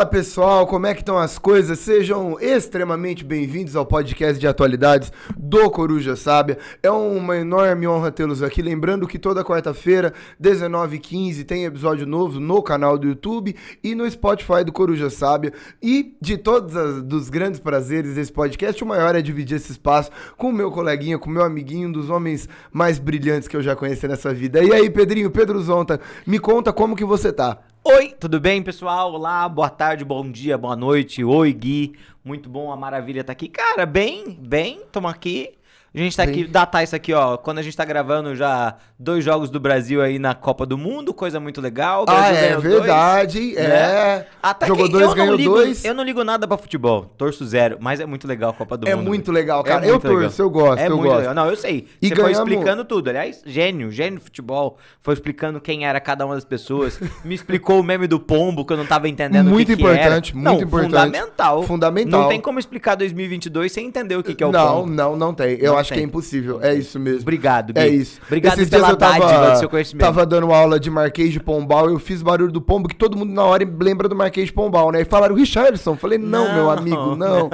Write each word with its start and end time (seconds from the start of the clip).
Fala 0.00 0.08
pessoal, 0.10 0.66
como 0.66 0.86
é 0.86 0.94
que 0.94 1.02
estão 1.02 1.18
as 1.18 1.38
coisas? 1.38 1.78
Sejam 1.78 2.40
extremamente 2.40 3.22
bem-vindos 3.22 3.76
ao 3.76 3.84
podcast 3.84 4.40
de 4.40 4.46
atualidades 4.46 5.12
do 5.36 5.70
Coruja 5.70 6.16
Sábia. 6.16 6.56
É 6.82 6.90
uma 6.90 7.36
enorme 7.36 7.86
honra 7.86 8.10
tê-los 8.10 8.42
aqui. 8.42 8.62
Lembrando 8.62 9.06
que 9.06 9.18
toda 9.18 9.44
quarta-feira, 9.44 10.14
19h15, 10.42 11.44
tem 11.44 11.66
episódio 11.66 12.06
novo 12.06 12.40
no 12.40 12.62
canal 12.62 12.96
do 12.96 13.08
YouTube 13.08 13.54
e 13.84 13.94
no 13.94 14.10
Spotify 14.10 14.64
do 14.64 14.72
Coruja 14.72 15.10
Sábia. 15.10 15.52
E 15.82 16.16
de 16.18 16.38
todos 16.38 16.74
os 16.74 17.02
dos 17.02 17.28
grandes 17.28 17.60
prazeres 17.60 18.14
desse 18.14 18.32
podcast, 18.32 18.82
o 18.82 18.86
maior 18.86 19.14
é 19.14 19.20
dividir 19.20 19.58
esse 19.58 19.72
espaço 19.72 20.10
com 20.34 20.48
o 20.48 20.52
meu 20.52 20.70
coleguinha, 20.70 21.18
com 21.18 21.28
o 21.28 21.32
meu 21.32 21.44
amiguinho, 21.44 21.90
um 21.90 21.92
dos 21.92 22.08
homens 22.08 22.48
mais 22.72 22.98
brilhantes 22.98 23.46
que 23.46 23.56
eu 23.56 23.62
já 23.62 23.76
conheci 23.76 24.08
nessa 24.08 24.32
vida. 24.32 24.64
E 24.64 24.72
aí, 24.72 24.88
Pedrinho, 24.88 25.30
Pedro 25.30 25.60
Zonta, 25.60 26.00
me 26.26 26.38
conta 26.38 26.72
como 26.72 26.96
que 26.96 27.04
você 27.04 27.30
tá. 27.30 27.58
Oi, 27.82 28.14
tudo 28.20 28.38
bem, 28.38 28.62
pessoal? 28.62 29.10
Olá, 29.14 29.48
boa 29.48 29.70
tarde, 29.70 30.04
bom 30.04 30.30
dia, 30.30 30.58
boa 30.58 30.76
noite. 30.76 31.24
Oi, 31.24 31.50
Gui. 31.50 31.96
Muito 32.22 32.46
bom, 32.46 32.70
a 32.70 32.76
maravilha 32.76 33.24
tá 33.24 33.32
aqui. 33.32 33.48
Cara, 33.48 33.86
bem, 33.86 34.36
bem, 34.38 34.82
tamo 34.92 35.08
aqui. 35.08 35.54
A 35.92 35.98
gente 35.98 36.16
tá 36.16 36.22
aqui, 36.22 36.44
datar 36.46 36.84
isso 36.84 36.94
aqui, 36.94 37.12
ó. 37.12 37.36
Quando 37.36 37.58
a 37.58 37.62
gente 37.62 37.76
tá 37.76 37.84
gravando 37.84 38.36
já 38.36 38.76
dois 38.96 39.24
jogos 39.24 39.50
do 39.50 39.58
Brasil 39.58 40.00
aí 40.00 40.20
na 40.20 40.34
Copa 40.36 40.64
do 40.64 40.78
Mundo, 40.78 41.12
coisa 41.12 41.40
muito 41.40 41.60
legal. 41.60 42.04
Ah, 42.08 42.28
é 42.28 42.56
verdade, 42.56 43.40
dois, 43.40 43.56
é. 43.56 43.68
né? 43.68 44.26
Até 44.40 44.66
Jogou 44.68 44.86
que 44.86 44.92
dois, 44.92 45.02
eu 45.02 45.08
não 45.08 45.14
ganhou 45.16 45.34
ligo, 45.34 45.54
dois. 45.54 45.84
Eu 45.84 45.92
não 45.94 46.04
ligo 46.04 46.22
nada 46.22 46.46
pra 46.46 46.56
futebol, 46.56 47.06
torço 47.18 47.44
zero, 47.44 47.76
mas 47.80 47.98
é 47.98 48.06
muito 48.06 48.28
legal 48.28 48.50
a 48.50 48.52
Copa 48.52 48.76
do 48.76 48.88
É 48.88 48.94
Mundo. 48.94 49.08
muito 49.08 49.26
velho. 49.32 49.34
legal, 49.34 49.64
cara. 49.64 49.84
É 49.84 49.88
eu 49.88 49.94
muito 49.94 50.06
legal. 50.06 50.22
torço, 50.22 50.42
eu 50.42 50.50
gosto, 50.50 50.78
É 50.80 50.86
eu 50.86 50.90
muito 50.96 51.02
gosto. 51.08 51.18
legal. 51.18 51.34
Não, 51.34 51.46
eu 51.48 51.56
sei. 51.56 51.88
E 52.00 52.08
Você 52.08 52.14
foi 52.14 52.24
ganhamos- 52.24 52.48
explicando 52.52 52.84
tudo. 52.84 53.08
Aliás, 53.08 53.42
gênio, 53.44 53.90
gênio 53.90 54.18
de 54.20 54.24
futebol. 54.24 54.78
Foi 55.00 55.14
explicando 55.14 55.60
quem 55.60 55.86
era 55.86 55.98
cada 55.98 56.24
uma 56.24 56.36
das 56.36 56.44
pessoas. 56.44 57.00
Me 57.24 57.34
explicou 57.34 57.80
o 57.80 57.82
meme 57.82 58.06
do 58.06 58.20
pombo, 58.20 58.64
que 58.64 58.72
eu 58.72 58.76
não 58.76 58.86
tava 58.86 59.08
entendendo 59.08 59.50
Muito 59.50 59.66
que 59.66 59.76
que 59.76 59.84
era. 59.84 59.94
importante, 59.96 60.36
muito 60.36 60.44
não, 60.46 60.60
importante. 60.60 60.90
Fundamental. 60.92 61.62
Fundamental. 61.64 62.20
Não 62.22 62.28
tem 62.28 62.40
como 62.40 62.60
explicar 62.60 62.94
2022 62.94 63.72
sem 63.72 63.86
entender 63.88 64.14
o 64.16 64.22
que, 64.22 64.36
que 64.36 64.44
é 64.44 64.46
o 64.46 64.52
não, 64.52 64.82
pombo. 64.82 64.92
não, 64.92 65.16
não 65.16 65.34
tem. 65.34 65.58
Eu 65.58 65.72
Não 65.72 65.79
acho 65.80 65.92
que 65.92 66.00
é 66.00 66.02
impossível. 66.02 66.60
É 66.62 66.74
isso 66.74 66.98
mesmo. 66.98 67.22
Obrigado, 67.22 67.72
Gui. 67.72 67.80
É 67.80 67.88
isso. 67.88 68.20
Obrigado 68.26 68.58
Esses 68.58 68.70
pela 68.70 68.88
dias 68.88 68.92
eu 68.92 68.96
tava, 68.98 69.50
do 69.52 69.58
seu 69.58 69.68
conhecimento. 69.68 70.04
Tava 70.04 70.26
dando 70.26 70.52
aula 70.52 70.78
de 70.78 70.90
Marquês 70.90 71.32
de 71.32 71.40
Pombal, 71.40 71.88
eu 71.88 71.98
fiz 71.98 72.22
barulho 72.22 72.52
do 72.52 72.60
pombo, 72.60 72.88
que 72.88 72.96
todo 72.96 73.16
mundo 73.16 73.32
na 73.32 73.44
hora 73.44 73.68
lembra 73.80 74.08
do 74.08 74.16
Marquês 74.16 74.46
de 74.46 74.52
Pombal, 74.52 74.92
né? 74.92 75.02
E 75.02 75.04
falaram, 75.04 75.34
Richardson. 75.34 75.96
Falei, 75.96 76.18
não, 76.18 76.48
Não, 76.48 76.54
meu 76.54 76.70
amigo, 76.70 77.16
não. 77.16 77.50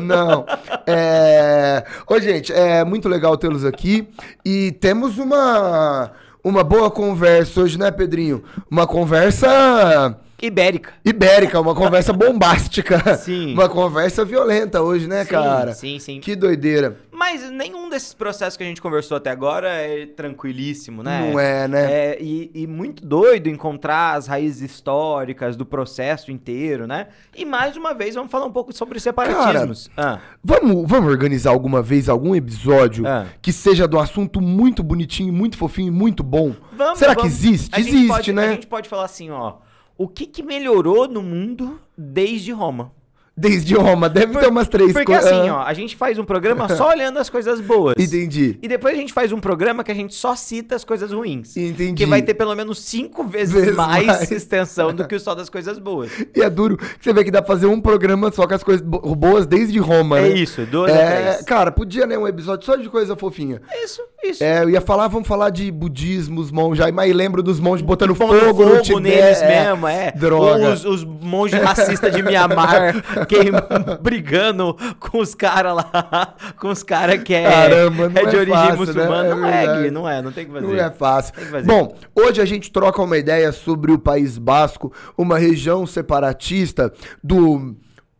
Não. 0.00 0.46
É... 0.86 1.84
Ô, 2.06 2.18
gente, 2.20 2.52
é 2.52 2.84
muito 2.84 3.08
legal 3.08 3.36
tê-los 3.36 3.64
aqui. 3.64 4.08
E 4.44 4.72
temos 4.72 5.18
uma, 5.18 6.12
uma 6.42 6.64
boa 6.64 6.90
conversa 6.90 7.60
hoje, 7.60 7.78
né, 7.78 7.90
Pedrinho? 7.90 8.42
Uma 8.70 8.86
conversa 8.86 10.18
Ibérica. 10.40 10.92
ibérica, 11.04 11.60
uma 11.60 11.74
conversa 11.74 12.12
bombástica. 12.12 13.16
Sim. 13.16 13.54
Uma 13.54 13.68
conversa 13.68 14.24
violenta 14.24 14.80
hoje, 14.82 15.06
né, 15.08 15.24
Sim, 15.24 15.30
cara? 15.30 15.72
sim, 15.72 15.98
sim. 15.98 16.20
Que 16.20 16.36
doideira. 16.36 16.96
Mas 17.10 17.50
nenhum 17.50 17.88
desses 17.88 18.14
processos 18.14 18.56
que 18.56 18.62
a 18.62 18.66
gente 18.66 18.80
conversou 18.80 19.16
até 19.16 19.30
agora 19.30 19.68
é 19.68 20.06
tranquilíssimo, 20.06 21.02
né? 21.02 21.28
Não 21.32 21.40
é, 21.40 21.66
né? 21.66 21.92
É, 21.92 22.18
e, 22.20 22.48
e 22.54 22.66
muito 22.68 23.04
doido 23.04 23.48
encontrar 23.48 24.14
as 24.16 24.28
raízes 24.28 24.70
históricas 24.70 25.56
do 25.56 25.66
processo 25.66 26.30
inteiro, 26.30 26.86
né? 26.86 27.08
E 27.36 27.44
mais 27.44 27.76
uma 27.76 27.92
vez 27.92 28.14
vamos 28.14 28.30
falar 28.30 28.46
um 28.46 28.52
pouco 28.52 28.72
sobre 28.72 29.00
separatismos. 29.00 29.90
Ah, 29.96 30.20
Vamos, 30.44 30.88
vamos 30.88 31.10
organizar 31.10 31.50
alguma 31.50 31.82
vez 31.82 32.08
algum 32.08 32.36
episódio 32.36 33.04
Ah. 33.04 33.26
que 33.42 33.52
seja 33.52 33.88
do 33.88 33.98
assunto 33.98 34.40
muito 34.40 34.84
bonitinho, 34.84 35.32
muito 35.32 35.56
fofinho, 35.58 35.92
muito 35.92 36.22
bom? 36.22 36.54
vamos, 36.72 37.00
Será 37.00 37.16
que 37.16 37.22
vamos. 37.22 37.34
existe? 37.34 37.74
A 37.74 37.80
Existe, 37.80 38.06
pode- 38.06 38.32
né? 38.32 38.46
A 38.46 38.52
gente 38.52 38.66
pode 38.68 38.88
falar 38.88 39.04
assim, 39.06 39.30
ó. 39.30 39.54
O 39.98 40.06
que, 40.08 40.26
que 40.26 40.42
melhorou 40.42 41.08
no 41.08 41.20
mundo 41.22 41.78
desde 41.96 42.52
Roma? 42.52 42.92
Desde 43.40 43.72
Roma, 43.76 44.08
deve 44.08 44.36
ter 44.36 44.48
umas 44.48 44.66
três 44.66 44.92
Porque 44.92 45.12
coisas. 45.12 45.30
assim, 45.30 45.48
ó, 45.48 45.60
a 45.62 45.72
gente 45.72 45.94
faz 45.94 46.18
um 46.18 46.24
programa 46.24 46.68
só 46.74 46.88
olhando 46.90 47.18
as 47.20 47.30
coisas 47.30 47.60
boas. 47.60 47.94
Entendi. 47.96 48.58
E 48.60 48.66
depois 48.66 48.92
a 48.94 48.96
gente 48.98 49.12
faz 49.12 49.30
um 49.30 49.38
programa 49.38 49.84
que 49.84 49.92
a 49.92 49.94
gente 49.94 50.12
só 50.12 50.34
cita 50.34 50.74
as 50.74 50.82
coisas 50.82 51.12
ruins. 51.12 51.56
Entendi. 51.56 51.92
Que 51.94 52.04
vai 52.04 52.20
ter 52.20 52.34
pelo 52.34 52.52
menos 52.56 52.80
cinco 52.80 53.22
vezes, 53.22 53.54
Vezes 53.54 53.76
mais, 53.76 54.06
mais. 54.08 54.30
extensão 54.32 54.92
do 54.92 55.06
que 55.06 55.14
o 55.14 55.20
só 55.20 55.36
das 55.36 55.48
coisas 55.48 55.78
boas. 55.78 56.10
E 56.34 56.42
é 56.42 56.50
duro 56.50 56.76
que 56.76 56.84
você 57.00 57.12
vê 57.12 57.22
que 57.22 57.30
dá 57.30 57.40
pra 57.40 57.54
fazer 57.54 57.66
um 57.66 57.80
programa 57.80 58.32
só 58.32 58.44
com 58.44 58.54
as 58.54 58.64
coisas 58.64 58.84
bo- 58.84 59.14
boas 59.14 59.46
desde 59.46 59.78
Roma, 59.78 60.18
É 60.18 60.22
né? 60.22 60.28
isso, 60.30 60.66
duas 60.66 60.90
a 60.92 60.96
É, 60.96 61.30
três. 61.30 61.44
cara, 61.44 61.70
podia, 61.70 62.08
né, 62.08 62.18
um 62.18 62.26
episódio 62.26 62.66
só 62.66 62.74
de 62.74 62.88
coisa 62.88 63.14
fofinha. 63.14 63.62
Isso, 63.84 64.02
isso. 64.22 64.42
É, 64.42 64.62
eu 64.62 64.70
ia 64.70 64.80
falar, 64.80 65.08
vamos 65.08 65.28
falar 65.28 65.50
de 65.50 65.70
budismo, 65.70 66.40
os 66.40 66.50
monges, 66.50 66.84
aí, 66.84 66.90
mas 66.90 67.14
lembro 67.14 67.42
dos 67.42 67.60
monges 67.60 67.84
botando 67.84 68.14
Pondo 68.14 68.38
fogo, 68.38 68.64
no 68.64 68.70
fogo 68.70 68.82
Tibete. 68.82 69.00
neles 69.00 69.42
mesmo, 69.42 69.86
é. 69.86 70.12
Droga. 70.12 70.70
Os, 70.70 70.84
os 70.84 71.04
monges 71.04 71.60
racistas 71.60 72.12
de 72.14 72.22
Mianmar 72.22 72.94
que, 73.28 73.38
brigando 74.02 74.76
com 74.98 75.18
os 75.18 75.34
caras 75.34 75.76
lá, 75.76 76.34
com 76.58 76.68
os 76.68 76.82
caras 76.82 77.22
que 77.22 77.34
é, 77.34 77.44
Caramba, 77.44 78.08
não 78.08 78.20
é 78.20 78.26
de 78.26 78.36
é 78.36 78.38
origem 78.40 78.60
fácil, 78.60 78.76
muçulmana. 78.78 79.22
né? 79.22 79.28
É 79.28 79.34
não 79.34 79.48
é. 79.48 79.82
Gui, 79.82 79.90
não 79.90 80.08
é, 80.08 80.22
não 80.22 80.32
tem 80.32 80.44
o 80.44 80.46
que 80.48 80.52
fazer. 80.52 80.66
Não 80.66 80.74
é 80.74 80.90
fácil. 80.90 81.34
Bom, 81.64 81.96
hoje 82.14 82.40
a 82.40 82.44
gente 82.44 82.72
troca 82.72 83.00
uma 83.00 83.16
ideia 83.16 83.52
sobre 83.52 83.92
o 83.92 83.98
País 83.98 84.36
Basco, 84.38 84.92
uma 85.16 85.38
região 85.38 85.86
separatista 85.86 86.92
do 87.22 87.76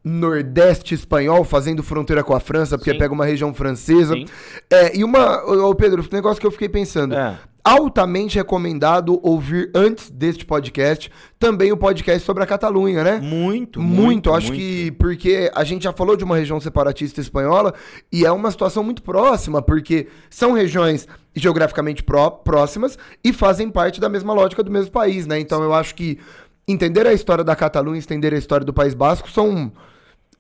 Nordeste 0.09 0.95
espanhol, 0.95 1.45
fazendo 1.45 1.83
fronteira 1.83 2.25
com 2.25 2.35
a 2.35 2.41
França, 2.41 2.79
porque 2.79 2.93
Sim. 2.93 2.99
pega 2.99 3.13
uma 3.13 3.25
região 3.27 3.53
francesa. 3.53 4.15
É, 4.71 4.97
e 4.97 5.05
uma. 5.05 5.43
Ô, 5.45 5.75
Pedro, 5.75 6.03
um 6.03 6.15
negócio 6.17 6.41
que 6.41 6.47
eu 6.47 6.51
fiquei 6.51 6.69
pensando. 6.69 7.15
É. 7.15 7.39
Altamente 7.65 8.37
recomendado 8.37 9.21
ouvir 9.23 9.71
antes 9.75 10.09
deste 10.09 10.47
podcast 10.47 11.11
também 11.39 11.71
o 11.71 11.77
podcast 11.77 12.25
sobre 12.25 12.43
a 12.43 12.47
Catalunha, 12.47 13.05
né? 13.05 13.19
Muito, 13.23 13.79
Muito, 13.79 14.03
muito. 14.03 14.33
acho 14.33 14.47
muito. 14.49 14.59
que 14.59 14.91
porque 14.93 15.51
a 15.55 15.63
gente 15.65 15.83
já 15.83 15.93
falou 15.93 16.17
de 16.17 16.25
uma 16.25 16.35
região 16.37 16.59
separatista 16.61 17.21
espanhola 17.21 17.75
e 18.11 18.25
é 18.25 18.33
uma 18.33 18.51
situação 18.51 18.83
muito 18.83 19.03
próxima, 19.03 19.61
porque 19.61 20.07
são 20.31 20.53
regiões 20.53 21.07
geograficamente 21.35 22.03
pró- 22.03 22.31
próximas 22.31 22.97
e 23.23 23.35
fazem 23.35 23.69
parte 23.69 24.01
da 24.01 24.09
mesma 24.09 24.33
lógica 24.33 24.63
do 24.63 24.71
mesmo 24.71 24.91
país, 24.91 25.27
né? 25.27 25.39
Então 25.39 25.63
eu 25.63 25.75
acho 25.75 25.95
que 25.95 26.19
entender 26.67 27.07
a 27.07 27.13
história 27.13 27.45
da 27.45 27.55
Catalunha, 27.55 27.99
entender 27.99 28.33
a 28.33 28.39
história 28.39 28.65
do 28.65 28.73
País 28.73 28.95
Basco 28.95 29.31
são, 29.31 29.71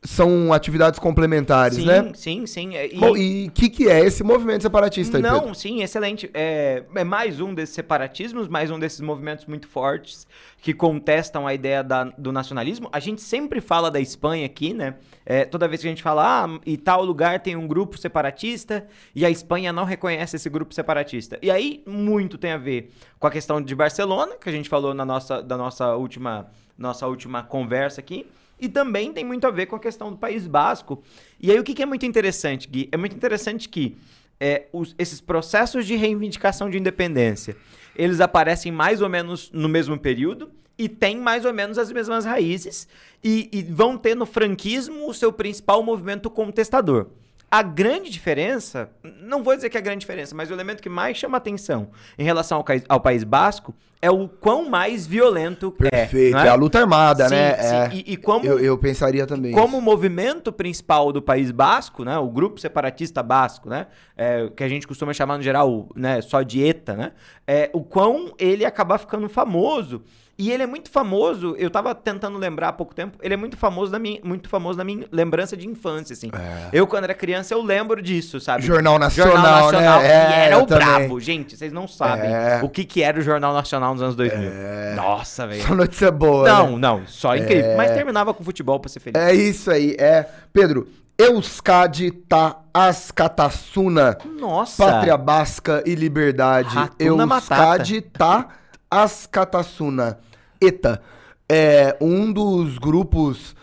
são 0.02 0.52
atividades 0.52 0.98
complementares, 1.00 1.76
Sim, 1.78 1.84
né? 1.86 2.12
sim, 2.14 2.46
sim. 2.46 2.76
é, 2.76 2.86
E- 2.86 3.44
e 3.44 3.48
o 3.48 3.50
que, 3.50 3.68
que 3.68 3.88
é 3.88 3.98
esse 4.00 4.22
movimento 4.22 4.62
separatista 4.62 5.16
aí, 5.18 5.22
Não, 5.22 5.40
Pedro? 5.40 5.54
sim, 5.56 5.82
excelente. 5.82 6.30
É, 6.32 6.84
é 6.94 7.02
mais 7.04 7.40
um 7.40 7.52
desses 7.52 7.74
separatismos, 7.74 8.46
mais 8.46 8.70
um 8.70 8.78
desses 8.78 9.00
movimentos 9.00 9.44
muito 9.46 9.66
fortes 9.66 10.26
que 10.62 10.72
contestam 10.72 11.46
a 11.48 11.54
ideia 11.54 11.82
da- 11.82 12.04
do 12.16 12.30
nacionalismo. 12.30 12.88
A 12.92 13.00
gente 13.00 13.20
sempre 13.20 13.60
fala 13.60 13.90
da 13.90 14.00
Espanha 14.00 14.46
aqui, 14.46 14.72
né? 14.72 14.94
É, 15.26 15.44
toda 15.44 15.66
vez 15.66 15.80
que 15.80 15.88
a 15.88 15.90
gente 15.90 16.02
fala, 16.02 16.44
ah, 16.44 16.60
e 16.64 16.76
tal 16.76 17.04
lugar 17.04 17.40
tem 17.40 17.56
um 17.56 17.66
grupo 17.66 17.98
separatista 17.98 18.86
e 19.14 19.26
a 19.26 19.30
Espanha 19.30 19.72
não 19.72 19.84
reconhece 19.84 20.36
esse 20.36 20.48
grupo 20.48 20.72
separatista. 20.74 21.38
E 21.42 21.50
aí, 21.50 21.82
muito 21.86 22.38
tem 22.38 22.52
a 22.52 22.56
ver 22.58 22.90
com 23.18 23.26
a 23.26 23.30
questão 23.30 23.60
de 23.60 23.74
Barcelona, 23.74 24.36
que 24.40 24.48
a 24.48 24.52
gente 24.52 24.68
falou 24.68 24.94
na 24.94 25.04
nossa, 25.04 25.42
da 25.42 25.56
nossa 25.56 25.94
última, 25.96 26.46
nossa 26.78 27.06
última 27.06 27.42
conversa 27.42 28.00
aqui. 28.00 28.26
E 28.60 28.68
também 28.68 29.12
tem 29.12 29.24
muito 29.24 29.46
a 29.46 29.50
ver 29.50 29.66
com 29.66 29.76
a 29.76 29.80
questão 29.80 30.10
do 30.10 30.16
País 30.16 30.46
Basco. 30.46 31.02
E 31.40 31.50
aí, 31.50 31.58
o 31.58 31.64
que, 31.64 31.74
que 31.74 31.82
é 31.82 31.86
muito 31.86 32.04
interessante, 32.04 32.68
Gui? 32.68 32.88
É 32.90 32.96
muito 32.96 33.14
interessante 33.14 33.68
que 33.68 33.96
é, 34.40 34.66
os- 34.72 34.94
esses 34.98 35.20
processos 35.20 35.86
de 35.86 35.94
reivindicação 35.96 36.68
de 36.70 36.78
independência, 36.78 37.56
eles 37.96 38.20
aparecem 38.20 38.70
mais 38.70 39.00
ou 39.02 39.08
menos 39.08 39.50
no 39.52 39.68
mesmo 39.68 39.98
período 39.98 40.50
e 40.76 40.88
têm 40.88 41.16
mais 41.18 41.44
ou 41.44 41.52
menos 41.52 41.76
as 41.78 41.90
mesmas 41.90 42.24
raízes 42.24 42.86
e, 43.22 43.48
e 43.52 43.62
vão 43.62 43.96
ter 43.98 44.14
no 44.14 44.24
franquismo 44.26 45.08
o 45.08 45.14
seu 45.14 45.32
principal 45.32 45.82
movimento 45.82 46.30
contestador. 46.30 47.08
A 47.50 47.62
grande 47.62 48.10
diferença, 48.10 48.90
não 49.22 49.42
vou 49.42 49.56
dizer 49.56 49.70
que 49.70 49.76
é 49.76 49.80
a 49.80 49.82
grande 49.82 50.00
diferença, 50.00 50.34
mas 50.36 50.50
o 50.50 50.52
elemento 50.52 50.82
que 50.82 50.88
mais 50.88 51.16
chama 51.16 51.38
atenção 51.38 51.90
em 52.18 52.22
relação 52.22 52.58
ao, 52.58 52.64
ao 52.88 53.00
País 53.00 53.24
Basco 53.24 53.74
é 54.00 54.10
o 54.10 54.28
quão 54.28 54.68
mais 54.68 55.06
violento 55.06 55.70
Perfeito, 55.72 56.36
é. 56.36 56.40
é, 56.40 56.44
não 56.44 56.52
a 56.52 56.54
luta 56.54 56.78
armada, 56.80 57.28
Sim, 57.28 57.34
né? 57.34 57.54
sim. 57.62 57.74
É. 57.74 57.90
E, 57.92 58.12
e 58.12 58.16
como 58.16 58.46
eu, 58.46 58.58
eu 58.60 58.78
pensaria 58.78 59.26
também. 59.26 59.52
como 59.52 59.68
isso. 59.68 59.78
o 59.78 59.82
movimento 59.82 60.52
principal 60.52 61.12
do 61.12 61.20
País 61.20 61.50
Basco, 61.50 62.04
né, 62.04 62.16
o 62.18 62.28
grupo 62.28 62.60
separatista 62.60 63.22
basco, 63.22 63.68
né, 63.68 63.86
é, 64.16 64.48
que 64.54 64.62
a 64.62 64.68
gente 64.68 64.86
costuma 64.86 65.12
chamar 65.12 65.36
no 65.36 65.42
geral, 65.42 65.88
né, 65.96 66.20
só 66.20 66.42
de 66.42 66.62
ETA, 66.64 66.94
né, 66.94 67.12
é, 67.46 67.70
o 67.72 67.82
quão 67.82 68.32
ele 68.38 68.64
acaba 68.64 68.98
ficando 68.98 69.28
famoso. 69.28 70.02
E 70.40 70.52
ele 70.52 70.62
é 70.62 70.66
muito 70.68 70.88
famoso, 70.88 71.56
eu 71.58 71.68
tava 71.68 71.92
tentando 71.96 72.38
lembrar 72.38 72.68
há 72.68 72.72
pouco 72.72 72.94
tempo, 72.94 73.18
ele 73.20 73.34
é 73.34 73.36
muito 73.36 73.56
famoso 73.56 73.90
na 73.90 73.98
minha, 73.98 74.20
muito 74.22 74.48
famoso 74.48 74.78
na 74.78 74.84
minha 74.84 75.04
lembrança 75.10 75.56
de 75.56 75.66
infância, 75.66 76.12
assim. 76.12 76.30
É. 76.32 76.68
Eu, 76.72 76.86
quando 76.86 77.02
era 77.02 77.14
criança, 77.14 77.54
eu 77.54 77.60
lembro 77.60 78.00
disso, 78.00 78.38
sabe? 78.38 78.62
Jornal 78.62 79.00
Nacional, 79.00 79.32
Jornal 79.32 79.62
Nacional, 79.64 80.00
né? 80.00 80.06
que 80.06 80.12
É, 80.14 80.44
era 80.46 80.54
eu 80.54 80.62
o 80.62 80.66
também. 80.66 80.86
brabo. 80.86 81.18
Gente, 81.18 81.56
vocês 81.56 81.72
não 81.72 81.88
sabem 81.88 82.30
É. 82.32 82.60
o 82.62 82.68
que, 82.68 82.84
que 82.84 83.02
era 83.02 83.18
o 83.18 83.20
Jornal 83.20 83.52
Nacional 83.52 83.87
nos 83.92 84.02
anos 84.02 84.16
2000. 84.16 84.50
Nossa, 84.96 85.46
velho. 85.46 85.62
Só 85.62 85.74
notícia 85.74 86.10
boa. 86.10 86.44
né? 86.44 86.50
Não, 86.50 86.78
não, 86.78 87.06
só 87.06 87.36
incrível. 87.36 87.76
Mas 87.76 87.92
terminava 87.92 88.32
com 88.34 88.42
futebol 88.44 88.78
pra 88.80 88.88
ser 88.88 89.00
feliz. 89.00 89.20
É 89.20 89.34
isso 89.34 89.70
aí, 89.70 89.96
é. 89.98 90.28
Pedro, 90.52 90.88
Euskadi 91.18 92.10
tá 92.10 92.60
Ascatasuna, 92.72 94.16
Nossa. 94.38 94.84
Pátria 94.84 95.16
Basca 95.16 95.82
e 95.84 95.94
Liberdade. 95.94 96.74
Ratuna 96.74 97.34
Euskadi 97.34 98.00
tá 98.00 98.48
Ascatasuna. 98.90 100.18
Eta. 100.60 101.00
é 101.48 101.96
um 102.00 102.32
dos 102.32 102.78
grupos 102.78 103.54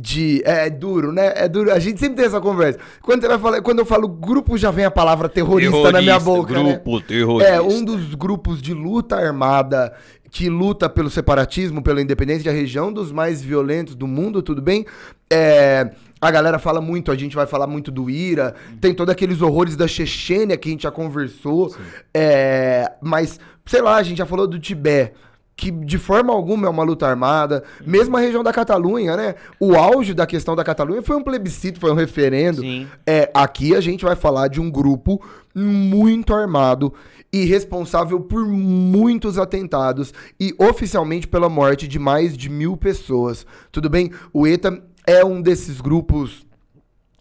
de. 0.00 0.42
É, 0.44 0.66
é 0.66 0.70
duro, 0.70 1.12
né? 1.12 1.32
É 1.34 1.48
duro. 1.48 1.72
A 1.72 1.78
gente 1.78 1.98
sempre 1.98 2.16
tem 2.16 2.26
essa 2.26 2.40
conversa. 2.40 2.78
Quando, 3.02 3.22
você 3.22 3.28
vai 3.28 3.38
falar, 3.38 3.62
quando 3.62 3.80
eu 3.80 3.86
falo 3.86 4.08
grupo, 4.08 4.56
já 4.56 4.70
vem 4.70 4.84
a 4.84 4.90
palavra 4.90 5.28
terrorista, 5.28 5.72
terrorista 5.72 5.92
na 5.92 6.02
minha 6.02 6.20
boca. 6.20 6.54
Né? 6.54 6.72
Grupo 6.72 6.96
né? 6.98 7.04
terrorista. 7.06 7.52
É, 7.52 7.60
um 7.60 7.84
dos 7.84 8.14
grupos 8.14 8.62
de 8.62 8.72
luta 8.72 9.16
armada 9.16 9.92
que 10.30 10.48
luta 10.48 10.88
pelo 10.88 11.08
separatismo, 11.08 11.82
pela 11.82 12.02
independência 12.02 12.44
da 12.44 12.56
região, 12.56 12.92
dos 12.92 13.10
mais 13.10 13.42
violentos 13.42 13.94
do 13.94 14.06
mundo, 14.06 14.42
tudo 14.42 14.60
bem? 14.60 14.84
É, 15.32 15.90
a 16.20 16.30
galera 16.30 16.58
fala 16.58 16.82
muito, 16.82 17.10
a 17.10 17.16
gente 17.16 17.34
vai 17.34 17.46
falar 17.46 17.66
muito 17.66 17.90
do 17.90 18.10
Ira, 18.10 18.54
tem 18.78 18.92
todos 18.92 19.10
aqueles 19.10 19.40
horrores 19.40 19.74
da 19.74 19.88
Chechênia 19.88 20.56
que 20.58 20.68
a 20.68 20.72
gente 20.72 20.82
já 20.82 20.90
conversou, 20.90 21.74
é, 22.12 22.92
mas, 23.00 23.40
sei 23.64 23.80
lá, 23.80 23.96
a 23.96 24.02
gente 24.02 24.18
já 24.18 24.26
falou 24.26 24.46
do 24.46 24.58
Tibete 24.58 25.14
que 25.58 25.72
de 25.72 25.98
forma 25.98 26.32
alguma 26.32 26.68
é 26.68 26.70
uma 26.70 26.84
luta 26.84 27.04
armada, 27.04 27.64
mesmo 27.84 28.16
a 28.16 28.20
região 28.20 28.44
da 28.44 28.52
Catalunha, 28.52 29.16
né? 29.16 29.34
O 29.58 29.74
auge 29.74 30.14
da 30.14 30.24
questão 30.24 30.54
da 30.54 30.62
Catalunha 30.62 31.02
foi 31.02 31.16
um 31.16 31.22
plebiscito, 31.22 31.80
foi 31.80 31.90
um 31.90 31.96
referendo. 31.96 32.60
Sim. 32.60 32.86
É, 33.04 33.28
aqui 33.34 33.74
a 33.74 33.80
gente 33.80 34.04
vai 34.04 34.14
falar 34.14 34.46
de 34.46 34.60
um 34.60 34.70
grupo 34.70 35.20
muito 35.52 36.32
armado 36.32 36.94
e 37.32 37.44
responsável 37.44 38.20
por 38.20 38.46
muitos 38.46 39.36
atentados 39.36 40.14
e 40.38 40.54
oficialmente 40.58 41.26
pela 41.26 41.48
morte 41.48 41.88
de 41.88 41.98
mais 41.98 42.36
de 42.36 42.48
mil 42.48 42.76
pessoas. 42.76 43.44
Tudo 43.72 43.90
bem? 43.90 44.12
O 44.32 44.46
ETA 44.46 44.80
é 45.04 45.24
um 45.24 45.42
desses 45.42 45.80
grupos 45.80 46.46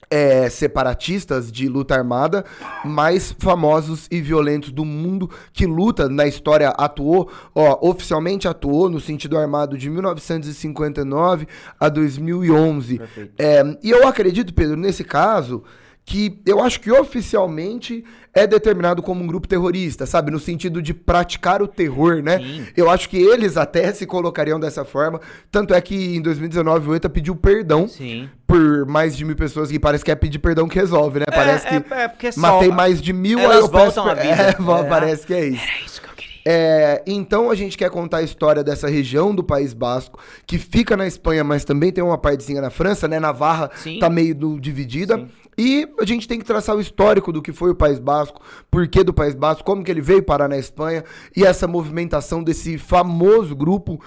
é, 0.09 0.50
separatistas 0.50 1.51
de 1.51 1.68
luta 1.68 1.95
armada 1.95 2.45
mais 2.83 3.36
famosos 3.38 4.07
e 4.09 4.21
violentos 4.21 4.71
do 4.71 4.86
mundo 4.86 5.30
que 5.51 5.65
luta 5.65 6.07
na 6.07 6.25
história 6.25 6.69
atuou, 6.69 7.30
ó, 7.54 7.89
oficialmente 7.89 8.48
atuou 8.48 8.89
no 8.89 9.00
sentido 9.00 9.38
armado 9.38 9.77
de 9.77 9.89
1959 9.89 11.48
a 11.80 11.89
2011. 11.89 13.01
É, 13.38 13.77
e 13.83 13.89
eu 13.89 14.07
acredito, 14.07 14.54
Pedro, 14.54 14.77
nesse 14.77 15.04
caso 15.04 15.63
que 16.07 16.39
eu 16.45 16.63
acho 16.63 16.80
que 16.80 16.89
oficialmente 16.89 18.01
é 18.33 18.48
determinado 18.48 19.04
como 19.04 19.21
um 19.21 19.27
grupo 19.27 19.45
terrorista, 19.45 20.06
sabe? 20.06 20.31
No 20.31 20.39
sentido 20.39 20.81
de 20.81 20.94
praticar 20.94 21.62
o 21.62 21.68
terror, 21.68 22.24
né? 22.24 22.38
Sim. 22.38 22.65
Eu 22.77 22.89
acho 22.89 23.09
que 23.09 23.18
eles 23.18 23.57
até 23.57 23.92
se 23.92 24.06
colocariam 24.06 24.57
dessa 24.57 24.86
forma. 24.86 25.19
Tanto 25.51 25.74
é 25.74 25.81
que 25.81 26.15
em 26.15 26.21
2019 26.21 26.89
o 26.89 26.95
ETA 26.95 27.09
pediu 27.09 27.36
perdão 27.36 27.89
Sim. 27.89 28.30
por 28.48 28.86
mais 28.86 29.18
de 29.18 29.25
mil 29.25 29.36
pessoas, 29.36 29.69
que 29.69 29.77
parece 29.77 30.06
que 30.06 30.09
é 30.09 30.15
pedir 30.15 30.39
perdão 30.39 30.69
que 30.69 30.80
resolve, 30.80 31.19
né? 31.19 31.25
É, 31.27 31.36
parece 31.36 31.68
é, 31.68 31.81
que 32.07 32.25
é, 32.25 32.30
é 32.30 32.31
matei 32.39 32.69
mais 32.69 33.01
de 33.01 33.12
mil, 33.12 33.38
Elas 33.38 33.57
aí 33.57 33.62
eu 33.63 33.68
voltam 33.68 34.06
peço... 34.06 34.21
vida. 34.21 34.48
É, 34.57 34.83
parece 34.86 35.27
que 35.27 35.33
é 35.33 35.45
isso. 35.45 35.62
Era 35.62 35.86
isso 35.86 36.01
que 36.01 36.07
eu 36.07 36.13
queria. 36.15 36.38
É, 36.45 37.03
então 37.06 37.51
a 37.51 37.56
gente 37.56 37.77
quer 37.77 37.89
contar 37.89 38.19
a 38.19 38.24
história 38.24 38.63
dessa 38.63 38.88
região 38.88 39.36
do 39.36 39.44
País 39.44 39.74
Basco, 39.74 40.21
que 40.45 40.57
fica 40.57 40.95
na 40.95 41.06
Espanha, 41.06 41.44
mas 41.44 41.65
também 41.65 41.92
tem 41.92 42.01
uma 42.01 42.18
partezinha 42.18 42.62
na 42.62 42.69
França, 42.69 43.10
né? 43.10 43.19
Navarra 43.19 43.69
Sim. 43.75 44.00
tá 44.00 44.10
meio 44.10 44.33
do, 44.33 44.57
dividida. 44.57 45.18
Sim. 45.18 45.27
E 45.57 45.88
a 46.00 46.06
gente 46.06 46.27
tem 46.27 46.38
que 46.38 46.45
traçar 46.45 46.75
o 46.75 46.80
histórico 46.80 47.31
do 47.31 47.42
que 47.42 47.51
foi 47.51 47.71
o 47.71 47.75
País 47.75 47.98
Basco, 47.98 48.39
por 48.69 48.88
que 48.88 49.04
do 49.04 49.12
País 49.12 49.33
Basco, 49.33 49.63
como 49.63 49.83
que 49.83 49.89
ele 49.89 50.01
veio 50.01 50.21
parar 50.21 50.48
na 50.48 50.57
Espanha 50.57 51.04
e 51.36 51.44
essa 51.44 51.68
movimentação 51.68 52.44
desse 52.44 52.77
famoso 52.77 53.56
grupo. 53.56 54.00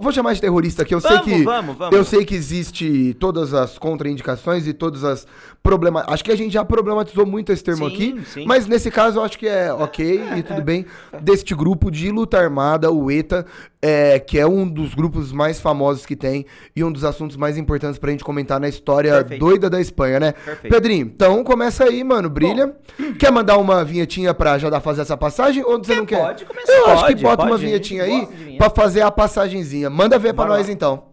Vou 0.00 0.12
chamar 0.12 0.34
de 0.34 0.40
terrorista 0.42 0.82
aqui, 0.82 0.94
eu 0.94 1.00
vamos, 1.00 1.24
sei 1.24 1.38
que 1.38 1.44
vamos, 1.44 1.76
vamos. 1.76 1.96
eu 1.96 2.04
sei 2.04 2.26
que 2.26 2.34
existe 2.34 3.16
todas 3.18 3.54
as 3.54 3.78
contraindicações 3.78 4.66
e 4.66 4.74
todas 4.74 5.02
as 5.02 5.26
problemas. 5.62 6.04
Acho 6.08 6.22
que 6.22 6.30
a 6.30 6.36
gente 6.36 6.52
já 6.52 6.64
problematizou 6.64 7.24
muito 7.24 7.52
esse 7.52 7.64
termo 7.64 7.88
sim, 7.88 7.94
aqui, 7.94 8.24
sim. 8.26 8.44
mas 8.46 8.66
nesse 8.66 8.90
caso 8.90 9.18
eu 9.18 9.24
acho 9.24 9.38
que 9.38 9.48
é 9.48 9.72
OK 9.72 10.22
e 10.36 10.42
tudo 10.42 10.60
bem 10.62 10.84
deste 11.22 11.54
grupo 11.54 11.90
de 11.90 12.10
luta 12.10 12.38
armada, 12.38 12.90
o 12.90 13.10
ETA, 13.10 13.46
é, 13.80 14.18
que 14.18 14.38
é 14.38 14.46
um 14.46 14.68
dos 14.68 14.94
grupos 14.94 15.32
mais 15.32 15.60
famosos 15.60 16.04
que 16.04 16.16
tem 16.16 16.44
e 16.74 16.82
um 16.82 16.90
dos 16.90 17.04
assuntos 17.04 17.36
mais 17.36 17.56
importantes 17.56 17.98
pra 17.98 18.10
gente 18.10 18.24
comentar 18.24 18.58
na 18.58 18.68
história 18.68 19.12
Perfeito. 19.18 19.40
doida 19.40 19.70
da 19.70 19.80
Espanha, 19.80 20.18
né? 20.18 20.32
Perfeito. 20.32 20.72
Pedrinho, 20.72 21.06
então 21.06 21.44
começa 21.44 21.84
aí, 21.84 22.02
mano, 22.02 22.28
brilha. 22.28 22.74
Bom. 22.98 23.12
Quer 23.18 23.30
mandar 23.30 23.56
uma 23.58 23.84
vinhetinha 23.84 24.34
pra 24.34 24.58
já 24.58 24.68
dar 24.68 24.80
fazer 24.80 25.02
essa 25.02 25.16
passagem 25.16 25.62
ou 25.64 25.78
você 25.78 25.92
quer, 25.92 25.98
não 25.98 26.06
quer? 26.06 26.20
Pode 26.20 26.44
começar. 26.44 26.72
Eu 26.72 26.84
pode, 26.84 26.96
acho 26.96 27.06
que 27.06 27.22
bota 27.22 27.44
uma 27.44 27.56
vinhetinha 27.56 28.02
aí 28.02 28.56
pra 28.56 28.70
fazer 28.70 29.02
a 29.02 29.10
passagenzinha. 29.10 29.88
Manda 29.88 30.18
ver 30.18 30.32
Bora 30.32 30.48
pra 30.48 30.56
nós 30.56 30.66
lá. 30.66 30.72
então. 30.72 31.08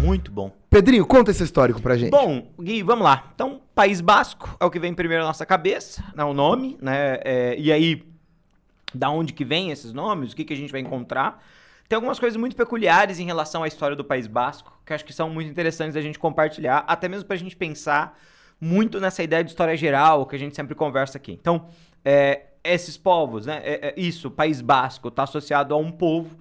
Muito 0.00 0.32
bom. 0.32 0.50
Pedrinho, 0.68 1.06
conta 1.06 1.30
esse 1.30 1.44
histórico 1.44 1.80
pra 1.80 1.96
gente. 1.96 2.10
Bom, 2.10 2.48
Gui, 2.60 2.82
vamos 2.82 3.04
lá. 3.04 3.30
Então, 3.34 3.60
País 3.74 4.00
Basco 4.00 4.56
é 4.58 4.64
o 4.64 4.70
que 4.70 4.80
vem 4.80 4.92
primeiro 4.92 5.22
na 5.22 5.28
nossa 5.28 5.46
cabeça, 5.46 6.02
né, 6.16 6.24
o 6.24 6.34
nome, 6.34 6.76
né? 6.82 7.20
É, 7.24 7.54
e 7.56 7.70
aí, 7.70 8.02
da 8.94 9.10
onde 9.10 9.32
que 9.32 9.44
vem 9.44 9.70
esses 9.70 9.92
nomes, 9.92 10.32
o 10.32 10.36
que, 10.36 10.44
que 10.44 10.52
a 10.52 10.56
gente 10.56 10.70
vai 10.70 10.80
encontrar. 10.80 11.42
Tem 11.88 11.96
algumas 11.96 12.18
coisas 12.18 12.38
muito 12.38 12.56
peculiares 12.56 13.18
em 13.18 13.24
relação 13.24 13.62
à 13.62 13.68
história 13.68 13.94
do 13.94 14.04
País 14.04 14.26
Basco, 14.26 14.72
que 14.86 14.92
acho 14.92 15.04
que 15.04 15.12
são 15.12 15.28
muito 15.28 15.50
interessantes 15.50 15.96
a 15.96 16.00
gente 16.00 16.18
compartilhar, 16.18 16.84
até 16.86 17.08
mesmo 17.08 17.26
para 17.26 17.36
a 17.36 17.38
gente 17.38 17.54
pensar 17.56 18.18
muito 18.60 19.00
nessa 19.00 19.22
ideia 19.22 19.42
de 19.42 19.50
história 19.50 19.76
geral 19.76 20.24
que 20.24 20.36
a 20.36 20.38
gente 20.38 20.54
sempre 20.54 20.74
conversa 20.74 21.18
aqui. 21.18 21.32
Então, 21.32 21.68
é, 22.04 22.46
esses 22.64 22.96
povos, 22.96 23.46
né? 23.46 23.60
É, 23.64 23.88
é, 23.88 23.94
isso, 23.96 24.30
País 24.30 24.60
Basco 24.60 25.08
está 25.08 25.24
associado 25.24 25.74
a 25.74 25.76
um 25.76 25.90
povo 25.90 26.38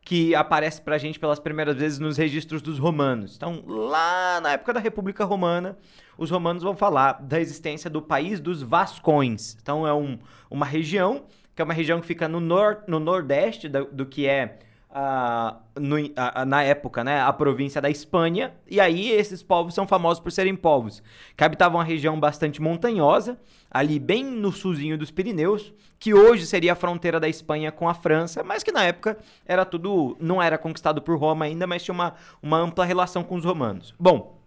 que 0.00 0.34
aparece 0.34 0.82
para 0.82 0.96
a 0.96 0.98
gente 0.98 1.18
pelas 1.18 1.40
primeiras 1.40 1.76
vezes 1.76 1.98
nos 1.98 2.16
registros 2.16 2.60
dos 2.60 2.78
romanos. 2.78 3.36
Então, 3.36 3.64
lá 3.66 4.40
na 4.40 4.52
época 4.52 4.74
da 4.74 4.80
República 4.80 5.24
Romana, 5.24 5.78
os 6.16 6.30
romanos 6.30 6.62
vão 6.62 6.76
falar 6.76 7.14
da 7.22 7.40
existência 7.40 7.88
do 7.88 8.02
país 8.02 8.38
dos 8.38 8.62
Vascões. 8.62 9.56
Então, 9.60 9.86
é 9.86 9.94
um, 9.94 10.18
uma 10.50 10.66
região 10.66 11.24
que 11.54 11.62
é 11.62 11.64
uma 11.64 11.74
região 11.74 12.00
que 12.00 12.06
fica 12.06 12.28
no, 12.28 12.40
nor 12.40 12.82
no 12.86 12.98
nordeste 12.98 13.68
do, 13.68 13.84
do 13.86 14.06
que 14.06 14.26
é 14.26 14.58
Uh, 14.94 15.58
no, 15.80 15.96
uh, 15.96 16.44
na 16.46 16.62
época, 16.62 17.02
né, 17.02 17.20
a 17.20 17.32
província 17.32 17.82
da 17.82 17.90
Espanha, 17.90 18.54
e 18.70 18.78
aí 18.78 19.10
esses 19.10 19.42
povos 19.42 19.74
são 19.74 19.88
famosos 19.88 20.22
por 20.22 20.30
serem 20.30 20.54
povos 20.54 21.02
que 21.36 21.42
habitavam 21.42 21.78
uma 21.78 21.84
região 21.84 22.20
bastante 22.20 22.62
montanhosa, 22.62 23.36
ali 23.68 23.98
bem 23.98 24.24
no 24.24 24.52
sulzinho 24.52 24.96
dos 24.96 25.10
Pirineus, 25.10 25.74
que 25.98 26.14
hoje 26.14 26.46
seria 26.46 26.74
a 26.74 26.76
fronteira 26.76 27.18
da 27.18 27.28
Espanha 27.28 27.72
com 27.72 27.88
a 27.88 27.94
França, 27.94 28.44
mas 28.44 28.62
que 28.62 28.70
na 28.70 28.84
época 28.84 29.18
era 29.44 29.64
tudo, 29.64 30.16
não 30.20 30.40
era 30.40 30.56
conquistado 30.56 31.02
por 31.02 31.18
Roma 31.18 31.44
ainda, 31.44 31.66
mas 31.66 31.82
tinha 31.82 31.92
uma, 31.92 32.14
uma 32.40 32.58
ampla 32.58 32.84
relação 32.84 33.24
com 33.24 33.34
os 33.34 33.44
romanos. 33.44 33.92
Bom, 33.98 34.43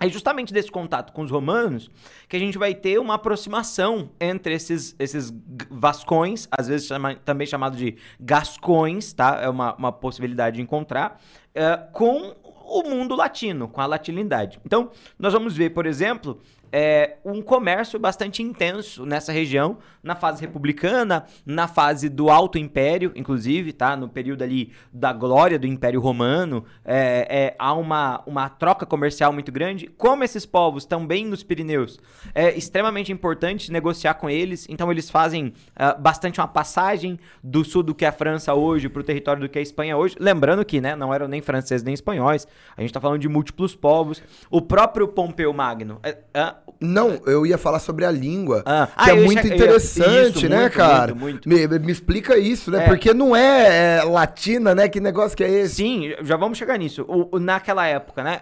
é 0.00 0.08
justamente 0.08 0.52
desse 0.52 0.70
contato 0.70 1.12
com 1.12 1.22
os 1.22 1.30
romanos 1.30 1.90
que 2.26 2.34
a 2.34 2.40
gente 2.40 2.56
vai 2.56 2.74
ter 2.74 2.98
uma 2.98 3.14
aproximação 3.14 4.10
entre 4.18 4.54
esses, 4.54 4.96
esses 4.98 5.32
vascões, 5.70 6.48
às 6.50 6.68
vezes 6.68 6.86
chama, 6.86 7.14
também 7.16 7.46
chamado 7.46 7.76
de 7.76 7.96
gascões, 8.18 9.12
tá? 9.12 9.38
É 9.42 9.48
uma, 9.48 9.74
uma 9.74 9.92
possibilidade 9.92 10.56
de 10.56 10.62
encontrar, 10.62 11.20
uh, 11.50 11.92
com 11.92 12.34
o 12.70 12.88
mundo 12.88 13.14
latino, 13.14 13.68
com 13.68 13.80
a 13.80 13.86
latinidade. 13.86 14.58
Então, 14.64 14.90
nós 15.18 15.32
vamos 15.32 15.56
ver, 15.56 15.70
por 15.70 15.84
exemplo, 15.84 16.40
é, 16.72 17.16
um 17.24 17.42
comércio 17.42 17.98
bastante 17.98 18.42
intenso 18.42 19.04
nessa 19.04 19.32
região, 19.32 19.78
na 20.02 20.14
fase 20.14 20.40
republicana, 20.40 21.26
na 21.44 21.68
fase 21.68 22.08
do 22.08 22.30
Alto 22.30 22.58
Império, 22.58 23.12
inclusive, 23.14 23.72
tá? 23.72 23.96
No 23.96 24.08
período 24.08 24.42
ali 24.42 24.72
da 24.92 25.12
glória 25.12 25.58
do 25.58 25.66
Império 25.66 26.00
Romano, 26.00 26.64
é, 26.84 27.26
é, 27.28 27.56
há 27.58 27.74
uma, 27.74 28.22
uma 28.26 28.48
troca 28.48 28.86
comercial 28.86 29.32
muito 29.32 29.52
grande. 29.52 29.86
Como 29.86 30.24
esses 30.24 30.46
povos 30.46 30.84
também 30.84 31.26
nos 31.26 31.42
Pirineus, 31.42 31.98
é 32.34 32.56
extremamente 32.56 33.12
importante 33.12 33.70
negociar 33.72 34.14
com 34.14 34.30
eles, 34.30 34.66
então 34.68 34.90
eles 34.90 35.10
fazem 35.10 35.48
uh, 35.48 36.00
bastante 36.00 36.40
uma 36.40 36.48
passagem 36.48 37.18
do 37.42 37.64
sul 37.64 37.82
do 37.82 37.94
que 37.94 38.04
é 38.04 38.08
a 38.08 38.12
França 38.12 38.54
hoje 38.54 38.88
para 38.88 39.00
o 39.00 39.04
território 39.04 39.42
do 39.42 39.48
que 39.48 39.58
é 39.58 39.60
a 39.60 39.62
Espanha 39.62 39.96
hoje. 39.96 40.16
Lembrando 40.18 40.64
que, 40.64 40.80
né, 40.80 40.96
não 40.96 41.12
eram 41.12 41.28
nem 41.28 41.42
franceses 41.42 41.82
nem 41.82 41.94
espanhóis, 41.94 42.46
a 42.76 42.80
gente 42.80 42.90
está 42.90 43.00
falando 43.00 43.20
de 43.20 43.28
múltiplos 43.28 43.74
povos. 43.74 44.22
O 44.50 44.62
próprio 44.62 45.08
Pompeu 45.08 45.52
Magno, 45.52 45.96
uh, 45.96 46.59
não, 46.80 47.20
eu 47.26 47.44
ia 47.44 47.58
falar 47.58 47.78
sobre 47.78 48.06
a 48.06 48.10
língua, 48.10 48.62
ah. 48.64 48.86
que 48.86 49.10
ah, 49.10 49.14
é 49.14 49.14
muito 49.14 49.46
interessante, 49.46 50.38
isso, 50.38 50.48
né, 50.48 50.60
muito, 50.62 50.72
cara? 50.72 51.14
Muito, 51.14 51.46
muito. 51.46 51.70
Me, 51.70 51.78
me, 51.78 51.92
explica 51.92 52.38
isso, 52.38 52.70
né? 52.70 52.84
É. 52.84 52.88
Porque 52.88 53.12
não 53.12 53.36
é, 53.36 53.98
é, 53.98 54.02
latina, 54.02 54.74
né? 54.74 54.88
Que 54.88 54.98
negócio 54.98 55.36
que 55.36 55.44
é 55.44 55.50
esse? 55.50 55.74
Sim, 55.74 56.14
já 56.22 56.38
vamos 56.38 56.56
chegar 56.56 56.78
nisso. 56.78 57.04
O, 57.06 57.36
o, 57.36 57.38
naquela 57.38 57.86
época, 57.86 58.24
né? 58.24 58.40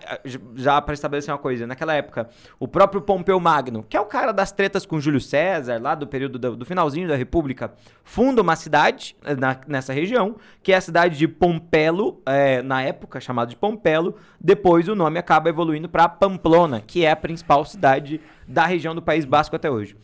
Já 0.55 0.81
para 0.81 0.95
estabelecer 0.95 1.35
uma 1.35 1.39
coisa, 1.39 1.67
naquela 1.67 1.95
época, 1.95 2.29
o 2.61 2.69
próprio 2.69 3.01
Pompeu 3.01 3.41
Magno, 3.41 3.85
que 3.89 3.97
é 3.97 4.01
o 4.01 4.07
cara 4.07 4.31
das 4.31 4.53
tretas 4.53 4.87
com 4.87 5.01
Júlio 5.01 5.21
César, 5.21 5.81
lá 5.83 5.97
do 5.97 6.07
período 6.07 6.39
do, 6.39 6.57
do 6.57 6.65
finalzinho 6.65 7.09
da 7.09 7.17
República, 7.17 7.73
funda 8.05 8.41
uma 8.41 8.55
cidade 8.55 9.17
eh, 9.25 9.35
na, 9.35 9.57
nessa 9.67 9.93
região, 9.93 10.37
que 10.63 10.73
é 10.73 10.77
a 10.77 10.81
cidade 10.81 11.19
de 11.19 11.27
Pompelo, 11.27 12.23
é, 12.25 12.63
na 12.63 12.83
época 12.83 13.21
chamada 13.21 13.51
de 13.51 13.57
Pompelo. 13.57 14.15
Depois 14.41 14.89
o 14.89 14.95
nome 14.95 15.19
acaba 15.19 15.49
evoluindo 15.49 15.89
para 15.89 16.09
Pamplona, 16.09 16.81
que 16.87 17.05
é 17.05 17.11
a 17.11 17.17
principal 17.17 17.65
cidade 17.65 18.21
da 18.47 18.67
região 18.67 18.95
do 18.95 19.03
País 19.03 19.25
Basco 19.25 19.57
até 19.57 19.71
hoje. 19.71 19.97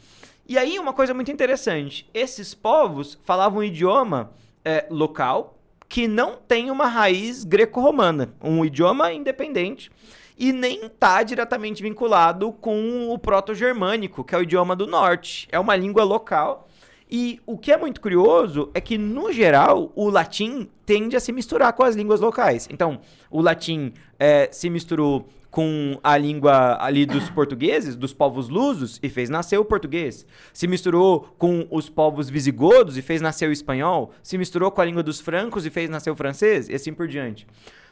E 0.46 0.58
aí, 0.58 0.78
uma 0.78 0.92
coisa 0.92 1.14
muito 1.14 1.30
interessante: 1.30 2.08
esses 2.12 2.54
povos 2.54 3.18
falavam 3.24 3.60
um 3.60 3.64
idioma 3.64 4.32
é, 4.64 4.86
local 4.90 5.58
que 5.88 6.08
não 6.08 6.36
tem 6.36 6.70
uma 6.70 6.86
raiz 6.86 7.44
greco-romana, 7.44 8.34
um 8.42 8.64
idioma 8.64 9.12
independente 9.12 9.90
e 10.36 10.52
nem 10.52 10.86
está 10.86 11.22
diretamente 11.22 11.82
vinculado 11.82 12.52
com 12.52 13.08
o 13.08 13.18
proto-germânico, 13.18 14.24
que 14.24 14.34
é 14.34 14.38
o 14.38 14.42
idioma 14.42 14.74
do 14.74 14.86
norte. 14.86 15.46
É 15.52 15.58
uma 15.58 15.76
língua 15.76 16.02
local 16.02 16.66
E 17.10 17.40
o 17.46 17.56
que 17.56 17.70
é 17.70 17.76
muito 17.76 18.00
curioso 18.00 18.70
é 18.74 18.80
que, 18.80 18.96
no 18.98 19.32
geral, 19.32 19.92
o 19.94 20.08
latim 20.08 20.68
tende 20.84 21.14
a 21.16 21.20
se 21.20 21.32
misturar 21.32 21.72
com 21.72 21.84
as 21.84 21.94
línguas 21.94 22.20
locais. 22.20 22.66
Então, 22.70 23.00
o 23.30 23.40
latim 23.40 23.92
é, 24.18 24.48
se 24.50 24.68
misturou 24.70 25.28
com 25.54 25.96
a 26.02 26.18
língua 26.18 26.76
ali 26.80 27.06
dos 27.06 27.30
portugueses, 27.30 27.94
dos 27.94 28.12
povos 28.12 28.48
lusos, 28.48 28.98
e 29.00 29.08
fez 29.08 29.30
nascer 29.30 29.56
o 29.56 29.64
português. 29.64 30.26
Se 30.52 30.66
misturou 30.66 31.32
com 31.38 31.64
os 31.70 31.88
povos 31.88 32.28
visigodos 32.28 32.96
e 32.96 33.02
fez 33.02 33.22
nascer 33.22 33.48
o 33.48 33.52
espanhol. 33.52 34.10
Se 34.20 34.36
misturou 34.36 34.72
com 34.72 34.80
a 34.80 34.84
língua 34.84 35.04
dos 35.04 35.20
francos 35.20 35.64
e 35.64 35.70
fez 35.70 35.88
nascer 35.88 36.10
o 36.10 36.16
francês, 36.16 36.68
e 36.68 36.74
assim 36.74 36.92
por 36.92 37.06
diante. 37.06 37.46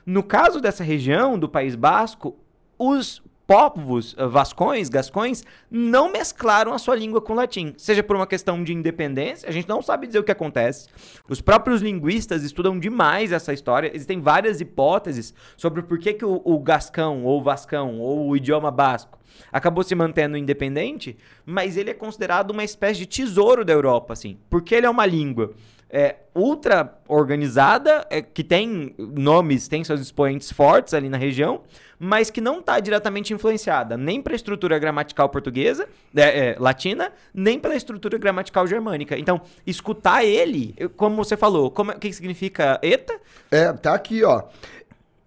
No 0.04 0.24
caso 0.24 0.60
dessa 0.60 0.82
região, 0.82 1.38
do 1.38 1.48
País 1.48 1.76
Basco, 1.76 2.36
os 2.76 3.22
povos 3.52 4.14
eh, 4.16 4.26
vascões, 4.26 4.88
gascões, 4.88 5.44
não 5.70 6.10
mesclaram 6.10 6.72
a 6.72 6.78
sua 6.78 6.96
língua 6.96 7.20
com 7.20 7.34
o 7.34 7.36
latim, 7.36 7.74
seja 7.76 8.02
por 8.02 8.16
uma 8.16 8.26
questão 8.26 8.64
de 8.64 8.72
independência, 8.72 9.46
a 9.46 9.52
gente 9.52 9.68
não 9.68 9.82
sabe 9.82 10.06
dizer 10.06 10.20
o 10.20 10.24
que 10.24 10.32
acontece. 10.32 10.88
Os 11.28 11.42
próprios 11.42 11.82
linguistas 11.82 12.44
estudam 12.44 12.78
demais 12.78 13.30
essa 13.30 13.52
história, 13.52 13.90
existem 13.92 14.22
várias 14.22 14.62
hipóteses 14.62 15.34
sobre 15.54 15.82
por 15.82 15.98
que, 15.98 16.14
que 16.14 16.24
o, 16.24 16.40
o 16.42 16.58
gascão, 16.60 17.24
ou 17.24 17.40
o 17.40 17.42
vascão, 17.42 18.00
ou 18.00 18.28
o 18.28 18.36
idioma 18.36 18.70
basco 18.70 19.18
acabou 19.50 19.82
se 19.82 19.94
mantendo 19.94 20.36
independente, 20.36 21.16
mas 21.44 21.76
ele 21.76 21.90
é 21.90 21.94
considerado 21.94 22.50
uma 22.50 22.64
espécie 22.64 23.00
de 23.00 23.06
tesouro 23.06 23.64
da 23.64 23.72
Europa, 23.72 24.12
assim, 24.12 24.38
porque 24.48 24.74
ele 24.74 24.86
é 24.86 24.90
uma 24.90 25.06
língua 25.06 25.54
é, 25.92 26.16
ultra 26.34 26.98
organizada, 27.06 28.06
é, 28.08 28.22
que 28.22 28.42
tem 28.42 28.94
nomes, 28.98 29.68
tem 29.68 29.84
seus 29.84 30.00
expoentes 30.00 30.50
fortes 30.50 30.94
ali 30.94 31.10
na 31.10 31.18
região, 31.18 31.60
mas 31.98 32.30
que 32.30 32.40
não 32.40 32.60
está 32.60 32.80
diretamente 32.80 33.34
influenciada 33.34 33.96
nem 33.96 34.22
pela 34.22 34.34
estrutura 34.34 34.78
gramatical 34.78 35.28
portuguesa, 35.28 35.86
é, 36.16 36.48
é, 36.48 36.56
latina, 36.58 37.12
nem 37.34 37.60
pela 37.60 37.76
estrutura 37.76 38.16
gramatical 38.16 38.66
germânica. 38.66 39.18
Então, 39.18 39.42
escutar 39.66 40.24
ele, 40.24 40.74
como 40.96 41.14
você 41.14 41.36
falou, 41.36 41.70
como, 41.70 41.92
o 41.92 41.98
que 41.98 42.10
significa 42.10 42.80
eta? 42.80 43.20
É, 43.50 43.70
tá 43.74 43.94
aqui, 43.94 44.24
ó. 44.24 44.44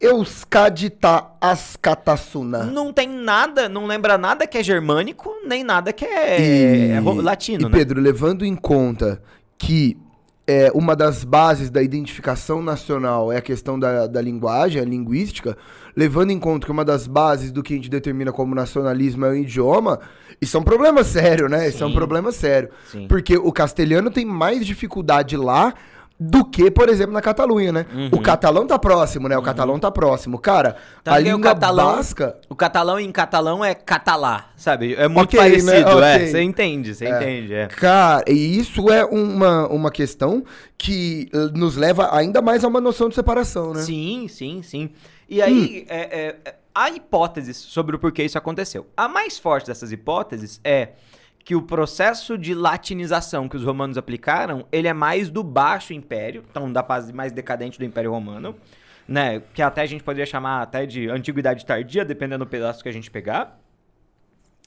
Euskadita 0.01 1.27
ascatasuna. 1.39 2.63
Não 2.65 2.91
tem 2.91 3.07
nada, 3.07 3.69
não 3.69 3.85
lembra 3.85 4.17
nada 4.17 4.45
que 4.45 4.57
é 4.57 4.63
germânico, 4.63 5.31
nem 5.45 5.63
nada 5.63 5.93
que 5.93 6.03
é, 6.03 6.91
é 6.91 6.99
latino, 6.99 7.67
e 7.67 7.71
né? 7.71 7.77
Pedro, 7.77 8.01
levando 8.01 8.43
em 8.43 8.55
conta 8.55 9.21
que 9.57 9.97
é, 10.47 10.71
uma 10.73 10.95
das 10.95 11.23
bases 11.23 11.69
da 11.69 11.81
identificação 11.81 12.61
nacional 12.61 13.31
é 13.31 13.37
a 13.37 13.41
questão 13.41 13.79
da, 13.79 14.05
da 14.05 14.21
linguagem, 14.21 14.81
a 14.81 14.85
linguística, 14.85 15.57
levando 15.95 16.31
em 16.31 16.39
conta 16.39 16.65
que 16.65 16.71
uma 16.71 16.85
das 16.85 17.07
bases 17.07 17.51
do 17.51 17.63
que 17.63 17.73
a 17.73 17.75
gente 17.75 17.89
determina 17.89 18.31
como 18.31 18.53
nacionalismo 18.53 19.25
é 19.25 19.29
o 19.29 19.35
idioma, 19.35 19.99
isso 20.39 20.55
é 20.55 20.59
um 20.59 20.63
problema 20.63 21.03
sério, 21.03 21.49
né? 21.49 21.61
Sim. 21.61 21.67
Isso 21.69 21.83
é 21.83 21.87
um 21.87 21.93
problema 21.93 22.31
sério. 22.31 22.69
Sim. 22.91 23.07
Porque 23.07 23.37
o 23.37 23.51
castelhano 23.51 24.11
tem 24.11 24.25
mais 24.25 24.65
dificuldade 24.65 25.35
lá 25.35 25.73
do 26.17 26.45
que, 26.45 26.71
por 26.71 26.87
exemplo, 26.87 27.13
na 27.13 27.21
Catalunha, 27.21 27.73
né? 27.73 27.85
Uhum. 27.93 28.09
O 28.13 28.21
catalão 28.21 28.65
tá 28.65 28.79
próximo, 28.79 29.27
né? 29.27 29.35
O 29.35 29.39
uhum. 29.39 29.45
catalão 29.45 29.77
tá 29.77 29.91
próximo. 29.91 30.39
Cara, 30.39 30.77
tá 31.03 31.15
a 31.15 31.19
língua 31.19 31.37
o 31.37 31.41
catalão, 31.41 31.95
basca... 31.97 32.37
O 32.49 32.55
catalão 32.55 32.99
em 32.99 33.11
catalão 33.11 33.65
é 33.65 33.75
catalá, 33.75 34.49
sabe? 34.55 34.95
É 34.95 35.09
muito 35.09 35.35
okay, 35.35 35.39
parecido, 35.39 35.71
né? 35.71 35.85
okay. 35.85 36.03
é. 36.03 36.27
Você 36.27 36.41
entende, 36.41 36.95
você 36.95 37.05
é. 37.05 37.09
entende, 37.09 37.53
é. 37.53 37.67
Cara, 37.67 38.23
e 38.29 38.57
isso 38.57 38.89
é 38.89 39.03
uma, 39.03 39.67
uma 39.67 39.91
questão 39.91 40.43
que 40.77 41.29
eh, 41.33 41.49
nos 41.53 41.75
leva 41.75 42.15
ainda 42.15 42.41
mais 42.41 42.63
a 42.63 42.69
uma 42.69 42.79
noção 42.79 43.09
de 43.09 43.15
separação, 43.15 43.73
né? 43.73 43.81
Sim, 43.81 44.27
sim, 44.29 44.61
sim. 44.63 44.91
E 45.27 45.41
aí, 45.41 45.81
hum. 45.81 45.85
é, 45.89 46.35
é, 46.45 46.55
há 46.73 46.89
hipóteses 46.91 47.57
sobre 47.57 47.95
o 47.95 47.99
porquê 47.99 48.23
isso 48.23 48.37
aconteceu. 48.37 48.87
A 48.95 49.09
mais 49.09 49.37
forte 49.37 49.67
dessas 49.67 49.91
hipóteses 49.91 50.61
é 50.63 50.89
que 51.45 51.55
o 51.55 51.61
processo 51.61 52.39
de 52.39 52.55
latinização 52.55 53.47
que 53.47 53.55
os 53.55 53.63
romanos 53.63 53.99
aplicaram, 53.99 54.65
ele 54.71 54.87
é 54.87 54.93
mais 54.93 55.29
do 55.29 55.43
baixo 55.43 55.93
império, 55.93 56.43
então 56.49 56.73
da 56.73 56.83
fase 56.83 57.13
mais 57.13 57.31
decadente 57.31 57.77
do 57.77 57.85
Império 57.85 58.09
Romano, 58.09 58.55
né, 59.07 59.43
que 59.53 59.61
até 59.61 59.83
a 59.83 59.85
gente 59.85 60.03
poderia 60.03 60.25
chamar 60.25 60.63
até 60.63 60.87
de 60.87 61.07
antiguidade 61.07 61.63
tardia, 61.63 62.03
dependendo 62.03 62.43
do 62.43 62.49
pedaço 62.49 62.81
que 62.81 62.89
a 62.89 62.91
gente 62.91 63.11
pegar. 63.11 63.59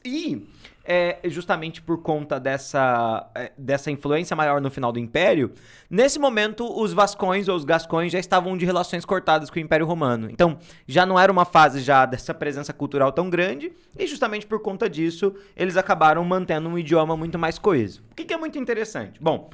E 0.05 0.47
é, 0.90 1.19
justamente 1.25 1.83
por 1.83 2.00
conta 2.00 2.40
dessa, 2.40 3.31
é, 3.35 3.52
dessa 3.59 3.90
influência 3.90 4.35
maior 4.35 4.59
no 4.59 4.71
final 4.71 4.90
do 4.90 4.99
Império, 4.99 5.52
nesse 5.90 6.19
momento 6.19 6.64
os 6.81 6.95
vascões 6.95 7.47
ou 7.47 7.55
os 7.55 7.64
gascões 7.64 8.11
já 8.11 8.19
estavam 8.19 8.57
de 8.57 8.64
relações 8.64 9.05
cortadas 9.05 9.50
com 9.50 9.59
o 9.59 9.62
Império 9.62 9.85
Romano. 9.85 10.31
Então, 10.31 10.59
já 10.87 11.05
não 11.05 11.21
era 11.21 11.31
uma 11.31 11.45
fase 11.45 11.81
já 11.81 12.07
dessa 12.07 12.33
presença 12.33 12.73
cultural 12.73 13.12
tão 13.12 13.28
grande, 13.28 13.71
e 13.99 14.07
justamente 14.07 14.47
por 14.47 14.61
conta 14.61 14.88
disso, 14.88 15.35
eles 15.55 15.76
acabaram 15.76 16.25
mantendo 16.25 16.71
um 16.71 16.78
idioma 16.78 17.14
muito 17.17 17.38
mais 17.38 17.59
coeso. 17.59 18.02
O 18.11 18.14
que, 18.14 18.25
que 18.25 18.33
é 18.33 18.38
muito 18.38 18.59
interessante? 18.59 19.21
Bom, 19.21 19.50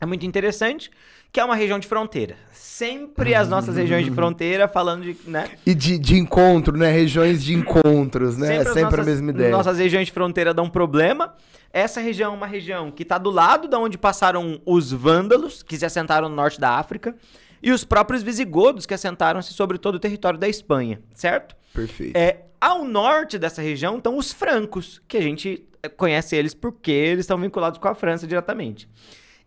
é 0.00 0.06
muito 0.06 0.26
interessante 0.26 0.90
que 1.32 1.40
é 1.40 1.44
uma 1.44 1.56
região 1.56 1.80
de 1.80 1.88
fronteira. 1.88 2.36
Sempre 2.52 3.34
as 3.34 3.48
nossas 3.48 3.76
regiões 3.76 4.04
de 4.04 4.10
fronteira 4.12 4.68
falando 4.68 5.02
de, 5.02 5.16
né? 5.26 5.50
E 5.66 5.74
de, 5.74 5.98
de 5.98 6.16
encontro, 6.16 6.76
né? 6.76 6.92
Regiões 6.92 7.42
de 7.42 7.52
encontros, 7.54 8.36
né? 8.36 8.46
Sempre, 8.46 8.62
é 8.62 8.64
sempre 8.66 8.82
nossas, 8.82 9.00
a 9.00 9.04
mesma 9.04 9.30
ideia. 9.30 9.50
Nossas 9.50 9.78
regiões 9.78 10.06
de 10.06 10.12
fronteira 10.12 10.54
dão 10.54 10.70
problema. 10.70 11.34
Essa 11.72 12.00
região 12.00 12.32
é 12.32 12.36
uma 12.36 12.46
região 12.46 12.92
que 12.92 13.02
está 13.02 13.18
do 13.18 13.30
lado 13.30 13.66
da 13.66 13.80
onde 13.80 13.98
passaram 13.98 14.60
os 14.64 14.92
vândalos, 14.92 15.64
que 15.64 15.76
se 15.76 15.84
assentaram 15.84 16.28
no 16.28 16.36
norte 16.36 16.60
da 16.60 16.78
África, 16.78 17.16
e 17.60 17.72
os 17.72 17.82
próprios 17.82 18.22
visigodos, 18.22 18.86
que 18.86 18.94
assentaram-se 18.94 19.52
sobre 19.52 19.76
todo 19.76 19.96
o 19.96 19.98
território 19.98 20.38
da 20.38 20.48
Espanha, 20.48 21.00
certo? 21.12 21.56
Perfeito. 21.72 22.16
É, 22.16 22.42
ao 22.60 22.84
norte 22.84 23.38
dessa 23.40 23.60
região 23.60 23.96
estão 23.96 24.16
os 24.16 24.32
francos, 24.32 25.02
que 25.08 25.16
a 25.16 25.20
gente 25.20 25.66
conhece 25.96 26.36
eles 26.36 26.54
porque 26.54 26.92
eles 26.92 27.24
estão 27.24 27.38
vinculados 27.38 27.80
com 27.80 27.88
a 27.88 27.94
França 27.94 28.24
diretamente. 28.24 28.88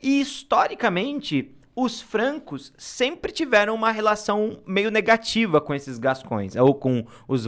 E 0.02 0.22
historicamente, 0.22 1.56
os 1.76 2.02
francos 2.02 2.74
sempre 2.76 3.32
tiveram 3.32 3.76
uma 3.76 3.92
relação 3.92 4.60
meio 4.66 4.90
negativa 4.90 5.62
com 5.62 5.76
esses 5.76 6.00
gascões, 6.00 6.56
ou 6.56 6.74
com 6.74 7.06
os 7.28 7.46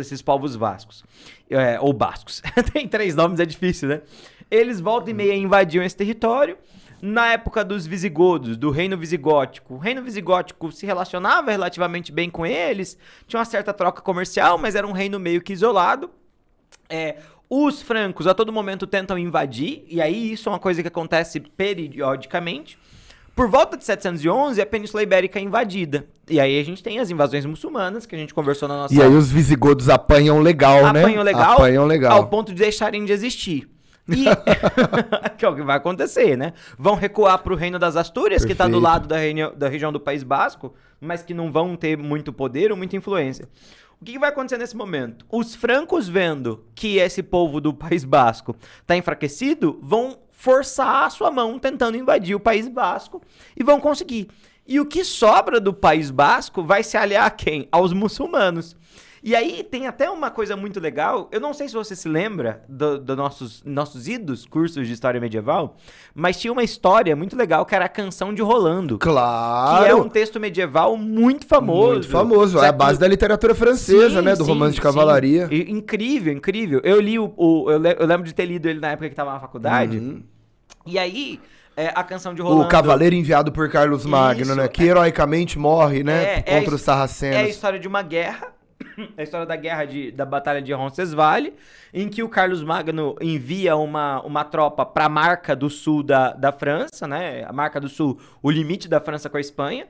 esses 0.00 0.20
povos 0.20 0.56
vascos, 0.56 1.04
é, 1.48 1.78
ou 1.80 1.92
bascos. 1.92 2.42
Tem 2.72 2.88
três 2.88 3.14
nomes, 3.14 3.38
é 3.38 3.46
difícil, 3.46 3.88
né? 3.88 4.02
Eles 4.50 4.80
voltam 4.80 5.10
e 5.10 5.14
meia 5.14 5.34
invadiam 5.36 5.84
esse 5.84 5.96
território. 5.96 6.58
Na 7.00 7.32
época 7.32 7.64
dos 7.64 7.86
visigodos, 7.86 8.56
do 8.56 8.70
reino 8.70 8.98
visigótico, 8.98 9.74
o 9.74 9.78
reino 9.78 10.02
visigótico 10.02 10.72
se 10.72 10.84
relacionava 10.84 11.50
relativamente 11.50 12.10
bem 12.12 12.28
com 12.28 12.44
eles, 12.44 12.98
tinha 13.26 13.38
uma 13.38 13.44
certa 13.46 13.72
troca 13.72 14.02
comercial, 14.02 14.58
mas 14.58 14.74
era 14.74 14.86
um 14.86 14.92
reino 14.92 15.18
meio 15.18 15.40
que 15.40 15.52
isolado. 15.52 16.10
É, 16.88 17.18
os 17.50 17.82
francos 17.82 18.28
a 18.28 18.32
todo 18.32 18.52
momento 18.52 18.86
tentam 18.86 19.18
invadir, 19.18 19.82
e 19.88 20.00
aí 20.00 20.32
isso 20.32 20.48
é 20.48 20.52
uma 20.52 20.60
coisa 20.60 20.80
que 20.80 20.88
acontece 20.88 21.40
periodicamente. 21.40 22.78
Por 23.34 23.48
volta 23.48 23.76
de 23.76 23.84
711, 23.84 24.60
a 24.60 24.66
Península 24.66 25.02
Ibérica 25.02 25.38
é 25.38 25.42
invadida. 25.42 26.06
E 26.28 26.38
aí 26.38 26.60
a 26.60 26.64
gente 26.64 26.82
tem 26.82 27.00
as 27.00 27.10
invasões 27.10 27.44
muçulmanas, 27.44 28.06
que 28.06 28.14
a 28.14 28.18
gente 28.18 28.32
conversou 28.32 28.68
na 28.68 28.76
nossa... 28.76 28.94
E 28.94 29.02
aí 29.02 29.12
os 29.12 29.32
visigodos 29.32 29.88
apanham 29.88 30.40
legal, 30.40 30.84
apanham 30.84 30.92
né? 30.92 31.00
Apanham 31.00 31.22
legal. 31.24 31.52
Apanham 31.54 31.86
legal. 31.86 32.12
Ao 32.12 32.28
ponto 32.28 32.52
de 32.52 32.60
deixarem 32.60 33.04
de 33.04 33.12
existir. 33.12 33.68
E... 34.16 34.24
que 35.36 35.44
é 35.44 35.48
o 35.48 35.54
que 35.54 35.62
vai 35.62 35.76
acontecer, 35.76 36.36
né? 36.36 36.52
Vão 36.78 36.94
recuar 36.94 37.38
para 37.42 37.52
o 37.52 37.56
Reino 37.56 37.78
das 37.78 37.96
Astúrias, 37.96 38.42
Perfeito. 38.42 38.46
que 38.46 38.52
está 38.52 38.68
do 38.68 38.80
lado 38.80 39.06
da, 39.06 39.16
reino, 39.16 39.52
da 39.52 39.68
região 39.68 39.92
do 39.92 40.00
País 40.00 40.22
Basco, 40.22 40.74
mas 41.00 41.22
que 41.22 41.34
não 41.34 41.50
vão 41.50 41.76
ter 41.76 41.96
muito 41.96 42.32
poder 42.32 42.70
ou 42.70 42.76
muita 42.76 42.96
influência. 42.96 43.48
O 44.00 44.04
que, 44.04 44.12
que, 44.12 44.18
vai 44.18 44.30
acontecer 44.30 44.56
nesse 44.56 44.76
momento? 44.76 45.26
Os 45.30 45.54
francos, 45.54 46.08
vendo 46.08 46.64
que 46.74 46.96
esse 46.96 47.22
povo 47.22 47.60
do 47.60 47.74
País 47.74 48.02
Basco 48.02 48.56
está 48.80 48.96
enfraquecido, 48.96 49.78
vão 49.82 50.18
forçar 50.32 51.04
a 51.04 51.10
sua 51.10 51.30
mão 51.30 51.58
tentando 51.58 51.98
invadir 51.98 52.34
o 52.34 52.40
País 52.40 52.66
Basco 52.66 53.20
e 53.54 53.62
vão 53.62 53.78
conseguir. 53.78 54.28
E 54.66 54.80
o 54.80 54.86
que 54.86 55.04
sobra 55.04 55.60
do 55.60 55.74
País 55.74 56.10
Basco 56.10 56.62
vai 56.62 56.82
se 56.82 56.96
aliar 56.96 57.26
a 57.26 57.30
quem? 57.30 57.68
Aos 57.70 57.92
muçulmanos. 57.92 58.74
E 59.22 59.34
aí 59.34 59.62
tem 59.62 59.86
até 59.86 60.08
uma 60.08 60.30
coisa 60.30 60.56
muito 60.56 60.80
legal. 60.80 61.28
Eu 61.30 61.40
não 61.40 61.52
sei 61.52 61.68
se 61.68 61.74
você 61.74 61.94
se 61.94 62.08
lembra 62.08 62.64
dos 62.68 63.00
do 63.00 63.14
nossos, 63.14 63.62
nossos 63.64 64.08
idos 64.08 64.46
cursos 64.46 64.86
de 64.86 64.92
história 64.92 65.20
medieval, 65.20 65.76
mas 66.14 66.40
tinha 66.40 66.52
uma 66.52 66.62
história 66.62 67.14
muito 67.14 67.36
legal 67.36 67.66
que 67.66 67.74
era 67.74 67.84
a 67.84 67.88
Canção 67.88 68.32
de 68.32 68.40
Rolando. 68.40 68.98
Claro! 68.98 69.84
Que 69.84 69.90
é 69.90 69.94
um 69.94 70.08
texto 70.08 70.40
medieval 70.40 70.96
muito 70.96 71.46
famoso. 71.46 71.92
Muito 71.92 72.08
famoso. 72.08 72.58
É 72.60 72.68
a 72.68 72.72
base 72.72 72.98
da 72.98 73.06
literatura 73.06 73.54
francesa, 73.54 74.20
sim, 74.20 74.24
né? 74.24 74.34
Do 74.34 74.44
sim, 74.44 74.50
romance 74.50 74.74
de 74.74 74.80
cavalaria. 74.80 75.48
Sim. 75.48 75.66
Incrível, 75.68 76.32
incrível. 76.32 76.80
Eu 76.82 76.98
li 76.98 77.18
o. 77.18 77.32
o 77.36 77.70
eu, 77.70 78.06
lembro 78.06 78.26
de 78.26 78.34
ter 78.34 78.46
lido 78.46 78.68
ele 78.68 78.80
na 78.80 78.92
época 78.92 79.08
que 79.08 79.12
estava 79.12 79.32
na 79.32 79.40
faculdade. 79.40 79.98
Uhum. 79.98 80.22
E 80.86 80.98
aí. 80.98 81.40
É, 81.76 81.92
a 81.94 82.02
canção 82.02 82.34
de 82.34 82.42
Rolando. 82.42 82.62
O 82.62 82.68
cavaleiro 82.68 83.14
enviado 83.14 83.52
por 83.52 83.70
Carlos 83.70 84.04
Magno, 84.04 84.42
Isso, 84.42 84.54
né? 84.54 84.68
Que 84.68 84.82
é, 84.82 84.86
heroicamente 84.86 85.58
morre, 85.58 86.02
né? 86.02 86.38
É, 86.38 86.42
contra 86.42 86.72
é 86.72 86.74
os 86.74 86.82
sarracenos. 86.82 87.36
É 87.36 87.40
a 87.42 87.48
história 87.48 87.78
de 87.78 87.86
uma 87.86 88.02
guerra 88.02 88.52
a 89.16 89.22
história 89.22 89.46
da 89.46 89.56
guerra 89.56 89.84
de, 89.84 90.10
da 90.10 90.24
Batalha 90.24 90.60
de 90.60 90.72
Roncesvalles, 90.72 91.52
em 91.92 92.08
que 92.08 92.22
o 92.22 92.28
Carlos 92.28 92.62
Magno 92.62 93.16
envia 93.20 93.76
uma, 93.76 94.20
uma 94.22 94.44
tropa 94.44 94.84
para 94.84 95.06
a 95.06 95.08
marca 95.08 95.54
do 95.54 95.68
sul 95.68 96.02
da, 96.02 96.32
da 96.32 96.52
França, 96.52 97.06
né? 97.06 97.44
A 97.44 97.52
marca 97.52 97.80
do 97.80 97.88
sul, 97.88 98.18
o 98.42 98.50
limite 98.50 98.88
da 98.88 99.00
França 99.00 99.28
com 99.28 99.36
a 99.36 99.40
Espanha. 99.40 99.86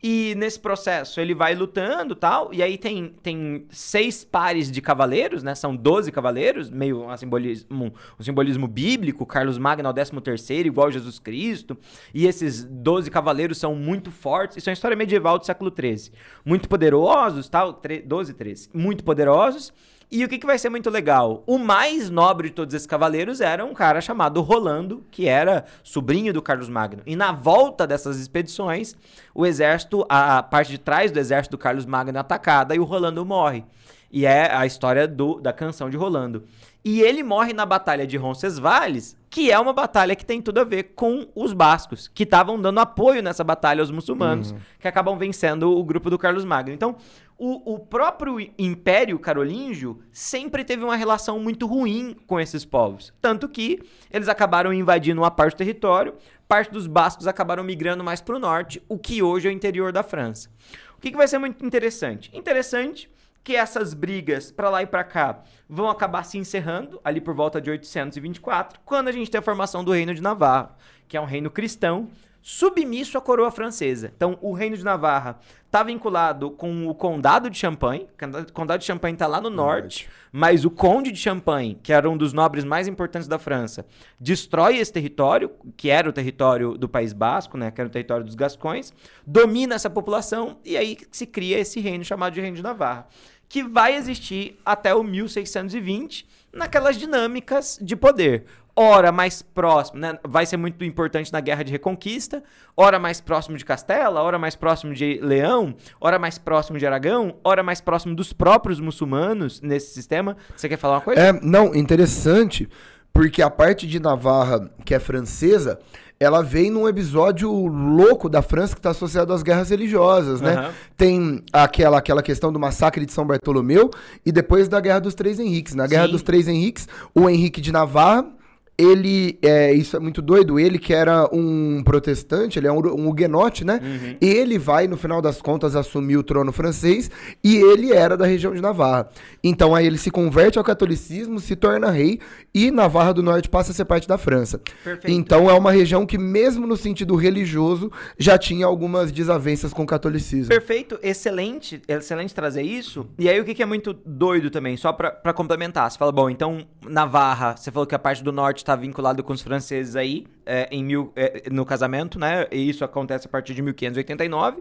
E 0.00 0.34
nesse 0.36 0.60
processo 0.60 1.20
ele 1.20 1.34
vai 1.34 1.56
lutando 1.56 2.14
tal. 2.14 2.54
E 2.54 2.62
aí 2.62 2.78
tem, 2.78 3.14
tem 3.20 3.66
seis 3.70 4.24
pares 4.24 4.70
de 4.70 4.80
cavaleiros, 4.80 5.42
né? 5.42 5.54
São 5.56 5.74
12 5.74 6.12
cavaleiros, 6.12 6.70
meio 6.70 7.04
um 7.04 7.16
simbolismo, 7.16 7.92
um 8.18 8.22
simbolismo 8.22 8.68
bíblico. 8.68 9.26
Carlos 9.26 9.58
Magno 9.58 9.88
o 9.88 9.92
13 9.92 10.12
terceiro, 10.20 10.68
igual 10.68 10.90
Jesus 10.90 11.18
Cristo. 11.18 11.76
E 12.14 12.26
esses 12.26 12.62
12 12.62 13.10
cavaleiros 13.10 13.58
são 13.58 13.74
muito 13.74 14.10
fortes. 14.12 14.58
Isso 14.58 14.68
é 14.68 14.70
uma 14.70 14.74
história 14.74 14.96
medieval 14.96 15.36
do 15.36 15.44
século 15.44 15.72
XIII. 15.76 16.12
Muito 16.44 16.68
poderosos, 16.68 17.48
tal. 17.48 17.80
12 18.06 18.30
e 18.30 18.34
13. 18.34 18.70
Muito 18.72 19.02
poderosos. 19.02 19.72
E 20.10 20.24
o 20.24 20.28
que, 20.28 20.38
que 20.38 20.46
vai 20.46 20.58
ser 20.58 20.70
muito 20.70 20.88
legal? 20.88 21.42
O 21.46 21.58
mais 21.58 22.08
nobre 22.08 22.48
de 22.48 22.54
todos 22.54 22.74
esses 22.74 22.86
cavaleiros 22.86 23.42
era 23.42 23.62
um 23.62 23.74
cara 23.74 24.00
chamado 24.00 24.40
Rolando, 24.40 25.04
que 25.10 25.28
era 25.28 25.66
sobrinho 25.82 26.32
do 26.32 26.40
Carlos 26.40 26.68
Magno. 26.68 27.02
E 27.04 27.14
na 27.14 27.30
volta 27.30 27.86
dessas 27.86 28.18
expedições, 28.18 28.96
o 29.34 29.44
exército, 29.44 30.06
a 30.08 30.42
parte 30.42 30.70
de 30.70 30.78
trás 30.78 31.10
do 31.10 31.18
exército 31.18 31.56
do 31.56 31.60
Carlos 31.60 31.84
Magno 31.84 32.16
é 32.16 32.20
atacada 32.20 32.74
e 32.74 32.78
o 32.78 32.84
Rolando 32.84 33.24
morre. 33.24 33.64
E 34.10 34.24
é 34.24 34.50
a 34.50 34.64
história 34.64 35.06
do, 35.06 35.38
da 35.40 35.52
canção 35.52 35.90
de 35.90 35.96
Rolando. 35.98 36.44
E 36.82 37.02
ele 37.02 37.22
morre 37.22 37.52
na 37.52 37.66
Batalha 37.66 38.06
de 38.06 38.16
Roncesvalles, 38.16 39.14
que 39.28 39.50
é 39.50 39.58
uma 39.58 39.74
batalha 39.74 40.16
que 40.16 40.24
tem 40.24 40.40
tudo 40.40 40.60
a 40.60 40.64
ver 40.64 40.94
com 40.94 41.28
os 41.34 41.52
bascos, 41.52 42.08
que 42.08 42.22
estavam 42.22 42.58
dando 42.58 42.80
apoio 42.80 43.22
nessa 43.22 43.44
batalha 43.44 43.82
aos 43.82 43.90
muçulmanos, 43.90 44.52
uhum. 44.52 44.58
que 44.80 44.88
acabam 44.88 45.18
vencendo 45.18 45.76
o 45.76 45.84
grupo 45.84 46.08
do 46.08 46.16
Carlos 46.16 46.46
Magno. 46.46 46.72
Então, 46.72 46.96
o, 47.38 47.74
o 47.74 47.78
próprio 47.78 48.40
Império 48.58 49.16
Carolíngio 49.18 50.02
sempre 50.12 50.64
teve 50.64 50.82
uma 50.82 50.96
relação 50.96 51.38
muito 51.38 51.66
ruim 51.66 52.16
com 52.26 52.40
esses 52.40 52.64
povos. 52.64 53.14
Tanto 53.20 53.48
que 53.48 53.80
eles 54.10 54.28
acabaram 54.28 54.74
invadindo 54.74 55.20
uma 55.20 55.30
parte 55.30 55.54
do 55.54 55.58
território, 55.58 56.14
parte 56.48 56.72
dos 56.72 56.88
bascos 56.88 57.28
acabaram 57.28 57.62
migrando 57.62 58.02
mais 58.02 58.20
para 58.20 58.34
o 58.34 58.40
norte, 58.40 58.82
o 58.88 58.98
que 58.98 59.22
hoje 59.22 59.46
é 59.46 59.50
o 59.50 59.54
interior 59.54 59.92
da 59.92 60.02
França. 60.02 60.50
O 60.96 61.00
que, 61.00 61.12
que 61.12 61.16
vai 61.16 61.28
ser 61.28 61.38
muito 61.38 61.64
interessante? 61.64 62.28
Interessante 62.36 63.08
que 63.44 63.54
essas 63.54 63.94
brigas 63.94 64.50
para 64.50 64.68
lá 64.68 64.82
e 64.82 64.86
para 64.86 65.04
cá 65.04 65.42
vão 65.68 65.88
acabar 65.88 66.24
se 66.24 66.36
encerrando 66.36 67.00
ali 67.04 67.20
por 67.20 67.34
volta 67.34 67.60
de 67.60 67.70
824, 67.70 68.80
quando 68.84 69.08
a 69.08 69.12
gente 69.12 69.30
tem 69.30 69.38
a 69.38 69.42
formação 69.42 69.84
do 69.84 69.92
Reino 69.92 70.12
de 70.12 70.20
Navarra, 70.20 70.76
que 71.06 71.16
é 71.16 71.20
um 71.20 71.24
reino 71.24 71.50
cristão 71.50 72.10
submisso 72.40 73.18
à 73.18 73.20
coroa 73.20 73.50
francesa. 73.50 74.12
Então, 74.16 74.38
o 74.40 74.52
Reino 74.52 74.76
de 74.76 74.84
Navarra 74.84 75.38
está 75.66 75.82
vinculado 75.82 76.50
com 76.50 76.88
o 76.88 76.94
Condado 76.94 77.50
de 77.50 77.58
Champagne. 77.58 78.08
O 78.48 78.52
Condado 78.52 78.80
de 78.80 78.86
Champagne 78.86 79.14
está 79.14 79.26
lá 79.26 79.40
no 79.40 79.50
norte, 79.50 80.08
mas 80.32 80.64
o 80.64 80.70
Conde 80.70 81.12
de 81.12 81.18
Champagne, 81.18 81.78
que 81.82 81.92
era 81.92 82.08
um 82.08 82.16
dos 82.16 82.32
nobres 82.32 82.64
mais 82.64 82.88
importantes 82.88 83.28
da 83.28 83.38
França, 83.38 83.84
destrói 84.18 84.78
esse 84.78 84.92
território, 84.92 85.50
que 85.76 85.90
era 85.90 86.08
o 86.08 86.12
território 86.12 86.78
do 86.78 86.88
País 86.88 87.12
Basco, 87.12 87.58
né, 87.58 87.70
que 87.70 87.80
era 87.80 87.88
o 87.88 87.92
território 87.92 88.24
dos 88.24 88.34
Gascões, 88.34 88.94
domina 89.26 89.74
essa 89.74 89.90
população 89.90 90.58
e 90.64 90.76
aí 90.76 90.96
se 91.10 91.26
cria 91.26 91.58
esse 91.58 91.80
reino 91.80 92.04
chamado 92.04 92.32
de 92.32 92.40
Reino 92.40 92.56
de 92.56 92.62
Navarra, 92.62 93.06
que 93.48 93.62
vai 93.62 93.94
existir 93.94 94.58
até 94.64 94.94
o 94.94 95.02
1620 95.02 96.26
naquelas 96.52 96.96
dinâmicas 96.96 97.78
de 97.80 97.94
poder 97.94 98.44
ora 98.78 99.10
mais 99.10 99.42
próximo, 99.42 99.98
né? 99.98 100.16
Vai 100.22 100.46
ser 100.46 100.56
muito 100.56 100.84
importante 100.84 101.32
na 101.32 101.40
Guerra 101.40 101.64
de 101.64 101.72
Reconquista, 101.72 102.44
ora 102.76 102.96
mais 102.96 103.20
próximo 103.20 103.56
de 103.56 103.64
Castela, 103.64 104.22
ora 104.22 104.38
mais 104.38 104.54
próximo 104.54 104.94
de 104.94 105.18
Leão, 105.20 105.74
ora 106.00 106.16
mais 106.16 106.38
próximo 106.38 106.78
de 106.78 106.86
Aragão, 106.86 107.34
ora 107.42 107.60
mais 107.60 107.80
próximo 107.80 108.14
dos 108.14 108.32
próprios 108.32 108.78
muçulmanos 108.78 109.60
nesse 109.60 109.92
sistema. 109.92 110.36
Você 110.56 110.68
quer 110.68 110.76
falar 110.76 110.94
uma 110.94 111.00
coisa? 111.00 111.20
É, 111.20 111.32
não, 111.42 111.74
interessante, 111.74 112.68
porque 113.12 113.42
a 113.42 113.50
parte 113.50 113.84
de 113.84 113.98
Navarra, 113.98 114.70
que 114.84 114.94
é 114.94 115.00
francesa, 115.00 115.80
ela 116.20 116.40
vem 116.40 116.70
num 116.70 116.88
episódio 116.88 117.50
louco 117.50 118.28
da 118.28 118.42
França 118.42 118.74
que 118.74 118.78
está 118.78 118.90
associado 118.90 119.32
às 119.32 119.42
guerras 119.42 119.70
religiosas, 119.70 120.40
né? 120.40 120.68
Uhum. 120.68 120.72
Tem 120.96 121.44
aquela, 121.52 121.98
aquela 121.98 122.22
questão 122.22 122.52
do 122.52 122.60
massacre 122.60 123.04
de 123.04 123.12
São 123.12 123.26
Bartolomeu 123.26 123.90
e 124.24 124.30
depois 124.30 124.68
da 124.68 124.78
Guerra 124.80 125.00
dos 125.00 125.16
Três 125.16 125.40
Henriques. 125.40 125.74
Na 125.74 125.88
Guerra 125.88 126.06
Sim. 126.06 126.12
dos 126.12 126.22
Três 126.22 126.46
Henriques, 126.46 126.86
o 127.12 127.28
Henrique 127.28 127.60
de 127.60 127.72
Navarra 127.72 128.37
ele, 128.78 129.38
é, 129.42 129.72
isso 129.72 129.96
é 129.96 129.98
muito 129.98 130.22
doido, 130.22 130.58
ele 130.58 130.78
que 130.78 130.94
era 130.94 131.28
um 131.34 131.82
protestante, 131.82 132.60
ele 132.60 132.68
é 132.68 132.72
um, 132.72 132.78
um 132.78 133.08
huguenote, 133.08 133.64
né? 133.64 133.80
Uhum. 133.82 134.16
Ele 134.20 134.56
vai, 134.56 134.86
no 134.86 134.96
final 134.96 135.20
das 135.20 135.42
contas, 135.42 135.74
assumir 135.74 136.16
o 136.16 136.22
trono 136.22 136.52
francês 136.52 137.10
e 137.42 137.56
ele 137.56 137.92
era 137.92 138.16
da 138.16 138.24
região 138.24 138.54
de 138.54 138.60
Navarra. 138.60 139.08
Então 139.42 139.74
aí 139.74 139.84
ele 139.84 139.98
se 139.98 140.12
converte 140.12 140.58
ao 140.58 140.64
catolicismo, 140.64 141.40
se 141.40 141.56
torna 141.56 141.90
rei 141.90 142.20
e 142.54 142.70
Navarra 142.70 143.14
do 143.14 143.22
Norte 143.22 143.48
passa 143.48 143.72
a 143.72 143.74
ser 143.74 143.84
parte 143.84 144.06
da 144.06 144.16
França. 144.16 144.60
Perfeito. 144.84 145.10
Então 145.10 145.50
é 145.50 145.54
uma 145.54 145.72
região 145.72 146.06
que, 146.06 146.16
mesmo 146.16 146.66
no 146.66 146.76
sentido 146.76 147.16
religioso, 147.16 147.90
já 148.16 148.38
tinha 148.38 148.64
algumas 148.64 149.10
desavenças 149.10 149.72
com 149.72 149.82
o 149.82 149.86
catolicismo. 149.86 150.48
Perfeito, 150.48 150.98
excelente, 151.02 151.82
excelente 151.88 152.32
trazer 152.32 152.62
isso. 152.62 153.08
E 153.18 153.28
aí 153.28 153.40
o 153.40 153.44
que, 153.44 153.54
que 153.54 153.62
é 153.62 153.66
muito 153.66 153.92
doido 153.92 154.50
também, 154.50 154.76
só 154.76 154.92
para 154.92 155.32
complementar, 155.32 155.90
você 155.90 155.98
fala, 155.98 156.12
bom, 156.12 156.30
então 156.30 156.64
Navarra, 156.86 157.56
você 157.56 157.72
falou 157.72 157.86
que 157.86 157.94
a 157.94 157.98
parte 157.98 158.22
do 158.22 158.32
norte 158.32 158.64
está 158.68 158.76
vinculado 158.76 159.24
com 159.24 159.32
os 159.32 159.40
franceses 159.40 159.96
aí 159.96 160.26
é, 160.44 160.68
em 160.70 160.84
mil, 160.84 161.10
é, 161.16 161.44
no 161.50 161.64
casamento, 161.64 162.18
né? 162.18 162.46
E 162.52 162.68
isso 162.68 162.84
acontece 162.84 163.26
a 163.26 163.30
partir 163.30 163.54
de 163.54 163.62
1589. 163.62 164.58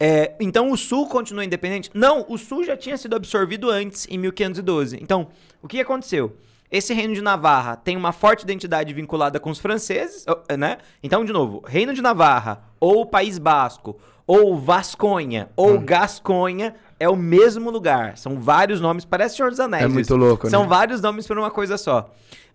É, 0.00 0.34
então 0.40 0.70
o 0.70 0.76
Sul 0.76 1.06
continua 1.06 1.44
independente? 1.44 1.90
Não, 1.92 2.24
o 2.28 2.38
Sul 2.38 2.64
já 2.64 2.76
tinha 2.76 2.96
sido 2.96 3.14
absorvido 3.14 3.70
antes, 3.70 4.06
em 4.10 4.18
1512. 4.18 4.98
Então, 5.02 5.28
o 5.62 5.68
que 5.68 5.80
aconteceu? 5.80 6.36
Esse 6.70 6.92
reino 6.94 7.14
de 7.14 7.22
Navarra 7.22 7.76
tem 7.76 7.96
uma 7.96 8.12
forte 8.12 8.42
identidade 8.42 8.92
vinculada 8.92 9.38
com 9.38 9.50
os 9.50 9.58
franceses, 9.58 10.24
né? 10.58 10.78
Então, 11.02 11.24
de 11.24 11.32
novo, 11.32 11.62
Reino 11.66 11.94
de 11.94 12.02
Navarra, 12.02 12.64
ou 12.80 13.06
País 13.06 13.38
Basco, 13.38 13.96
ou 14.26 14.58
Vasconha, 14.58 15.48
ou 15.54 15.74
hum. 15.74 15.84
Gasconha, 15.84 16.74
é 16.98 17.08
o 17.08 17.14
mesmo 17.14 17.70
lugar. 17.70 18.18
São 18.18 18.40
vários 18.40 18.80
nomes, 18.80 19.04
parece 19.04 19.36
Senhor 19.36 19.50
dos 19.50 19.60
Anéis. 19.60 19.84
É 19.84 19.88
muito 19.88 20.16
louco, 20.16 20.50
São 20.50 20.62
né? 20.62 20.68
vários 20.68 21.00
nomes 21.00 21.26
para 21.26 21.38
uma 21.38 21.50
coisa 21.50 21.78
só. 21.78 22.10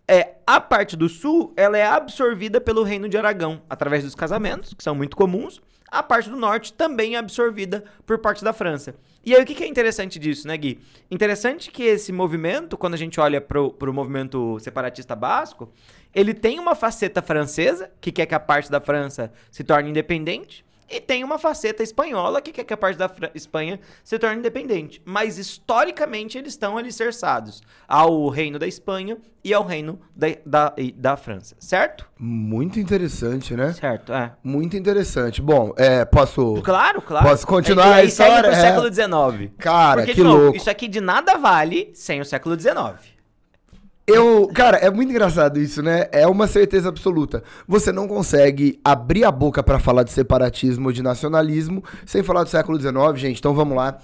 É, 0.07 0.35
a 0.45 0.59
parte 0.59 0.97
do 0.97 1.07
sul, 1.07 1.53
ela 1.55 1.77
é 1.77 1.85
absorvida 1.85 2.59
pelo 2.59 2.83
reino 2.83 3.07
de 3.07 3.17
Aragão, 3.17 3.61
através 3.69 4.03
dos 4.03 4.15
casamentos, 4.15 4.73
que 4.73 4.83
são 4.83 4.95
muito 4.95 5.15
comuns. 5.15 5.61
A 5.89 6.01
parte 6.01 6.29
do 6.29 6.37
norte 6.37 6.73
também 6.73 7.15
é 7.15 7.17
absorvida 7.17 7.83
por 8.05 8.17
parte 8.19 8.43
da 8.43 8.53
França. 8.53 8.95
E 9.23 9.35
aí, 9.35 9.43
o 9.43 9.45
que 9.45 9.63
é 9.63 9.67
interessante 9.67 10.17
disso, 10.17 10.47
né, 10.47 10.57
Gui? 10.57 10.79
Interessante 11.09 11.69
que 11.69 11.83
esse 11.83 12.11
movimento, 12.11 12.77
quando 12.77 12.95
a 12.95 12.97
gente 12.97 13.19
olha 13.19 13.39
pro, 13.39 13.71
pro 13.71 13.93
movimento 13.93 14.57
separatista 14.59 15.15
basco, 15.15 15.71
ele 16.13 16.33
tem 16.33 16.59
uma 16.59 16.75
faceta 16.75 17.21
francesa, 17.21 17.91
que 18.01 18.11
quer 18.11 18.25
que 18.25 18.33
a 18.33 18.39
parte 18.39 18.71
da 18.71 18.81
França 18.81 19.31
se 19.51 19.63
torne 19.63 19.89
independente, 19.89 20.65
e 20.91 20.99
tem 20.99 21.23
uma 21.23 21.39
faceta 21.39 21.81
espanhola 21.81 22.41
que 22.41 22.51
quer 22.51 22.63
que 22.63 22.73
a 22.73 22.77
parte 22.77 22.97
da 22.97 23.09
Espanha 23.33 23.79
se 24.03 24.19
torne 24.19 24.37
independente. 24.37 25.01
Mas 25.05 25.37
historicamente 25.37 26.37
eles 26.37 26.53
estão 26.53 26.77
alicerçados 26.77 27.61
ao 27.87 28.27
reino 28.27 28.59
da 28.59 28.67
Espanha 28.67 29.17
e 29.43 29.53
ao 29.53 29.65
reino 29.65 29.99
da, 30.15 30.27
da, 30.45 30.73
da 30.95 31.17
França, 31.17 31.55
certo? 31.59 32.07
Muito 32.19 32.79
interessante, 32.79 33.55
né? 33.55 33.73
Certo, 33.73 34.13
é. 34.13 34.33
Muito 34.43 34.77
interessante. 34.77 35.41
Bom, 35.41 35.73
é, 35.77 36.05
posso. 36.05 36.61
Claro, 36.63 37.01
claro. 37.01 37.27
Posso 37.27 37.47
continuar 37.47 37.97
e, 37.97 38.01
a 38.01 38.03
história? 38.03 38.35
Segue 38.35 38.43
pro 38.43 38.51
é. 38.51 38.61
século 38.61 38.93
XIX. 38.93 39.51
Cara, 39.57 40.01
Porque, 40.01 40.13
que 40.13 40.23
novo, 40.23 40.43
louco. 40.43 40.57
Isso 40.57 40.69
aqui 40.69 40.87
de 40.87 41.01
nada 41.01 41.37
vale 41.37 41.91
sem 41.93 42.21
o 42.21 42.25
século 42.25 42.59
XIX. 42.59 43.20
Eu, 44.07 44.47
cara, 44.53 44.77
é 44.77 44.89
muito 44.89 45.11
engraçado 45.11 45.59
isso, 45.59 45.81
né? 45.81 46.07
É 46.11 46.27
uma 46.27 46.47
certeza 46.47 46.89
absoluta. 46.89 47.43
Você 47.67 47.91
não 47.91 48.07
consegue 48.07 48.79
abrir 48.83 49.23
a 49.23 49.31
boca 49.31 49.61
para 49.61 49.79
falar 49.79 50.03
de 50.03 50.11
separatismo 50.11 50.87
ou 50.87 50.91
de 50.91 51.03
nacionalismo 51.03 51.83
sem 52.05 52.23
falar 52.23 52.43
do 52.43 52.49
século 52.49 52.79
XIX, 52.79 52.95
gente. 53.15 53.39
Então 53.39 53.53
vamos 53.53 53.77
lá. 53.77 53.99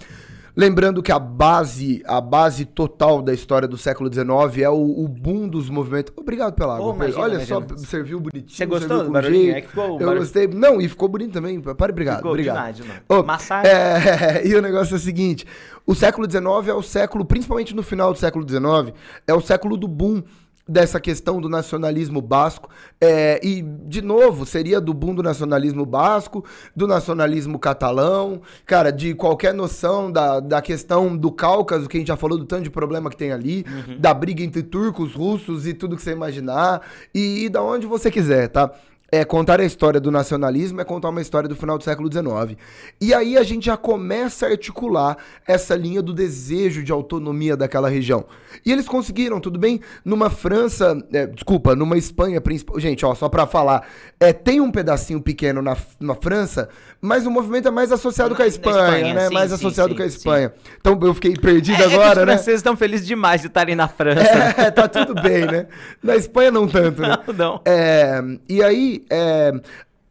Lembrando 0.57 1.03
que 1.03 1.11
a 1.11 1.19
base, 1.19 2.01
a 2.03 2.19
base 2.19 2.65
total 2.65 3.21
da 3.21 3.31
história 3.31 3.67
do 3.67 3.77
século 3.77 4.11
XIX 4.11 4.63
é 4.63 4.67
o, 4.67 5.03
o 5.03 5.07
boom 5.07 5.47
dos 5.47 5.69
movimentos. 5.69 6.11
Obrigado 6.17 6.55
pela 6.55 6.77
água. 6.77 6.87
Oh, 6.87 6.95
imagina, 6.95 7.21
Olha 7.21 7.35
imagina. 7.35 7.67
só, 7.69 7.77
serviu 7.77 8.19
bonitinho. 8.19 8.49
Você 8.49 8.65
gostou 8.65 9.03
do 9.03 9.11
barulhinho? 9.11 9.55
É 9.55 9.61
que 9.61 9.67
ficou 9.67 10.01
Eu 10.01 10.15
gostei. 10.17 10.47
Não, 10.47 10.81
e 10.81 10.89
ficou 10.89 11.07
bonito 11.09 11.33
também. 11.33 11.61
Pare, 11.61 11.91
obrigado. 11.91 12.17
Ficou 12.17 12.31
obrigado. 12.31 12.73
Demais, 12.73 13.03
oh, 13.07 13.21
Massagem. 13.21 13.71
É, 13.71 14.41
e 14.49 14.55
o 14.55 14.61
negócio 14.63 14.95
é 14.95 14.97
o 14.97 14.99
seguinte: 14.99 15.45
o 15.85 15.93
século 15.93 16.27
XIX 16.27 16.67
é 16.69 16.73
o 16.73 16.81
século, 16.81 17.23
principalmente 17.23 17.75
no 17.75 17.83
final 17.83 18.11
do 18.11 18.17
século 18.17 18.43
XIX, 18.43 18.97
é 19.27 19.33
o 19.35 19.41
século 19.41 19.77
do 19.77 19.87
boom 19.87 20.23
dessa 20.67 20.99
questão 20.99 21.39
do 21.39 21.47
nacionalismo 21.47 22.21
basco. 22.21 22.69
É, 22.99 23.39
e, 23.43 23.61
de 23.61 24.01
novo, 24.01 24.45
seria 24.45 24.81
do 24.81 24.93
boom 24.93 25.15
do 25.15 25.23
nacionalismo 25.23 25.85
basco, 25.85 26.43
do 26.75 26.87
nacionalismo 26.87 27.57
catalão, 27.57 28.41
cara, 28.65 28.91
de 28.91 29.13
qualquer 29.13 29.53
noção 29.53 30.11
da, 30.11 30.39
da 30.39 30.61
questão 30.61 31.15
do 31.15 31.31
Cáucaso, 31.31 31.87
que 31.87 31.97
a 31.97 31.99
gente 31.99 32.07
já 32.07 32.17
falou 32.17 32.37
do 32.37 32.45
tanto 32.45 32.63
de 32.63 32.69
problema 32.69 33.09
que 33.09 33.17
tem 33.17 33.31
ali, 33.31 33.65
uhum. 33.67 33.99
da 33.99 34.13
briga 34.13 34.43
entre 34.43 34.63
turcos, 34.63 35.13
russos 35.13 35.65
e 35.65 35.73
tudo 35.73 35.95
que 35.95 36.01
você 36.01 36.11
imaginar, 36.11 36.81
e, 37.13 37.45
e 37.45 37.49
da 37.49 37.61
onde 37.61 37.87
você 37.87 38.11
quiser, 38.11 38.47
tá? 38.49 38.71
É, 39.11 39.23
contar 39.23 39.59
a 39.61 39.63
história 39.63 39.99
do 39.99 40.11
nacionalismo 40.11 40.81
é 40.81 40.83
contar 40.83 41.09
uma 41.09 41.21
história 41.21 41.47
do 41.47 41.55
final 41.55 41.77
do 41.77 41.83
século 41.83 42.11
XIX. 42.11 42.57
E 42.99 43.13
aí 43.13 43.37
a 43.37 43.43
gente 43.43 43.65
já 43.65 43.77
começa 43.77 44.45
a 44.45 44.49
articular 44.49 45.17
essa 45.47 45.75
linha 45.75 46.01
do 46.01 46.13
desejo 46.13 46.83
de 46.83 46.91
autonomia 46.91 47.55
daquela 47.55 47.89
região. 47.89 48.25
E 48.65 48.71
eles 48.71 48.87
conseguiram, 48.87 49.39
tudo 49.39 49.57
bem? 49.57 49.79
Numa 50.03 50.29
França, 50.29 50.97
é, 51.13 51.25
desculpa, 51.25 51.75
numa 51.75 51.97
Espanha 51.97 52.41
principal. 52.41 52.79
Gente, 52.79 53.05
ó, 53.05 53.15
só 53.15 53.29
para 53.29 53.47
falar, 53.47 53.87
é, 54.19 54.33
tem 54.33 54.59
um 54.59 54.71
pedacinho 54.71 55.21
pequeno 55.21 55.61
na, 55.61 55.77
na 55.99 56.15
França, 56.15 56.67
mas 56.99 57.25
o 57.25 57.31
movimento 57.31 57.67
é 57.67 57.71
mais 57.71 57.91
associado 57.91 58.35
com 58.35 58.41
a 58.41 58.47
Espanha, 58.47 58.97
Espanha 58.97 59.13
né? 59.13 59.27
Sim, 59.27 59.33
mais 59.33 59.49
sim, 59.49 59.55
associado 59.55 59.89
sim, 59.89 59.95
com 59.95 60.03
a 60.03 60.05
Espanha. 60.05 60.53
Então 60.79 60.99
eu 61.01 61.13
fiquei 61.13 61.33
perdido 61.35 61.81
é, 61.81 61.85
agora, 61.85 62.23
é 62.23 62.25
né? 62.25 62.31
Os 62.33 62.41
franceses 62.41 62.59
estão 62.59 62.75
felizes 62.75 63.05
demais 63.05 63.41
de 63.41 63.47
estarem 63.47 63.75
na 63.75 63.87
França. 63.87 64.17
É, 64.57 64.71
tá 64.71 64.87
tudo 64.87 65.13
bem, 65.21 65.45
né? 65.45 65.67
Na 66.01 66.15
Espanha 66.15 66.49
não 66.49 66.67
tanto, 66.67 67.01
né? 67.01 67.17
Não, 67.27 67.33
não. 67.33 67.61
É, 67.65 68.21
e 68.49 68.63
aí, 68.63 68.96
é, 69.09 69.51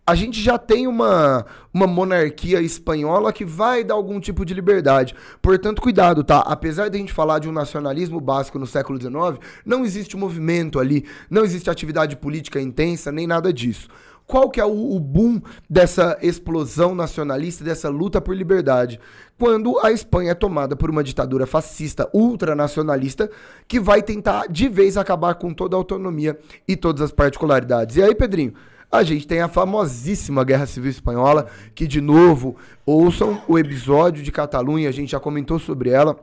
a 0.07 0.15
gente 0.15 0.41
já 0.41 0.57
tem 0.57 0.87
uma, 0.87 1.45
uma 1.75 1.87
monarquia 1.87 2.61
espanhola 2.61 3.33
que 3.33 3.45
vai 3.45 3.83
dar 3.83 3.95
algum 3.95 4.21
tipo 4.21 4.45
de 4.45 4.55
liberdade. 4.55 5.17
Portanto, 5.43 5.83
cuidado, 5.83 6.23
tá? 6.23 6.39
Apesar 6.41 6.89
de 6.89 6.97
a 6.97 7.01
gente 7.01 7.13
falar 7.13 7.41
de 7.41 7.49
um 7.49 7.53
nacionalismo 7.53 8.21
básico 8.21 8.57
no 8.57 8.69
século 8.69 9.01
XIX, 9.01 9.45
não 9.65 9.85
existe 9.85 10.17
movimento 10.17 10.79
ali, 10.79 11.05
não 11.29 11.45
existe 11.45 11.69
atividade 11.69 12.15
política 12.15 12.61
intensa, 12.61 13.11
nem 13.11 13.27
nada 13.27 13.53
disso. 13.53 13.89
Qual 14.27 14.49
que 14.49 14.61
é 14.61 14.65
o, 14.65 14.95
o 14.95 15.01
boom 15.01 15.41
dessa 15.69 16.19
explosão 16.23 16.95
nacionalista, 16.95 17.65
dessa 17.65 17.89
luta 17.89 18.21
por 18.21 18.35
liberdade? 18.35 19.01
Quando 19.39 19.79
a 19.81 19.91
Espanha 19.91 20.33
é 20.33 20.35
tomada 20.35 20.77
por 20.77 20.89
uma 20.89 21.03
ditadura 21.03 21.47
fascista 21.47 22.09
ultranacionalista 22.13 23.29
que 23.67 23.79
vai 23.79 24.03
tentar 24.03 24.47
de 24.49 24.69
vez 24.69 24.97
acabar 24.97 25.35
com 25.35 25.53
toda 25.53 25.77
a 25.77 25.79
autonomia 25.79 26.39
e 26.67 26.77
todas 26.77 27.03
as 27.03 27.13
particularidades. 27.13 27.97
E 27.97 28.03
aí, 28.03 28.15
Pedrinho, 28.15 28.55
a 28.99 29.05
gente 29.05 29.27
tem 29.27 29.41
a 29.41 29.49
famosíssima 29.49 30.45
Guerra 30.45 30.67
Civil 30.67 30.91
Espanhola, 30.91 31.47
que 31.75 31.87
de 31.87 32.01
novo, 32.01 32.57
ouçam 32.85 33.43
o 33.47 33.59
episódio 33.59 34.23
de 34.23 34.33
Catalunha, 34.33 34.89
a 34.89 34.93
gente 34.93 35.11
já 35.11 35.21
comentou 35.21 35.59
sobre 35.59 35.91
ela. 35.91 36.19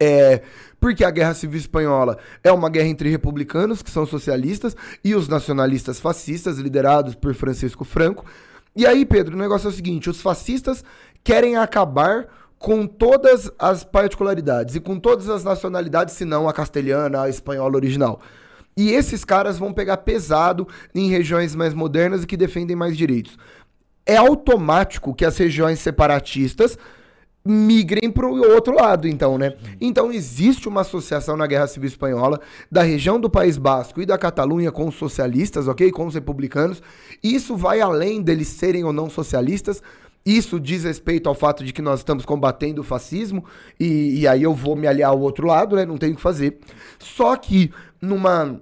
É, 0.00 0.42
porque 0.78 1.04
a 1.04 1.10
Guerra 1.10 1.34
Civil 1.34 1.58
Espanhola 1.58 2.18
é 2.44 2.52
uma 2.52 2.70
guerra 2.70 2.88
entre 2.88 3.10
republicanos, 3.10 3.82
que 3.82 3.90
são 3.90 4.06
socialistas, 4.06 4.76
e 5.02 5.14
os 5.14 5.26
nacionalistas 5.26 5.98
fascistas, 5.98 6.58
liderados 6.58 7.14
por 7.14 7.34
Francisco 7.34 7.84
Franco. 7.84 8.24
E 8.76 8.86
aí, 8.86 9.04
Pedro, 9.04 9.34
o 9.34 9.38
negócio 9.38 9.66
é 9.66 9.70
o 9.70 9.74
seguinte: 9.74 10.08
os 10.08 10.20
fascistas 10.20 10.84
querem 11.24 11.56
acabar 11.56 12.28
com 12.58 12.86
todas 12.86 13.50
as 13.58 13.84
particularidades 13.84 14.74
e 14.74 14.80
com 14.80 14.98
todas 14.98 15.28
as 15.28 15.44
nacionalidades, 15.44 16.14
se 16.14 16.24
não 16.24 16.48
a 16.48 16.52
castelhana, 16.52 17.22
a 17.22 17.28
espanhola 17.28 17.76
original. 17.76 18.20
E 18.78 18.92
esses 18.92 19.24
caras 19.24 19.58
vão 19.58 19.72
pegar 19.72 19.96
pesado 19.96 20.68
em 20.94 21.10
regiões 21.10 21.52
mais 21.52 21.74
modernas 21.74 22.22
e 22.22 22.26
que 22.28 22.36
defendem 22.36 22.76
mais 22.76 22.96
direitos. 22.96 23.36
É 24.06 24.16
automático 24.16 25.12
que 25.12 25.24
as 25.24 25.36
regiões 25.36 25.80
separatistas 25.80 26.78
migrem 27.44 28.08
para 28.08 28.24
o 28.24 28.40
outro 28.52 28.76
lado, 28.76 29.08
então, 29.08 29.36
né? 29.36 29.56
Então 29.80 30.12
existe 30.12 30.68
uma 30.68 30.82
associação 30.82 31.36
na 31.36 31.48
Guerra 31.48 31.66
Civil 31.66 31.88
Espanhola 31.88 32.40
da 32.70 32.82
região 32.82 33.18
do 33.18 33.28
País 33.28 33.58
Basco 33.58 34.00
e 34.00 34.06
da 34.06 34.16
Catalunha 34.16 34.70
com 34.70 34.86
os 34.86 34.94
socialistas, 34.94 35.66
ok? 35.66 35.90
Com 35.90 36.06
os 36.06 36.14
republicanos. 36.14 36.80
Isso 37.20 37.56
vai 37.56 37.80
além 37.80 38.22
deles 38.22 38.46
serem 38.46 38.84
ou 38.84 38.92
não 38.92 39.10
socialistas. 39.10 39.82
Isso 40.24 40.60
diz 40.60 40.84
respeito 40.84 41.28
ao 41.28 41.34
fato 41.34 41.64
de 41.64 41.72
que 41.72 41.82
nós 41.82 41.98
estamos 41.98 42.24
combatendo 42.24 42.82
o 42.82 42.84
fascismo 42.84 43.44
e, 43.80 44.20
e 44.20 44.28
aí 44.28 44.44
eu 44.44 44.54
vou 44.54 44.76
me 44.76 44.86
aliar 44.86 45.10
ao 45.10 45.20
outro 45.20 45.48
lado, 45.48 45.74
né? 45.74 45.84
Não 45.84 45.98
tenho 45.98 46.12
o 46.12 46.16
que 46.16 46.22
fazer. 46.22 46.60
Só 47.00 47.34
que 47.34 47.72
numa 48.00 48.60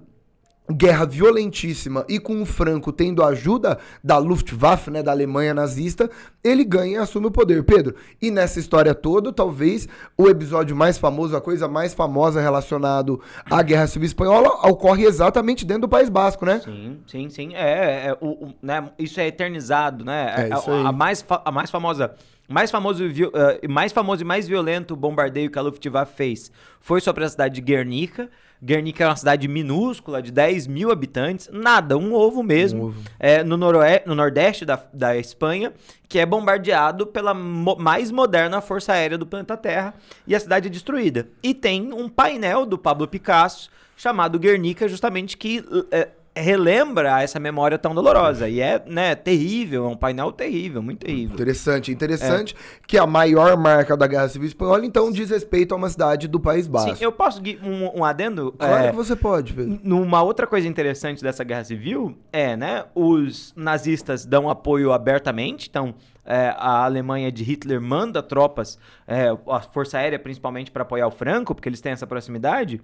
guerra 0.69 1.05
violentíssima 1.05 2.05
e 2.09 2.19
com 2.19 2.41
o 2.41 2.45
Franco 2.45 2.91
tendo 2.91 3.23
a 3.23 3.27
ajuda 3.27 3.77
da 4.03 4.17
Luftwaffe, 4.17 4.91
né, 4.91 5.01
da 5.01 5.11
Alemanha 5.11 5.53
nazista, 5.53 6.09
ele 6.43 6.63
ganha 6.63 6.93
e 6.93 6.97
assume 6.97 7.27
o 7.27 7.31
poder. 7.31 7.63
Pedro, 7.63 7.95
e 8.21 8.29
nessa 8.29 8.59
história 8.59 8.93
toda, 8.93 9.31
talvez 9.31 9.87
o 10.17 10.27
episódio 10.27 10.75
mais 10.75 10.97
famoso, 10.97 11.35
a 11.35 11.41
coisa 11.41 11.67
mais 11.67 11.93
famosa 11.93 12.41
relacionado 12.41 13.21
à 13.49 13.61
Guerra 13.61 13.87
Civil 13.87 14.07
Espanhola 14.07 14.67
ocorre 14.67 15.05
exatamente 15.05 15.65
dentro 15.65 15.81
do 15.81 15.89
País 15.89 16.09
Basco, 16.09 16.45
né? 16.45 16.61
Sim, 16.63 16.99
sim, 17.07 17.29
sim. 17.29 17.55
É, 17.55 18.07
é 18.07 18.17
o, 18.19 18.47
o, 18.47 18.53
né, 18.61 18.89
isso 18.99 19.19
é 19.19 19.27
eternizado, 19.27 20.03
né? 20.03 20.33
É, 20.37 20.41
é 20.41 20.57
isso 20.57 20.69
aí. 20.69 20.85
A, 20.85 20.89
a, 20.89 20.91
mais, 20.91 21.25
a 21.29 21.51
mais 21.51 21.71
famosa 21.71 22.13
mais 22.47 22.71
famoso, 22.71 23.05
uh, 23.05 23.69
mais 23.69 23.91
famoso 23.91 24.21
e 24.21 24.25
mais 24.25 24.47
violento 24.47 24.95
bombardeio 24.95 25.49
que 25.51 25.59
a 25.59 25.61
Luftwaffe 25.61 26.15
fez 26.15 26.51
foi 26.79 27.01
sobre 27.01 27.23
a 27.23 27.29
cidade 27.29 27.55
de 27.55 27.61
Guernica, 27.61 28.29
Guernica 28.61 29.03
é 29.03 29.07
uma 29.07 29.15
cidade 29.15 29.47
minúscula, 29.47 30.21
de 30.21 30.31
10 30.31 30.67
mil 30.67 30.91
habitantes, 30.91 31.47
nada, 31.51 31.97
um 31.97 32.13
ovo 32.13 32.41
mesmo, 32.41 32.85
um 32.85 32.87
ovo. 32.87 33.01
É, 33.19 33.43
no, 33.43 33.55
no 33.55 34.15
nordeste 34.15 34.65
da, 34.65 34.81
da 34.91 35.15
Espanha, 35.15 35.73
que 36.09 36.17
é 36.17 36.25
bombardeado 36.25 37.05
pela 37.05 37.33
mo 37.33 37.75
mais 37.75 38.09
moderna 38.09 38.59
força 38.59 38.93
aérea 38.93 39.17
do 39.17 39.27
planeta 39.27 39.55
Terra, 39.55 39.93
e 40.25 40.35
a 40.35 40.39
cidade 40.39 40.67
é 40.67 40.71
destruída. 40.71 41.27
E 41.43 41.53
tem 41.53 41.93
um 41.93 42.09
painel 42.09 42.65
do 42.65 42.77
Pablo 42.77 43.07
Picasso, 43.07 43.69
chamado 43.95 44.39
Guernica, 44.39 44.87
justamente 44.87 45.37
que 45.37 45.63
é, 45.91 46.09
relembra 46.41 47.21
essa 47.21 47.39
memória 47.39 47.77
tão 47.77 47.93
dolorosa. 47.93 48.47
E 48.47 48.59
é, 48.59 48.81
né, 48.85 49.15
terrível, 49.15 49.85
é 49.85 49.87
um 49.87 49.95
painel 49.95 50.31
terrível, 50.31 50.81
muito 50.81 51.05
terrível. 51.05 51.33
Interessante, 51.35 51.91
interessante 51.91 52.55
é. 52.55 52.79
que 52.87 52.97
a 52.97 53.05
maior 53.05 53.57
marca 53.57 53.95
da 53.95 54.07
Guerra 54.07 54.29
Civil 54.29 54.47
Espanhola, 54.47 54.85
então, 54.85 55.11
diz 55.11 55.29
respeito 55.29 55.73
a 55.73 55.77
uma 55.77 55.89
cidade 55.89 56.27
do 56.27 56.39
País 56.39 56.67
Basco. 56.67 56.95
Sim, 56.95 57.03
eu 57.03 57.11
posso 57.11 57.41
um, 57.63 57.99
um 57.99 58.05
adendo? 58.05 58.53
Claro 58.57 58.85
é, 58.85 58.89
que 58.89 58.95
você 58.95 59.15
pode, 59.15 59.53
Pedro. 59.53 59.79
Numa 59.83 60.21
outra 60.21 60.47
coisa 60.47 60.67
interessante 60.67 61.21
dessa 61.21 61.43
Guerra 61.43 61.63
Civil 61.63 62.17
é, 62.31 62.55
né, 62.55 62.85
os 62.95 63.53
nazistas 63.55 64.25
dão 64.25 64.49
apoio 64.49 64.91
abertamente, 64.91 65.67
então 65.69 65.95
é, 66.27 66.53
a 66.57 66.83
Alemanha 66.83 67.31
de 67.31 67.41
Hitler 67.43 67.79
manda 67.79 68.21
tropas, 68.21 68.77
é, 69.07 69.27
a 69.47 69.61
Força 69.61 69.97
Aérea 69.97 70.19
principalmente 70.19 70.69
para 70.69 70.83
apoiar 70.83 71.07
o 71.07 71.11
Franco, 71.11 71.55
porque 71.55 71.69
eles 71.69 71.79
têm 71.79 71.93
essa 71.93 72.05
proximidade. 72.05 72.81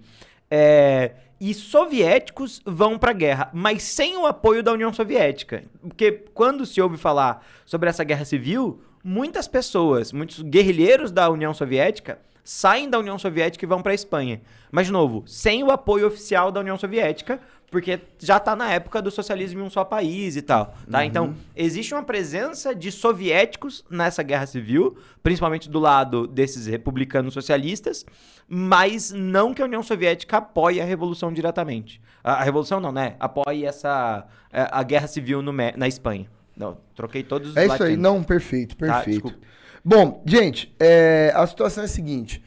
É, 0.50 1.12
e 1.40 1.52
soviéticos 1.52 2.60
vão 2.64 2.98
para 2.98 3.10
a 3.10 3.14
guerra, 3.14 3.50
mas 3.52 3.82
sem 3.82 4.16
o 4.16 4.26
apoio 4.26 4.62
da 4.62 4.72
União 4.72 4.92
Soviética. 4.92 5.64
Porque 5.80 6.12
quando 6.32 6.64
se 6.64 6.80
ouve 6.80 6.96
falar 6.96 7.44
sobre 7.64 7.88
essa 7.88 8.04
guerra 8.04 8.24
civil, 8.24 8.80
muitas 9.02 9.46
pessoas, 9.46 10.12
muitos 10.12 10.40
guerrilheiros 10.42 11.10
da 11.10 11.28
União 11.28 11.52
Soviética 11.52 12.18
saem 12.42 12.90
da 12.90 12.98
União 12.98 13.18
Soviética 13.18 13.64
e 13.64 13.68
vão 13.68 13.82
para 13.82 13.92
a 13.92 13.94
Espanha. 13.94 14.42
Mas, 14.70 14.86
de 14.86 14.92
novo, 14.92 15.24
sem 15.26 15.64
o 15.64 15.70
apoio 15.70 16.06
oficial 16.06 16.52
da 16.52 16.60
União 16.60 16.76
Soviética, 16.76 17.40
porque 17.74 17.98
já 18.20 18.36
está 18.36 18.54
na 18.54 18.70
época 18.70 19.02
do 19.02 19.10
socialismo 19.10 19.58
em 19.58 19.64
um 19.64 19.68
só 19.68 19.84
país 19.84 20.36
e 20.36 20.42
tal, 20.42 20.76
tá? 20.88 20.98
Uhum. 21.00 21.04
Então, 21.04 21.34
existe 21.56 21.92
uma 21.92 22.04
presença 22.04 22.72
de 22.72 22.92
soviéticos 22.92 23.84
nessa 23.90 24.22
guerra 24.22 24.46
civil, 24.46 24.96
principalmente 25.24 25.68
do 25.68 25.80
lado 25.80 26.28
desses 26.28 26.68
republicanos 26.68 27.34
socialistas, 27.34 28.06
mas 28.46 29.10
não 29.10 29.52
que 29.52 29.60
a 29.60 29.64
União 29.64 29.82
Soviética 29.82 30.36
apoie 30.36 30.80
a 30.80 30.84
revolução 30.84 31.32
diretamente. 31.32 32.00
A, 32.22 32.34
a 32.34 32.44
revolução 32.44 32.78
não, 32.78 32.92
né? 32.92 33.16
Apoie 33.18 33.64
essa 33.64 34.24
a, 34.52 34.78
a 34.78 34.82
guerra 34.84 35.08
civil 35.08 35.42
no, 35.42 35.52
na 35.52 35.88
Espanha. 35.88 36.30
Não, 36.56 36.78
troquei 36.94 37.24
todos 37.24 37.50
os 37.50 37.56
É 37.56 37.66
isso 37.66 37.82
aí, 37.82 37.96
não, 37.96 38.22
perfeito, 38.22 38.76
tá, 38.76 38.86
perfeito. 38.86 39.30
Tá, 39.30 39.36
Bom, 39.84 40.22
gente, 40.24 40.72
é, 40.78 41.32
a 41.34 41.44
situação 41.44 41.82
é 41.82 41.86
a 41.86 41.88
seguinte. 41.88 42.40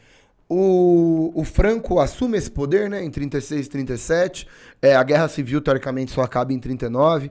O, 0.49 1.31
o, 1.35 1.43
Franco 1.43 1.99
assume 1.99 2.37
esse 2.37 2.49
poder, 2.49 2.89
né, 2.89 3.03
em 3.03 3.11
36 3.11 3.65
e 3.65 3.69
37. 3.69 4.47
É, 4.81 4.95
a 4.95 5.03
Guerra 5.03 5.27
Civil, 5.27 5.61
teoricamente, 5.61 6.11
só 6.11 6.21
acaba 6.21 6.53
em 6.53 6.59
39. 6.59 7.29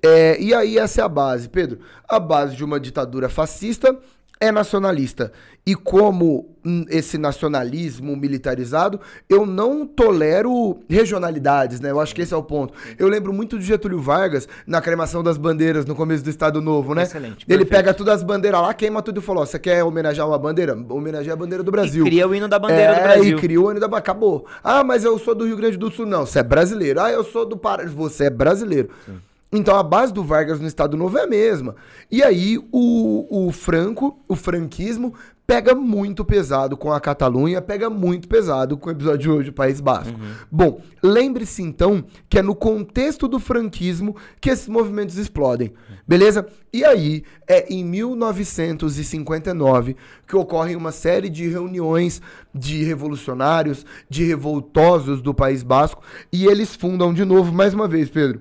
É, 0.00 0.40
e 0.40 0.54
aí, 0.54 0.78
essa 0.78 1.00
é 1.00 1.04
a 1.04 1.08
base, 1.08 1.48
Pedro. 1.48 1.80
A 2.08 2.20
base 2.20 2.54
de 2.54 2.64
uma 2.64 2.78
ditadura 2.78 3.28
fascista 3.28 3.98
é 4.42 4.50
nacionalista. 4.50 5.30
E 5.64 5.76
como 5.76 6.56
hum, 6.66 6.84
esse 6.90 7.16
nacionalismo 7.16 8.16
militarizado, 8.16 8.98
eu 9.28 9.46
não 9.46 9.86
tolero 9.86 10.80
regionalidades, 10.88 11.78
né? 11.78 11.92
Eu 11.92 12.00
acho 12.00 12.12
que 12.12 12.22
esse 12.22 12.34
é 12.34 12.36
o 12.36 12.42
ponto. 12.42 12.74
Eu 12.98 13.06
lembro 13.06 13.32
muito 13.32 13.56
de 13.56 13.64
Getúlio 13.64 14.00
Vargas 14.00 14.48
na 14.66 14.80
cremação 14.80 15.22
das 15.22 15.38
bandeiras 15.38 15.86
no 15.86 15.94
começo 15.94 16.24
do 16.24 16.30
Estado 16.30 16.60
Novo, 16.60 16.92
né? 16.92 17.04
Excelente. 17.04 17.46
Ele 17.48 17.58
perfeito. 17.58 17.68
pega 17.68 17.94
todas 17.94 18.14
as 18.14 18.22
bandeiras 18.24 18.60
lá, 18.60 18.74
queima 18.74 19.00
tudo 19.00 19.20
e 19.20 19.22
falou: 19.22 19.46
você 19.46 19.60
quer 19.60 19.84
homenagear 19.84 20.26
uma 20.26 20.38
bandeira? 20.38 20.76
Homenagear 20.88 21.34
a 21.34 21.38
bandeira 21.38 21.62
do 21.62 21.70
Brasil. 21.70 22.04
E 22.04 22.08
cria 22.08 22.26
o 22.26 22.34
hino 22.34 22.48
da 22.48 22.58
bandeira 22.58 22.92
é, 22.92 22.94
do 22.96 23.02
Brasil. 23.02 23.38
E 23.38 23.40
cria 23.40 23.60
o 23.60 23.70
hino 23.70 23.78
da 23.78 23.92
Acabou. 23.96 24.46
Ah, 24.64 24.82
mas 24.82 25.04
eu 25.04 25.16
sou 25.20 25.32
do 25.32 25.46
Rio 25.46 25.56
Grande 25.56 25.76
do 25.76 25.88
Sul. 25.88 26.06
Não, 26.06 26.26
você 26.26 26.40
é 26.40 26.42
brasileiro. 26.42 27.00
Ah, 27.00 27.12
eu 27.12 27.22
sou 27.22 27.46
do 27.46 27.56
Pará. 27.56 27.84
Você 27.86 28.24
é 28.24 28.30
brasileiro. 28.30 28.88
Sim. 29.06 29.14
Então 29.52 29.76
a 29.76 29.82
base 29.82 30.14
do 30.14 30.24
Vargas 30.24 30.58
no 30.58 30.66
Estado 30.66 30.96
Novo 30.96 31.18
é 31.18 31.24
a 31.24 31.26
mesma. 31.26 31.76
E 32.10 32.22
aí 32.22 32.58
o, 32.72 33.48
o 33.48 33.52
Franco, 33.52 34.18
o 34.26 34.34
franquismo, 34.34 35.12
pega 35.46 35.74
muito 35.74 36.24
pesado 36.24 36.74
com 36.76 36.90
a 36.90 36.98
Catalunha, 36.98 37.60
pega 37.60 37.90
muito 37.90 38.26
pesado 38.26 38.78
com 38.78 38.88
o 38.88 38.92
episódio 38.92 39.18
de 39.18 39.28
hoje 39.28 39.50
do 39.50 39.54
País 39.54 39.78
Basco. 39.80 40.18
Uhum. 40.18 40.32
Bom, 40.50 40.80
lembre-se 41.02 41.62
então 41.62 42.02
que 42.30 42.38
é 42.38 42.42
no 42.42 42.54
contexto 42.54 43.28
do 43.28 43.38
franquismo 43.38 44.16
que 44.40 44.48
esses 44.48 44.68
movimentos 44.68 45.18
explodem, 45.18 45.74
beleza? 46.08 46.46
E 46.72 46.82
aí 46.84 47.22
é 47.46 47.70
em 47.70 47.84
1959 47.84 49.96
que 50.26 50.36
ocorre 50.36 50.74
uma 50.74 50.92
série 50.92 51.28
de 51.28 51.46
reuniões 51.48 52.22
de 52.54 52.82
revolucionários, 52.84 53.84
de 54.08 54.24
revoltosos 54.24 55.20
do 55.20 55.34
País 55.34 55.62
Basco, 55.62 56.02
e 56.32 56.46
eles 56.46 56.74
fundam 56.74 57.12
de 57.12 57.26
novo, 57.26 57.52
mais 57.52 57.74
uma 57.74 57.86
vez, 57.86 58.08
Pedro 58.08 58.40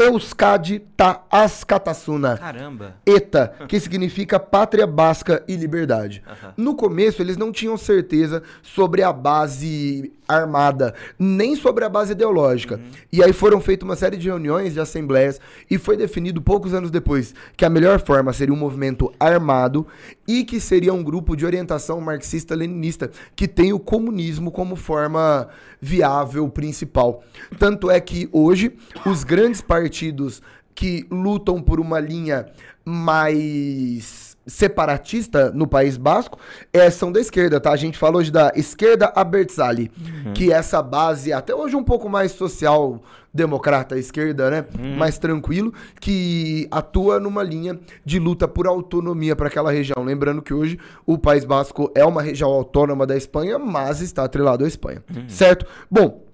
Euskadi 0.00 0.80
ta 0.96 1.24
Askatasuna. 1.30 2.36
Caramba. 2.38 2.96
ETA, 3.04 3.54
que 3.68 3.78
significa 3.78 4.40
Pátria 4.40 4.86
Basca 4.86 5.44
e 5.46 5.56
Liberdade. 5.56 6.22
Aham. 6.26 6.54
No 6.56 6.74
começo, 6.74 7.20
eles 7.20 7.36
não 7.36 7.52
tinham 7.52 7.76
certeza 7.76 8.42
sobre 8.62 9.02
a 9.02 9.12
base 9.12 10.12
armada, 10.34 10.94
nem 11.18 11.56
sobre 11.56 11.84
a 11.84 11.88
base 11.88 12.12
ideológica. 12.12 12.80
E 13.12 13.22
aí 13.22 13.32
foram 13.32 13.60
feitas 13.60 13.88
uma 13.88 13.96
série 13.96 14.16
de 14.16 14.28
reuniões, 14.28 14.74
de 14.74 14.80
assembleias, 14.80 15.40
e 15.70 15.78
foi 15.78 15.96
definido 15.96 16.40
poucos 16.40 16.74
anos 16.74 16.90
depois 16.90 17.34
que 17.56 17.64
a 17.64 17.70
melhor 17.70 18.00
forma 18.00 18.32
seria 18.32 18.54
um 18.54 18.58
movimento 18.58 19.12
armado 19.18 19.86
e 20.26 20.44
que 20.44 20.60
seria 20.60 20.92
um 20.92 21.02
grupo 21.02 21.36
de 21.36 21.44
orientação 21.44 22.00
marxista-leninista, 22.00 23.10
que 23.34 23.48
tem 23.48 23.72
o 23.72 23.78
comunismo 23.78 24.50
como 24.50 24.76
forma 24.76 25.48
viável 25.80 26.48
principal. 26.48 27.22
Tanto 27.58 27.90
é 27.90 28.00
que 28.00 28.28
hoje 28.32 28.72
os 29.06 29.24
grandes 29.24 29.60
partidos 29.60 30.42
que 30.74 31.06
lutam 31.10 31.60
por 31.60 31.80
uma 31.80 32.00
linha 32.00 32.46
mais 32.84 34.19
separatista 34.46 35.50
no 35.50 35.66
País 35.66 35.96
Basco 35.96 36.38
é, 36.72 36.90
são 36.90 37.12
da 37.12 37.20
esquerda, 37.20 37.60
tá? 37.60 37.70
A 37.72 37.76
gente 37.76 37.98
fala 37.98 38.18
hoje 38.18 38.30
da 38.30 38.52
esquerda 38.56 39.12
Abertzali, 39.14 39.90
que 40.34 40.52
é 40.52 40.56
essa 40.56 40.82
base, 40.82 41.32
até 41.32 41.54
hoje 41.54 41.76
um 41.76 41.84
pouco 41.84 42.08
mais 42.08 42.32
social 42.32 43.00
democrata, 43.32 43.96
esquerda, 43.96 44.50
né? 44.50 44.64
Mais 44.96 45.16
tranquilo, 45.18 45.72
que 46.00 46.66
atua 46.70 47.20
numa 47.20 47.42
linha 47.42 47.78
de 48.04 48.18
luta 48.18 48.48
por 48.48 48.66
autonomia 48.66 49.36
para 49.36 49.46
aquela 49.46 49.70
região. 49.70 50.02
Lembrando 50.02 50.42
que 50.42 50.52
hoje 50.52 50.78
o 51.06 51.16
País 51.16 51.44
Basco 51.44 51.92
é 51.94 52.04
uma 52.04 52.22
região 52.22 52.50
autônoma 52.50 53.06
da 53.06 53.16
Espanha, 53.16 53.58
mas 53.58 54.00
está 54.00 54.24
atrelado 54.24 54.64
à 54.64 54.68
Espanha, 54.68 55.04
certo? 55.28 55.64
Bom, 55.88 56.30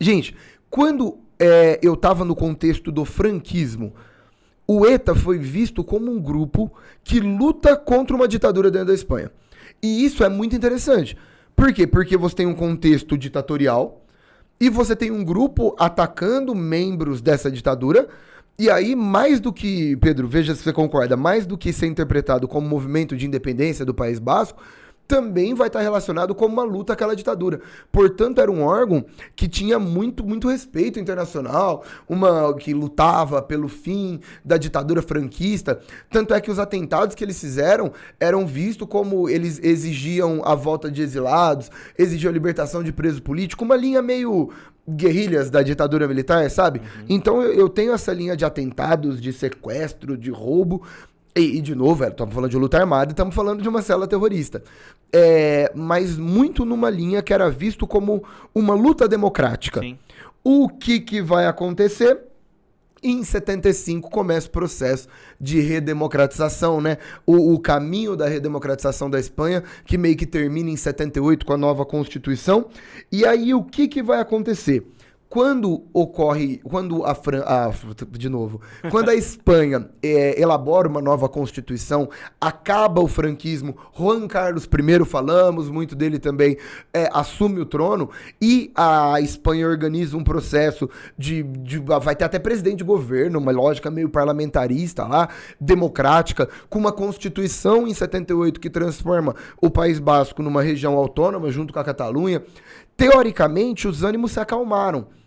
Gente, 0.00 0.34
quando 0.70 1.18
é, 1.38 1.78
eu 1.82 1.96
tava 1.96 2.24
no 2.24 2.36
contexto 2.36 2.92
do 2.92 3.04
franquismo, 3.04 3.94
o 4.70 4.86
ETA 4.86 5.14
foi 5.14 5.38
visto 5.38 5.82
como 5.82 6.12
um 6.12 6.20
grupo 6.20 6.70
que 7.02 7.18
luta 7.20 7.74
contra 7.74 8.14
uma 8.14 8.28
ditadura 8.28 8.70
dentro 8.70 8.88
da 8.88 8.94
Espanha. 8.94 9.32
E 9.82 10.04
isso 10.04 10.22
é 10.22 10.28
muito 10.28 10.54
interessante. 10.54 11.16
Por 11.56 11.72
quê? 11.72 11.86
Porque 11.86 12.18
você 12.18 12.36
tem 12.36 12.46
um 12.46 12.54
contexto 12.54 13.16
ditatorial 13.16 14.04
e 14.60 14.68
você 14.68 14.94
tem 14.94 15.10
um 15.10 15.24
grupo 15.24 15.74
atacando 15.78 16.54
membros 16.54 17.22
dessa 17.22 17.50
ditadura. 17.50 18.08
E 18.58 18.68
aí, 18.68 18.94
mais 18.94 19.40
do 19.40 19.52
que, 19.52 19.96
Pedro, 19.96 20.28
veja 20.28 20.54
se 20.54 20.62
você 20.62 20.72
concorda, 20.72 21.16
mais 21.16 21.46
do 21.46 21.56
que 21.56 21.72
ser 21.72 21.86
interpretado 21.86 22.46
como 22.46 22.68
movimento 22.68 23.16
de 23.16 23.24
independência 23.24 23.86
do 23.86 23.94
País 23.94 24.18
Basco, 24.18 24.60
também 25.08 25.54
vai 25.54 25.68
estar 25.68 25.80
relacionado 25.80 26.34
como 26.34 26.52
uma 26.52 26.62
luta 26.62 26.92
àquela 26.92 27.16
ditadura. 27.16 27.62
Portanto, 27.90 28.42
era 28.42 28.52
um 28.52 28.62
órgão 28.62 29.02
que 29.34 29.48
tinha 29.48 29.78
muito, 29.78 30.22
muito 30.24 30.48
respeito 30.48 31.00
internacional, 31.00 31.82
uma 32.06 32.54
que 32.54 32.74
lutava 32.74 33.40
pelo 33.40 33.68
fim 33.68 34.20
da 34.44 34.58
ditadura 34.58 35.00
franquista. 35.00 35.80
Tanto 36.10 36.34
é 36.34 36.40
que 36.42 36.50
os 36.50 36.58
atentados 36.58 37.14
que 37.14 37.24
eles 37.24 37.40
fizeram 37.40 37.90
eram 38.20 38.46
vistos 38.46 38.86
como 38.86 39.30
eles 39.30 39.58
exigiam 39.62 40.42
a 40.44 40.54
volta 40.54 40.90
de 40.90 41.00
exilados, 41.00 41.70
exigiam 41.98 42.30
a 42.30 42.34
libertação 42.34 42.82
de 42.82 42.92
preso 42.92 43.22
político, 43.22 43.64
uma 43.64 43.76
linha 43.76 44.02
meio 44.02 44.50
guerrilhas 44.88 45.50
da 45.50 45.62
ditadura 45.62 46.08
militar, 46.08 46.50
sabe? 46.50 46.80
Então 47.08 47.42
eu, 47.42 47.52
eu 47.52 47.68
tenho 47.68 47.92
essa 47.92 48.12
linha 48.12 48.36
de 48.36 48.44
atentados, 48.44 49.20
de 49.20 49.32
sequestro, 49.32 50.16
de 50.16 50.30
roubo, 50.30 50.82
e, 51.38 51.58
e, 51.58 51.60
de 51.60 51.74
novo, 51.74 52.04
estamos 52.04 52.34
falando 52.34 52.50
de 52.50 52.56
luta 52.56 52.78
armada 52.78 53.10
e 53.10 53.12
estamos 53.12 53.34
falando 53.34 53.62
de 53.62 53.68
uma 53.68 53.82
célula 53.82 54.06
terrorista. 54.06 54.62
É, 55.12 55.70
mas 55.74 56.16
muito 56.16 56.64
numa 56.64 56.90
linha 56.90 57.22
que 57.22 57.32
era 57.32 57.48
visto 57.50 57.86
como 57.86 58.22
uma 58.54 58.74
luta 58.74 59.08
democrática. 59.08 59.80
Sim. 59.80 59.98
O 60.42 60.68
que, 60.68 61.00
que 61.00 61.22
vai 61.22 61.46
acontecer? 61.46 62.18
Em 63.02 63.22
75 63.22 64.10
começa 64.10 64.48
o 64.48 64.50
processo 64.50 65.08
de 65.40 65.60
redemocratização, 65.60 66.80
né? 66.80 66.98
O, 67.24 67.54
o 67.54 67.60
caminho 67.60 68.16
da 68.16 68.26
redemocratização 68.26 69.08
da 69.08 69.20
Espanha, 69.20 69.62
que 69.84 69.96
meio 69.96 70.16
que 70.16 70.26
termina 70.26 70.68
em 70.68 70.76
78 70.76 71.46
com 71.46 71.52
a 71.52 71.56
nova 71.56 71.86
Constituição. 71.86 72.66
E 73.10 73.24
aí 73.24 73.54
o 73.54 73.62
que, 73.62 73.86
que 73.86 74.02
vai 74.02 74.20
acontecer? 74.20 74.84
Quando 75.28 75.84
ocorre, 75.92 76.58
quando 76.64 77.04
a 77.04 77.12
ah, 77.44 77.70
de 78.12 78.30
novo, 78.30 78.62
quando 78.90 79.10
a 79.10 79.14
Espanha 79.14 79.90
é, 80.02 80.40
elabora 80.40 80.88
uma 80.88 81.02
nova 81.02 81.28
constituição, 81.28 82.08
acaba 82.40 83.02
o 83.02 83.06
franquismo, 83.06 83.76
Juan 83.94 84.26
Carlos 84.26 84.64
I, 84.64 85.04
falamos 85.04 85.68
muito 85.68 85.94
dele 85.94 86.18
também, 86.18 86.56
é, 86.94 87.10
assume 87.12 87.60
o 87.60 87.66
trono 87.66 88.08
e 88.40 88.72
a 88.74 89.20
Espanha 89.20 89.68
organiza 89.68 90.16
um 90.16 90.24
processo 90.24 90.88
de, 91.18 91.42
de, 91.42 91.78
vai 91.78 92.16
ter 92.16 92.24
até 92.24 92.38
presidente 92.38 92.78
de 92.78 92.84
governo, 92.84 93.38
uma 93.38 93.52
lógica 93.52 93.90
meio 93.90 94.08
parlamentarista 94.08 95.04
lá, 95.04 95.28
democrática, 95.60 96.48
com 96.70 96.78
uma 96.78 96.92
constituição 96.92 97.86
em 97.86 97.92
78 97.92 98.58
que 98.58 98.70
transforma 98.70 99.36
o 99.60 99.68
País 99.68 99.98
Basco 99.98 100.42
numa 100.42 100.62
região 100.62 100.94
autônoma 100.94 101.50
junto 101.50 101.70
com 101.70 101.80
a 101.80 101.84
Catalunha. 101.84 102.42
Teoricamente, 102.96 103.86
os 103.86 104.02
ânimos 104.02 104.32
se 104.32 104.40
acalmaram. 104.40 105.17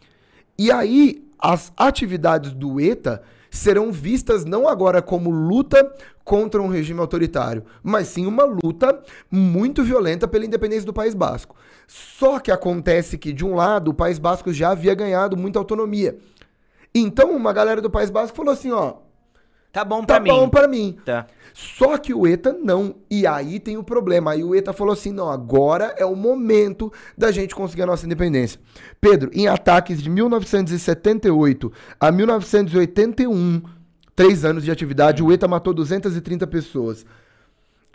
E 0.63 0.71
aí, 0.71 1.27
as 1.39 1.73
atividades 1.75 2.53
do 2.53 2.79
ETA 2.79 3.23
serão 3.49 3.91
vistas 3.91 4.45
não 4.45 4.67
agora 4.67 5.01
como 5.01 5.31
luta 5.31 5.91
contra 6.23 6.61
um 6.61 6.67
regime 6.67 6.99
autoritário, 6.99 7.63
mas 7.81 8.09
sim 8.09 8.27
uma 8.27 8.43
luta 8.43 9.01
muito 9.31 9.83
violenta 9.83 10.27
pela 10.27 10.45
independência 10.45 10.85
do 10.85 10.93
País 10.93 11.15
Basco. 11.15 11.55
Só 11.87 12.37
que 12.37 12.51
acontece 12.51 13.17
que, 13.17 13.33
de 13.33 13.43
um 13.43 13.55
lado, 13.55 13.89
o 13.89 13.93
País 13.95 14.19
Basco 14.19 14.53
já 14.53 14.69
havia 14.69 14.93
ganhado 14.93 15.35
muita 15.35 15.57
autonomia. 15.57 16.15
Então, 16.93 17.35
uma 17.35 17.51
galera 17.51 17.81
do 17.81 17.89
País 17.89 18.11
Basco 18.11 18.37
falou 18.37 18.53
assim: 18.53 18.71
ó, 18.71 18.97
Tá 19.71 19.85
bom 19.85 20.03
pra 20.03 20.17
tá 20.17 20.21
mim. 20.21 20.29
bom 20.29 20.49
pra 20.49 20.67
mim. 20.67 20.97
Tá. 21.05 21.27
Só 21.53 21.97
que 21.97 22.13
o 22.13 22.27
ETA 22.27 22.53
não. 22.53 22.95
E 23.09 23.25
aí 23.25 23.59
tem 23.59 23.77
o 23.77 23.83
problema. 23.83 24.31
Aí 24.31 24.43
o 24.43 24.53
ETA 24.53 24.73
falou 24.73 24.93
assim: 24.93 25.11
não, 25.11 25.29
agora 25.29 25.95
é 25.97 26.05
o 26.05 26.15
momento 26.15 26.91
da 27.17 27.31
gente 27.31 27.55
conseguir 27.55 27.83
a 27.83 27.85
nossa 27.85 28.05
independência. 28.05 28.59
Pedro, 28.99 29.31
em 29.33 29.47
ataques 29.47 30.01
de 30.01 30.09
1978 30.09 31.71
a 31.99 32.11
1981, 32.11 33.61
três 34.15 34.43
anos 34.43 34.63
de 34.63 34.71
atividade, 34.71 35.23
o 35.23 35.31
ETA 35.31 35.47
matou 35.47 35.73
230 35.73 36.45
pessoas. 36.47 37.05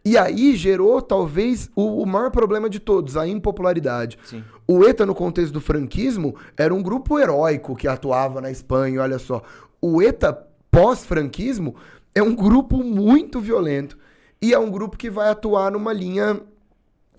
E 0.05 0.17
aí 0.17 0.55
gerou, 0.55 1.03
talvez, 1.03 1.69
o, 1.75 2.03
o 2.03 2.07
maior 2.07 2.31
problema 2.31 2.71
de 2.71 2.79
todos, 2.79 3.17
a 3.17 3.27
impopularidade. 3.27 4.17
Sim. 4.25 4.45
O 4.67 4.85
ETA, 4.85 5.05
no 5.05 5.17
contexto 5.17 5.53
do 5.53 5.61
franquismo, 5.61 6.37
era 6.57 6.73
um 6.73 6.81
grupo 6.81 7.19
heróico 7.19 7.75
que 7.75 7.89
atuava 7.89 8.41
na 8.41 8.49
Espanha, 8.49 9.03
olha 9.03 9.19
só. 9.19 9.43
O 9.81 10.01
ETA, 10.01 10.47
pós-franquismo, 10.77 11.75
é 12.15 12.23
um 12.23 12.35
grupo 12.35 12.85
muito 12.85 13.41
violento. 13.41 13.97
E 14.43 14.53
é 14.53 14.59
um 14.59 14.71
grupo 14.71 14.99
que 14.99 15.09
vai 15.09 15.31
atuar 15.31 15.71
numa 15.71 15.91
linha 15.91 16.39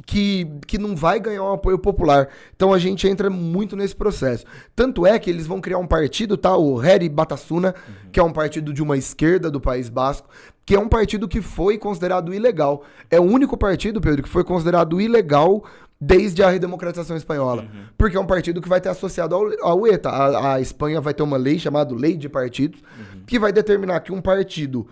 que, 0.06 0.48
que 0.68 0.78
não 0.78 0.96
vai 0.96 1.20
ganhar 1.20 1.42
um 1.42 1.54
apoio 1.54 1.80
popular. 1.80 2.30
Então 2.56 2.72
a 2.72 2.78
gente 2.78 3.08
entra 3.08 3.32
muito 3.32 3.76
nesse 3.76 3.96
processo. 3.96 4.46
Tanto 4.76 5.08
é 5.08 5.18
que 5.18 5.28
eles 5.28 5.48
vão 5.48 5.60
criar 5.60 5.80
um 5.80 5.88
partido, 5.88 6.38
tá? 6.38 6.56
O 6.56 6.84
Heri 6.84 7.10
Batasuna, 7.10 7.74
que 8.12 8.20
é 8.20 8.24
um 8.24 8.32
partido 8.32 8.72
de 8.72 8.84
uma 8.84 8.96
esquerda 8.96 9.50
do 9.50 9.60
País 9.60 9.90
Basco, 9.90 10.30
que 10.64 10.76
é 10.76 10.80
um 10.80 10.88
partido 10.88 11.28
que 11.28 11.42
foi 11.42 11.80
considerado 11.80 12.32
ilegal. 12.32 12.84
É 13.10 13.20
o 13.20 13.24
único 13.24 13.58
partido, 13.58 14.00
Pedro, 14.00 14.22
que 14.22 14.30
foi 14.30 14.44
considerado 14.44 15.02
ilegal 15.02 15.64
desde 16.00 16.44
a 16.44 16.50
redemocratização 16.50 17.18
espanhola. 17.18 17.68
Porque 17.98 18.16
é 18.16 18.20
um 18.20 18.26
partido 18.26 18.62
que 18.62 18.70
vai 18.70 18.80
ter 18.80 18.90
associado 18.90 19.34
ao, 19.36 19.46
ao 19.62 19.88
ETA. 19.88 20.10
A, 20.10 20.54
a 20.56 20.62
Espanha 20.62 21.02
vai 21.02 21.14
ter 21.14 21.24
uma 21.24 21.38
lei 21.38 21.58
chamada 21.60 21.94
Lei 21.96 22.16
de 22.16 22.30
Partidos, 22.30 22.82
que 23.26 23.40
vai 23.40 23.52
determinar 23.52 24.00
que 24.02 24.12
um 24.12 24.22
partido 24.22 24.88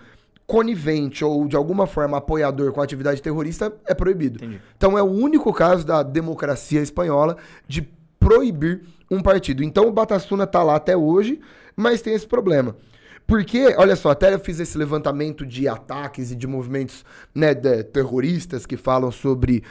conivente 0.47 1.23
ou 1.25 1.47
de 1.47 1.55
alguma 1.55 1.87
forma 1.87 2.17
apoiador 2.17 2.71
com 2.71 2.79
a 2.79 2.83
atividade 2.83 3.21
terrorista 3.21 3.73
é 3.87 3.93
proibido. 3.93 4.37
Entendi. 4.43 4.61
Então 4.77 4.97
é 4.97 5.01
o 5.01 5.05
único 5.11 5.51
caso 5.51 5.85
da 5.85 6.03
democracia 6.03 6.81
espanhola 6.81 7.37
de 7.67 7.81
proibir 8.19 8.81
um 9.09 9.21
partido. 9.21 9.63
Então 9.63 9.87
o 9.87 9.91
Batasuna 9.91 10.45
tá 10.45 10.61
lá 10.63 10.75
até 10.75 10.95
hoje, 10.95 11.39
mas 11.75 12.01
tem 12.01 12.13
esse 12.13 12.27
problema. 12.27 12.75
Porque, 13.27 13.73
olha 13.77 13.95
só, 13.95 14.11
até 14.11 14.31
eu 14.35 14.39
fiz 14.39 14.59
esse 14.59 14.77
levantamento 14.77 15.47
de 15.47 15.67
ataques 15.67 16.29
e 16.31 16.35
de 16.35 16.45
movimentos 16.45 17.03
né, 17.33 17.55
de- 17.55 17.83
terroristas 17.85 18.67
que 18.67 18.77
falam 18.77 19.11
sobre 19.11 19.63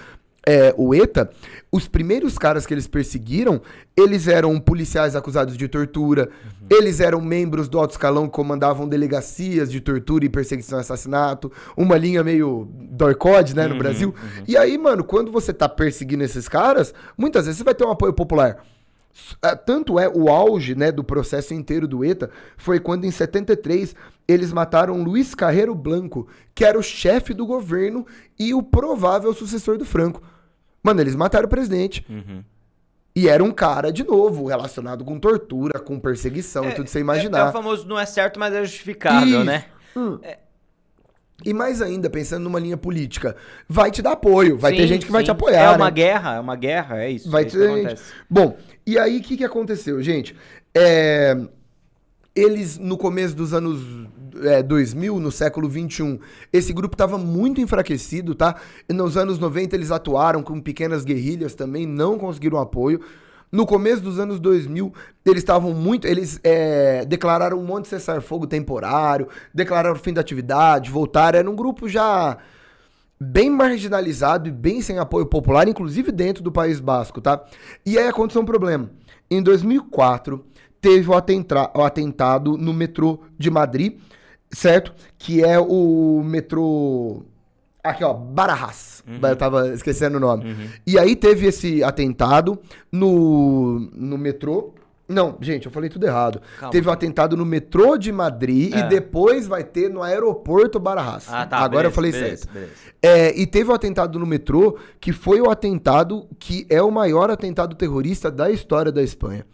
é, 0.46 0.74
o 0.76 0.94
ETA, 0.94 1.30
os 1.72 1.88
primeiros 1.88 2.36
caras 2.36 2.66
que 2.66 2.74
eles 2.74 2.86
perseguiram, 2.86 3.62
eles 3.96 4.28
eram 4.28 4.60
policiais 4.60 5.16
acusados 5.16 5.56
de 5.56 5.66
tortura, 5.68 6.28
eles 6.68 7.00
eram 7.00 7.20
membros 7.20 7.68
do 7.68 7.78
alto 7.78 7.92
escalão 7.92 8.26
que 8.26 8.32
comandavam 8.32 8.86
delegacias 8.86 9.70
de 9.70 9.80
tortura 9.80 10.24
e 10.24 10.28
perseguição 10.28 10.78
e 10.78 10.82
assassinato, 10.82 11.50
uma 11.76 11.96
linha 11.96 12.22
meio 12.22 12.68
dorcode, 12.90 13.56
né, 13.56 13.66
no 13.66 13.78
Brasil. 13.78 14.14
E 14.46 14.56
aí, 14.56 14.76
mano, 14.76 15.02
quando 15.02 15.32
você 15.32 15.52
tá 15.52 15.68
perseguindo 15.68 16.22
esses 16.22 16.48
caras, 16.48 16.92
muitas 17.16 17.46
vezes 17.46 17.58
você 17.58 17.64
vai 17.64 17.74
ter 17.74 17.84
um 17.84 17.90
apoio 17.90 18.12
popular. 18.12 18.62
Ah, 19.40 19.54
Tanto 19.54 19.98
é 19.98 20.08
o 20.08 20.28
auge 20.28 20.74
né, 20.74 20.90
do 20.90 21.04
processo 21.04 21.54
inteiro 21.54 21.86
do 21.86 22.04
ETA 22.04 22.30
foi 22.56 22.80
quando 22.80 23.04
em 23.04 23.10
73 23.10 23.94
eles 24.26 24.52
mataram 24.52 25.02
Luiz 25.02 25.34
Carreiro 25.34 25.74
Blanco, 25.74 26.26
que 26.54 26.64
era 26.64 26.78
o 26.78 26.82
chefe 26.82 27.32
do 27.32 27.46
governo 27.46 28.06
e 28.38 28.54
o 28.54 28.62
provável 28.62 29.32
sucessor 29.32 29.78
do 29.78 29.84
Franco. 29.84 30.22
Mano, 30.84 31.00
eles 31.00 31.16
mataram 31.16 31.46
o 31.46 31.48
presidente. 31.48 32.04
Uhum. 32.08 32.44
E 33.16 33.28
era 33.28 33.42
um 33.42 33.50
cara, 33.50 33.90
de 33.90 34.04
novo, 34.04 34.46
relacionado 34.46 35.04
com 35.04 35.18
tortura, 35.18 35.80
com 35.80 35.98
perseguição 35.98 36.68
e 36.68 36.72
tudo 36.74 36.88
você 36.88 37.00
imaginar. 37.00 37.38
É, 37.38 37.40
é 37.42 37.48
o 37.48 37.52
famoso 37.52 37.88
não 37.88 37.98
é 37.98 38.04
certo, 38.04 38.38
mas 38.38 38.52
é 38.52 38.62
justificável, 38.62 39.38
Isso. 39.38 39.44
né? 39.44 39.64
Hum. 39.96 40.18
E 41.44 41.54
mais 41.54 41.80
ainda, 41.80 42.10
pensando 42.10 42.42
numa 42.42 42.58
linha 42.58 42.76
política, 42.76 43.36
vai 43.68 43.90
te 43.90 44.02
dar 44.02 44.12
apoio, 44.12 44.58
vai 44.58 44.72
ter 44.72 44.82
Sim, 44.82 44.88
gente 44.88 45.06
que 45.06 45.12
vai 45.12 45.22
sim. 45.22 45.26
te 45.26 45.30
apoiar. 45.30 45.72
É 45.72 45.76
uma 45.76 45.86
né? 45.86 45.90
guerra, 45.90 46.34
é 46.34 46.40
uma 46.40 46.56
guerra, 46.56 47.02
é 47.02 47.10
isso. 47.10 47.30
Vai 47.30 47.44
é 47.44 47.46
isso 47.46 47.58
ter 47.58 47.68
gente. 47.68 47.78
acontece. 47.78 48.12
Bom, 48.28 48.56
e 48.86 48.98
aí 48.98 49.18
o 49.18 49.22
que, 49.22 49.36
que 49.36 49.44
aconteceu, 49.44 50.02
gente? 50.02 50.36
É, 50.74 51.36
eles, 52.34 52.78
no 52.78 52.96
começo 52.96 53.34
dos 53.34 53.54
anos 53.54 53.80
é, 54.42 54.62
2000, 54.62 55.20
no 55.20 55.30
século 55.30 55.68
21, 55.68 56.18
esse 56.52 56.72
grupo 56.72 56.94
estava 56.94 57.16
muito 57.16 57.60
enfraquecido, 57.60 58.34
tá? 58.34 58.56
E 58.88 58.92
nos 58.92 59.16
anos 59.16 59.38
90 59.38 59.76
eles 59.76 59.90
atuaram 59.90 60.42
com 60.42 60.60
pequenas 60.60 61.04
guerrilhas 61.04 61.54
também, 61.54 61.86
não 61.86 62.18
conseguiram 62.18 62.58
apoio. 62.58 63.00
No 63.52 63.64
começo 63.66 64.02
dos 64.02 64.18
anos 64.18 64.40
2000, 64.40 64.92
eles 65.24 65.38
estavam 65.38 65.72
muito. 65.72 66.08
Eles 66.08 66.40
é, 66.42 67.04
declararam 67.04 67.56
um 67.56 67.64
monte 67.64 67.84
de 67.84 67.90
cessar-fogo 67.90 68.48
temporário, 68.48 69.28
declararam 69.54 69.94
o 69.94 69.98
fim 69.98 70.12
da 70.12 70.20
atividade, 70.20 70.90
voltaram. 70.90 71.38
Era 71.38 71.48
um 71.48 71.54
grupo 71.54 71.88
já 71.88 72.36
bem 73.20 73.48
marginalizado 73.48 74.48
e 74.48 74.52
bem 74.52 74.82
sem 74.82 74.98
apoio 74.98 75.26
popular, 75.26 75.68
inclusive 75.68 76.10
dentro 76.10 76.42
do 76.42 76.50
País 76.50 76.80
Basco, 76.80 77.20
tá? 77.20 77.44
E 77.86 77.96
aí 77.96 78.08
aconteceu 78.08 78.42
um 78.42 78.44
problema. 78.44 78.90
Em 79.30 79.40
2004, 79.40 80.44
teve 80.84 81.08
o, 81.08 81.14
o 81.14 81.82
atentado 81.82 82.58
no 82.58 82.74
metrô 82.74 83.20
de 83.38 83.50
Madrid, 83.50 83.98
certo? 84.50 84.92
Que 85.16 85.42
é 85.42 85.58
o 85.58 86.22
metrô. 86.22 87.22
Aqui, 87.82 88.04
ó, 88.04 88.12
Barajas. 88.12 89.02
Eu 89.22 89.36
tava 89.36 89.68
esquecendo 89.72 90.18
o 90.18 90.20
nome. 90.20 90.70
E 90.86 90.98
aí 90.98 91.16
teve 91.16 91.46
esse 91.46 91.82
atentado 91.82 92.58
no, 92.92 93.88
no 93.94 94.18
metrô. 94.18 94.74
Não, 95.06 95.36
gente, 95.40 95.66
eu 95.66 95.72
falei 95.72 95.88
tudo 95.90 96.06
errado. 96.06 96.40
Calma. 96.58 96.72
Teve 96.72 96.88
o 96.88 96.90
atentado 96.90 97.36
no 97.36 97.44
metrô 97.44 97.96
de 97.98 98.10
Madrid 98.10 98.74
É. 98.74 98.78
e 98.80 98.82
depois 98.88 99.46
vai 99.46 99.62
ter 99.62 99.90
no 99.90 100.02
aeroporto 100.02 100.78
Barajas. 100.78 101.26
Ah, 101.30 101.46
tá. 101.46 101.58
Agora 101.58 101.88
eu 101.88 101.90
beleza, 101.90 101.94
falei 101.94 102.12
beleza, 102.12 102.36
certo. 102.36 102.52
beleza. 102.52 102.72
É, 103.02 103.38
e 103.38 103.46
teve 103.46 103.70
o 103.70 103.74
atentado 103.74 104.18
no 104.18 104.26
metrô, 104.26 104.78
que 105.00 105.12
foi 105.12 105.40
o 105.42 105.50
atentado 105.50 106.26
que 106.38 106.66
é 106.70 106.82
o 106.82 106.90
maior 106.90 107.30
atentado 107.30 107.74
terrorista 107.74 108.30
da 108.30 108.50
história 108.50 108.90
da 108.90 109.02
Espanha. 109.02 109.46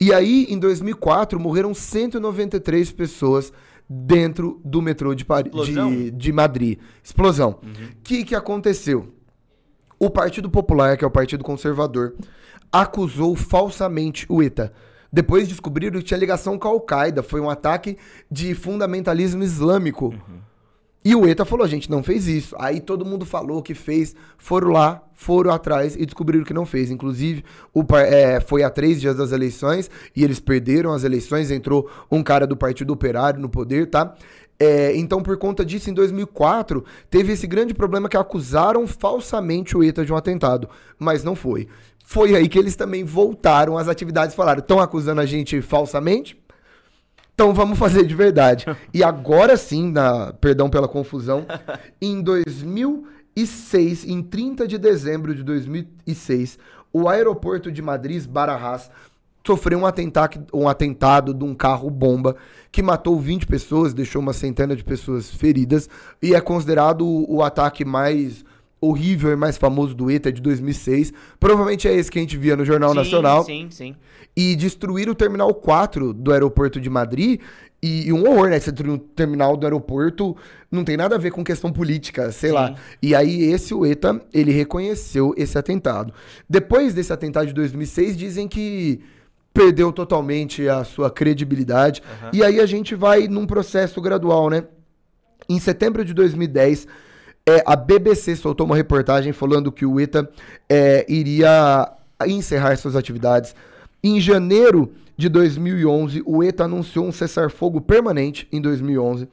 E 0.00 0.12
aí, 0.12 0.46
em 0.50 0.58
2004, 0.58 1.38
morreram 1.40 1.72
193 1.72 2.92
pessoas 2.92 3.52
dentro 3.88 4.60
do 4.64 4.82
metrô 4.82 5.14
de, 5.14 5.24
Pari- 5.24 5.48
Explosão? 5.48 5.90
de, 5.90 6.10
de 6.10 6.32
Madrid. 6.32 6.78
Explosão. 7.02 7.58
O 7.62 8.02
que, 8.02 8.24
que 8.24 8.34
aconteceu? 8.34 9.12
O 9.98 10.10
Partido 10.10 10.50
Popular, 10.50 10.96
que 10.98 11.04
é 11.04 11.06
o 11.06 11.10
Partido 11.10 11.42
Conservador, 11.42 12.14
acusou 12.70 13.34
falsamente 13.34 14.26
o 14.28 14.42
ETA. 14.42 14.72
Depois 15.10 15.48
descobriram 15.48 15.98
que 15.98 16.04
tinha 16.04 16.18
ligação 16.18 16.58
com 16.58 16.68
a 16.68 16.70
Al-Qaeda. 16.72 17.22
Foi 17.22 17.40
um 17.40 17.48
ataque 17.48 17.96
de 18.30 18.54
fundamentalismo 18.54 19.42
islâmico. 19.42 20.14
E 21.06 21.14
o 21.14 21.24
ETA 21.24 21.44
falou, 21.44 21.64
a 21.64 21.68
gente 21.68 21.88
não 21.88 22.02
fez 22.02 22.26
isso. 22.26 22.56
Aí 22.58 22.80
todo 22.80 23.04
mundo 23.04 23.24
falou 23.24 23.62
que 23.62 23.74
fez, 23.74 24.12
foram 24.36 24.72
lá, 24.72 25.00
foram 25.14 25.52
atrás 25.52 25.94
e 25.94 26.04
descobriram 26.04 26.44
que 26.44 26.52
não 26.52 26.66
fez. 26.66 26.90
Inclusive, 26.90 27.44
o, 27.72 27.84
é, 27.94 28.40
foi 28.40 28.64
há 28.64 28.70
três 28.70 29.00
dias 29.00 29.14
das 29.14 29.30
eleições 29.30 29.88
e 30.16 30.24
eles 30.24 30.40
perderam 30.40 30.92
as 30.92 31.04
eleições, 31.04 31.52
entrou 31.52 31.88
um 32.10 32.24
cara 32.24 32.44
do 32.44 32.56
Partido 32.56 32.92
Operário 32.92 33.38
no 33.38 33.48
poder, 33.48 33.88
tá? 33.88 34.16
É, 34.58 34.96
então, 34.96 35.22
por 35.22 35.38
conta 35.38 35.64
disso, 35.64 35.88
em 35.88 35.94
2004, 35.94 36.84
teve 37.08 37.34
esse 37.34 37.46
grande 37.46 37.72
problema 37.72 38.08
que 38.08 38.16
acusaram 38.16 38.84
falsamente 38.84 39.76
o 39.76 39.84
ETA 39.84 40.04
de 40.04 40.12
um 40.12 40.16
atentado, 40.16 40.68
mas 40.98 41.22
não 41.22 41.36
foi. 41.36 41.68
Foi 42.04 42.34
aí 42.34 42.48
que 42.48 42.58
eles 42.58 42.74
também 42.74 43.04
voltaram 43.04 43.78
às 43.78 43.86
atividades 43.86 44.34
e 44.34 44.36
falaram, 44.36 44.58
estão 44.58 44.80
acusando 44.80 45.20
a 45.20 45.26
gente 45.26 45.62
falsamente? 45.62 46.36
Então 47.36 47.52
vamos 47.52 47.78
fazer 47.78 48.06
de 48.06 48.14
verdade. 48.14 48.64
E 48.94 49.04
agora 49.04 49.58
sim, 49.58 49.92
na, 49.92 50.32
perdão 50.32 50.70
pela 50.70 50.88
confusão, 50.88 51.44
em 52.00 52.22
2006, 52.22 54.06
em 54.06 54.22
30 54.22 54.66
de 54.66 54.78
dezembro 54.78 55.34
de 55.34 55.42
2006, 55.42 56.58
o 56.90 57.06
aeroporto 57.06 57.70
de 57.70 57.82
Madrid, 57.82 58.26
Barajas, 58.26 58.90
sofreu 59.46 59.80
um 59.80 59.84
atentado, 59.84 60.46
um 60.50 60.66
atentado 60.66 61.34
de 61.34 61.44
um 61.44 61.54
carro 61.54 61.90
bomba 61.90 62.36
que 62.72 62.82
matou 62.82 63.20
20 63.20 63.46
pessoas, 63.46 63.92
deixou 63.92 64.22
uma 64.22 64.32
centena 64.32 64.74
de 64.74 64.82
pessoas 64.82 65.30
feridas 65.30 65.90
e 66.22 66.34
é 66.34 66.40
considerado 66.40 67.06
o, 67.06 67.36
o 67.36 67.42
ataque 67.42 67.84
mais 67.84 68.46
horrível 68.80 69.32
e 69.32 69.36
mais 69.36 69.56
famoso 69.56 69.94
do 69.94 70.10
ETA 70.10 70.32
de 70.32 70.40
2006. 70.40 71.12
Provavelmente 71.40 71.88
é 71.88 71.94
esse 71.94 72.10
que 72.10 72.18
a 72.18 72.22
gente 72.22 72.36
via 72.36 72.56
no 72.56 72.64
Jornal 72.64 72.90
sim, 72.90 72.96
Nacional 72.96 73.44
Sim, 73.44 73.68
sim. 73.70 73.96
e 74.36 74.54
destruir 74.54 75.08
o 75.08 75.14
terminal 75.14 75.52
4 75.54 76.12
do 76.12 76.32
aeroporto 76.32 76.80
de 76.80 76.90
Madrid. 76.90 77.40
E, 77.82 78.08
e 78.08 78.12
um 78.12 78.26
horror, 78.26 78.48
né? 78.48 78.58
Você 78.58 78.72
destruir 78.72 78.92
um 78.92 78.98
terminal 78.98 79.56
do 79.56 79.66
aeroporto 79.66 80.36
não 80.70 80.82
tem 80.82 80.96
nada 80.96 81.14
a 81.14 81.18
ver 81.18 81.30
com 81.30 81.44
questão 81.44 81.70
política, 81.70 82.32
sei 82.32 82.50
Sim. 82.50 82.54
lá. 82.54 82.74
E 83.02 83.14
aí, 83.14 83.44
esse, 83.44 83.74
o 83.74 83.84
ETA, 83.84 84.20
ele 84.32 84.50
reconheceu 84.50 85.34
esse 85.36 85.58
atentado. 85.58 86.12
Depois 86.48 86.94
desse 86.94 87.12
atentado 87.12 87.46
de 87.46 87.52
2006, 87.52 88.16
dizem 88.16 88.48
que 88.48 89.00
perdeu 89.52 89.90
totalmente 89.92 90.68
a 90.68 90.84
sua 90.84 91.10
credibilidade. 91.10 92.02
E 92.32 92.42
aí 92.42 92.60
a 92.60 92.66
gente 92.66 92.94
vai 92.94 93.26
num 93.26 93.46
processo 93.46 94.00
gradual, 94.00 94.50
né? 94.50 94.64
Em 95.48 95.58
setembro 95.58 96.04
de 96.04 96.12
2010, 96.12 96.86
é, 97.48 97.62
a 97.64 97.76
BBC 97.76 98.34
soltou 98.34 98.66
uma 98.66 98.74
reportagem 98.74 99.32
falando 99.32 99.70
que 99.70 99.86
o 99.86 100.00
ETA 100.00 100.28
é, 100.68 101.06
iria 101.08 101.92
encerrar 102.26 102.76
suas 102.76 102.96
atividades. 102.96 103.54
Em 104.02 104.20
janeiro 104.20 104.92
de 105.16 105.28
2011, 105.28 106.22
o 106.26 106.42
ETA 106.42 106.64
anunciou 106.64 107.06
um 107.06 107.12
cessar-fogo 107.12 107.80
permanente 107.80 108.48
em 108.50 108.60
2011. 108.60 109.28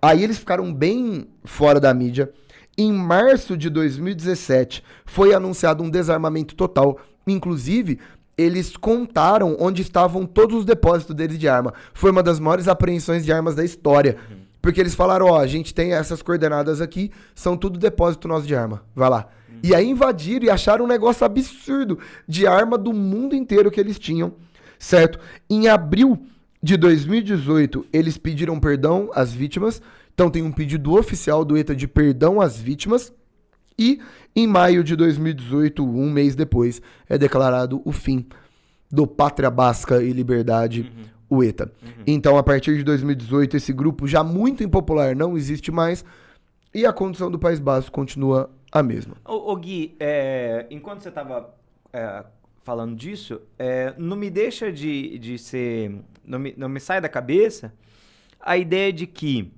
Aí 0.00 0.22
eles 0.22 0.38
ficaram 0.38 0.72
bem 0.72 1.26
fora 1.44 1.80
da 1.80 1.92
mídia. 1.92 2.30
Em 2.78 2.92
março 2.92 3.56
de 3.56 3.68
2017, 3.68 4.84
foi 5.04 5.34
anunciado 5.34 5.82
um 5.82 5.90
desarmamento 5.90 6.54
total. 6.54 6.98
Inclusive, 7.26 7.98
eles 8.38 8.76
contaram 8.76 9.56
onde 9.58 9.82
estavam 9.82 10.24
todos 10.24 10.60
os 10.60 10.64
depósitos 10.64 11.14
deles 11.14 11.38
de 11.38 11.48
arma. 11.48 11.74
Foi 11.92 12.10
uma 12.10 12.22
das 12.22 12.38
maiores 12.38 12.68
apreensões 12.68 13.24
de 13.24 13.32
armas 13.32 13.54
da 13.56 13.64
história. 13.64 14.16
Porque 14.60 14.80
eles 14.80 14.94
falaram, 14.94 15.26
ó, 15.26 15.40
a 15.40 15.46
gente 15.46 15.74
tem 15.74 15.92
essas 15.92 16.22
coordenadas 16.22 16.80
aqui, 16.80 17.10
são 17.34 17.56
tudo 17.56 17.78
depósito 17.78 18.28
nosso 18.28 18.46
de 18.46 18.54
arma. 18.54 18.82
Vai 18.94 19.08
lá. 19.08 19.28
E 19.62 19.74
aí 19.74 19.88
invadiram 19.88 20.46
e 20.46 20.50
acharam 20.50 20.84
um 20.84 20.88
negócio 20.88 21.24
absurdo 21.24 21.98
de 22.26 22.46
arma 22.46 22.78
do 22.78 22.92
mundo 22.92 23.34
inteiro 23.34 23.70
que 23.70 23.80
eles 23.80 23.98
tinham, 23.98 24.34
certo? 24.78 25.18
Em 25.48 25.68
abril 25.68 26.18
de 26.62 26.76
2018, 26.76 27.86
eles 27.92 28.16
pediram 28.18 28.58
perdão 28.58 29.10
às 29.14 29.32
vítimas. 29.32 29.80
Então 30.14 30.30
tem 30.30 30.42
um 30.42 30.52
pedido 30.52 30.94
oficial 30.94 31.44
do 31.44 31.56
ETA 31.56 31.74
de 31.74 31.88
perdão 31.88 32.40
às 32.40 32.58
vítimas. 32.58 33.12
E 33.78 34.00
em 34.36 34.46
maio 34.46 34.84
de 34.84 34.94
2018, 34.94 35.84
um 35.84 36.10
mês 36.10 36.34
depois, 36.34 36.82
é 37.08 37.16
declarado 37.16 37.80
o 37.84 37.92
fim 37.92 38.26
do 38.90 39.06
Pátria 39.06 39.50
Basca 39.50 40.02
e 40.02 40.12
Liberdade, 40.12 40.92
o 41.30 41.42
ETA. 41.42 41.72
Então, 42.06 42.36
a 42.36 42.42
partir 42.42 42.76
de 42.76 42.82
2018, 42.82 43.56
esse 43.56 43.72
grupo 43.72 44.06
já 44.06 44.22
muito 44.22 44.64
impopular 44.64 45.14
não 45.14 45.36
existe 45.36 45.70
mais 45.70 46.04
e 46.74 46.84
a 46.84 46.92
condição 46.92 47.30
do 47.30 47.38
País 47.38 47.58
Basco 47.58 47.92
continua 47.92 48.50
a 48.70 48.82
mesma. 48.82 49.16
Ô, 49.24 49.52
ô, 49.52 49.56
Gui, 49.56 49.96
é, 49.98 50.66
enquanto 50.70 51.02
você 51.02 51.08
estava 51.08 51.54
falando 52.62 52.94
disso, 52.94 53.40
é, 53.58 53.94
não 53.96 54.16
me 54.16 54.28
deixa 54.30 54.70
de, 54.72 55.18
de 55.18 55.38
ser. 55.38 55.96
Não 56.24 56.38
me, 56.38 56.54
não 56.56 56.68
me 56.68 56.78
sai 56.78 57.00
da 57.00 57.08
cabeça 57.08 57.72
a 58.40 58.56
ideia 58.56 58.92
de 58.92 59.06
que 59.06 59.52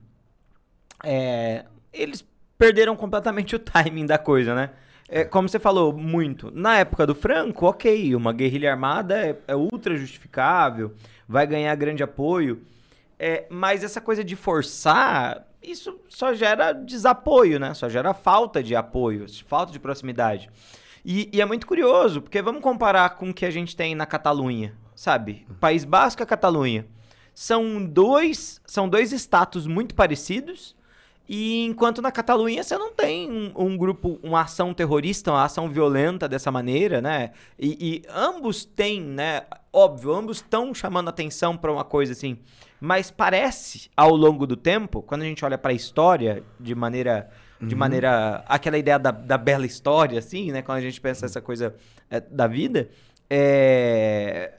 é, 1.04 1.64
eles 1.92 2.24
perderam 2.58 2.96
completamente 2.96 3.54
o 3.54 3.58
timing 3.58 4.06
da 4.06 4.18
coisa, 4.18 4.54
né? 4.54 4.70
É, 5.14 5.24
como 5.24 5.46
você 5.46 5.58
falou 5.58 5.92
muito, 5.92 6.50
na 6.54 6.78
época 6.78 7.06
do 7.06 7.14
Franco, 7.14 7.66
ok, 7.66 8.16
uma 8.16 8.32
guerrilha 8.32 8.70
armada 8.70 9.14
é, 9.14 9.36
é 9.46 9.54
ultra 9.54 9.94
justificável, 9.94 10.94
vai 11.28 11.46
ganhar 11.46 11.74
grande 11.74 12.02
apoio, 12.02 12.62
é, 13.18 13.44
mas 13.50 13.84
essa 13.84 14.00
coisa 14.00 14.24
de 14.24 14.34
forçar, 14.34 15.46
isso 15.62 16.00
só 16.08 16.32
gera 16.32 16.72
desapoio, 16.72 17.60
né? 17.60 17.74
Só 17.74 17.90
gera 17.90 18.14
falta 18.14 18.62
de 18.62 18.74
apoio, 18.74 19.26
falta 19.44 19.70
de 19.70 19.78
proximidade. 19.78 20.48
E, 21.04 21.28
e 21.30 21.42
é 21.42 21.44
muito 21.44 21.66
curioso, 21.66 22.22
porque 22.22 22.40
vamos 22.40 22.62
comparar 22.62 23.10
com 23.10 23.28
o 23.28 23.34
que 23.34 23.44
a 23.44 23.50
gente 23.50 23.76
tem 23.76 23.94
na 23.94 24.06
Catalunha, 24.06 24.74
sabe? 24.94 25.46
País 25.60 25.84
Basco 25.84 26.22
e 26.22 26.26
Catalunha. 26.26 26.86
São 27.34 27.84
dois, 27.84 28.62
são 28.64 28.88
dois 28.88 29.12
status 29.12 29.66
muito 29.66 29.94
parecidos, 29.94 30.74
e 31.28 31.64
enquanto 31.64 32.02
na 32.02 32.10
Catalunha 32.10 32.62
você 32.62 32.76
não 32.76 32.92
tem 32.92 33.30
um, 33.30 33.52
um 33.56 33.76
grupo, 33.76 34.18
uma 34.22 34.42
ação 34.42 34.74
terrorista, 34.74 35.30
uma 35.30 35.44
ação 35.44 35.68
violenta 35.68 36.28
dessa 36.28 36.50
maneira, 36.50 37.00
né? 37.00 37.30
E, 37.58 37.76
e 37.80 38.02
ambos 38.08 38.64
têm, 38.64 39.00
né? 39.00 39.42
Óbvio, 39.72 40.12
ambos 40.12 40.38
estão 40.38 40.74
chamando 40.74 41.08
atenção 41.08 41.56
para 41.56 41.72
uma 41.72 41.84
coisa 41.84 42.12
assim. 42.12 42.38
Mas 42.80 43.10
parece, 43.10 43.88
ao 43.96 44.14
longo 44.14 44.46
do 44.46 44.56
tempo, 44.56 45.02
quando 45.02 45.22
a 45.22 45.24
gente 45.24 45.44
olha 45.44 45.56
para 45.56 45.70
a 45.70 45.74
história 45.74 46.42
de 46.58 46.74
maneira. 46.74 47.30
De 47.60 47.76
maneira. 47.76 48.42
aquela 48.48 48.76
ideia 48.76 48.98
da, 48.98 49.12
da 49.12 49.38
bela 49.38 49.64
história, 49.64 50.18
assim, 50.18 50.50
né? 50.50 50.62
Quando 50.62 50.78
a 50.78 50.80
gente 50.80 51.00
pensa 51.00 51.26
essa 51.26 51.40
coisa 51.40 51.72
é, 52.10 52.18
da 52.18 52.48
vida, 52.48 52.90
é, 53.30 54.54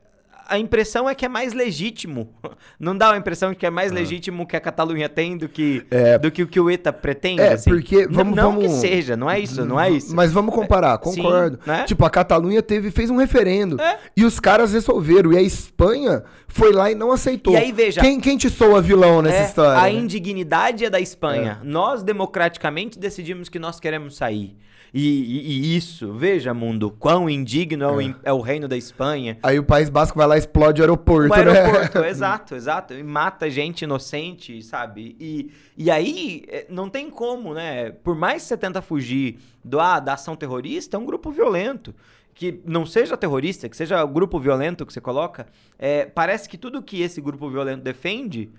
a 0.48 0.58
impressão 0.58 1.10
é 1.10 1.16
que 1.16 1.26
é 1.26 1.30
mais 1.30 1.54
legítimo. 1.54 2.30
Não 2.80 2.98
dá 2.98 3.12
a 3.14 3.18
impressão 3.18 3.52
de 3.52 3.56
que 3.56 3.66
é 3.66 3.70
mais 3.70 3.92
Ah. 3.92 3.96
legítimo 3.96 4.46
que 4.46 4.56
a 4.56 4.60
Catalunha 4.60 5.08
tem 5.10 5.38
do 5.38 5.48
que, 5.50 5.86
É. 5.90 6.18
do 6.18 6.30
que 6.32 6.44
o 6.44 6.48
que 6.48 6.60
o 6.60 6.70
ETA 6.70 6.92
pretende? 6.94 7.42
É, 7.42 7.54
assim. 7.54 7.70
porque 7.70 8.08
vamos- 8.08 8.36
não 8.36 8.52
vamos- 8.54 8.66
que 8.66 8.70
seja, 8.80 9.16
não 9.16 9.30
é 9.30 9.40
isso, 9.40 9.66
não 9.66 9.80
é 9.80 9.90
isso. 9.90 10.16
Mas 10.16 10.32
vamos 10.32 10.54
comparar, 10.54 11.00
Sim, 11.04 11.22
concordo. 11.22 11.60
né? 11.66 11.84
Tipo, 11.86 12.06
a 12.06 12.10
Catalunha 12.10 12.62
teve, 12.62 12.92
fez 12.92 13.10
um 13.10 13.16
referendo. 13.18 13.80
É. 13.82 13.98
E 14.16 14.26
os 14.26 14.40
caras 14.40 14.74
resolveram. 14.74 15.32
E 15.34 15.38
a 15.38 15.42
Espanha 15.42 16.24
foi 16.48 16.72
lá 16.72 16.92
e 16.92 16.96
não 16.96 17.12
aceitou. 17.12 17.54
E 17.54 17.58
aí, 17.58 17.72
veja- 17.72 18.02
Quem, 18.02 18.20
quem 18.20 18.38
te 18.38 18.50
soa 18.50 18.82
vilão 18.82 19.22
nessa 19.22 19.38
É, 19.38 19.46
história? 19.46 19.80
A 19.80 19.84
né? 19.84 19.94
indignidade 19.94 20.86
é 20.86 20.90
da 20.90 21.00
Espanha. 21.00 21.60
Nós, 21.64 22.04
democraticamente, 22.04 22.98
decidimos 23.00 23.50
que 23.50 23.60
nós 23.60 23.80
queremos 23.80 24.16
sair. 24.16 24.56
E, 24.96 25.00
e- 25.02 25.48
e 25.74 25.76
isso, 25.76 26.14
veja, 26.14 26.54
mundo, 26.54 26.92
quão 26.92 27.28
indigno 27.28 27.84
é, 27.84 27.88
o, 27.92 28.16
é 28.26 28.32
o 28.34 28.40
reino 28.42 28.68
da 28.68 28.78
Espanha. 28.78 29.40
Aí 29.42 29.58
o 29.58 29.64
País 29.64 29.90
Basco 29.90 30.16
vai 30.16 30.28
lá 30.28 30.33
e 30.36 30.40
explode 30.40 30.82
o 30.82 30.84
aeroporto, 30.84 31.34
O 31.34 31.44
né? 31.44 31.60
aeroporto, 31.60 32.00
exato, 32.06 32.56
exato. 32.56 32.94
E 32.94 33.04
mata 33.04 33.50
gente 33.50 33.84
inocente, 33.84 34.62
sabe? 34.62 35.16
E, 35.20 35.52
e 35.78 35.90
aí, 35.90 36.44
eh, 36.48 36.66
não 36.70 36.90
tem 36.90 37.10
como, 37.10 37.54
né? 37.54 37.92
Por 37.92 38.16
mais 38.16 38.44
que 38.44 38.50
você 38.50 38.58
tenta 38.58 38.82
fugir 38.82 39.40
do, 39.64 39.80
ah, 39.80 40.00
da 40.00 40.14
ação 40.14 40.36
terrorista, 40.36 40.98
é 40.98 41.00
um 41.00 41.06
grupo 41.06 41.32
violento. 41.32 41.94
Que 42.36 42.62
não 42.66 42.86
seja 42.86 43.16
terrorista, 43.16 43.70
que 43.70 43.78
seja 43.78 44.04
o 44.04 44.08
grupo 44.08 44.40
violento 44.40 44.86
que 44.86 44.94
você 44.94 45.02
coloca, 45.02 45.46
eh, 45.78 46.06
parece 46.06 46.50
que 46.50 46.58
tudo 46.58 46.82
que 46.82 47.02
esse 47.02 47.22
grupo 47.22 47.50
violento 47.50 47.84
defende 47.84 48.50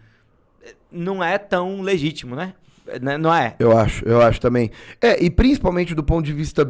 eh, 0.62 0.75
não 0.91 1.22
é 1.22 1.39
tão 1.39 1.81
legítimo, 1.83 2.37
né? 2.37 2.55
Eh, 2.87 2.99
né? 3.01 3.18
Não 3.18 3.35
é? 3.35 3.57
Eu 3.59 3.77
acho, 3.77 4.05
eu 4.05 4.20
acho 4.20 4.41
também. 4.41 4.70
É, 5.01 5.22
e 5.22 5.31
principalmente 5.31 5.95
do 5.95 6.05
ponto 6.05 6.25
de 6.25 6.33
vista 6.33 6.64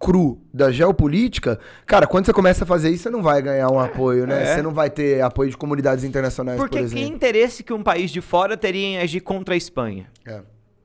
cru 0.00 0.40
da 0.52 0.72
geopolítica, 0.72 1.58
cara, 1.84 2.06
quando 2.06 2.24
você 2.24 2.32
começa 2.32 2.64
a 2.64 2.66
fazer 2.66 2.88
isso, 2.90 3.02
você 3.02 3.10
não 3.10 3.22
vai 3.22 3.42
ganhar 3.42 3.68
um 3.70 3.78
apoio, 3.78 4.26
né? 4.26 4.42
é. 4.42 4.54
Você 4.54 4.62
não 4.62 4.72
vai 4.72 4.88
ter 4.88 5.20
apoio 5.20 5.50
de 5.50 5.56
comunidades 5.58 6.02
internacionais, 6.04 6.58
Porque 6.58 6.78
por 6.78 6.88
que 6.88 6.96
exemplo. 6.96 7.14
interesse 7.14 7.62
que 7.62 7.72
um 7.72 7.82
país 7.82 8.10
de 8.10 8.20
fora 8.22 8.56
teria 8.56 8.86
em 8.86 8.98
agir 8.98 9.20
contra 9.20 9.52
a 9.54 9.56
Espanha? 9.56 10.06
É. 10.26 10.40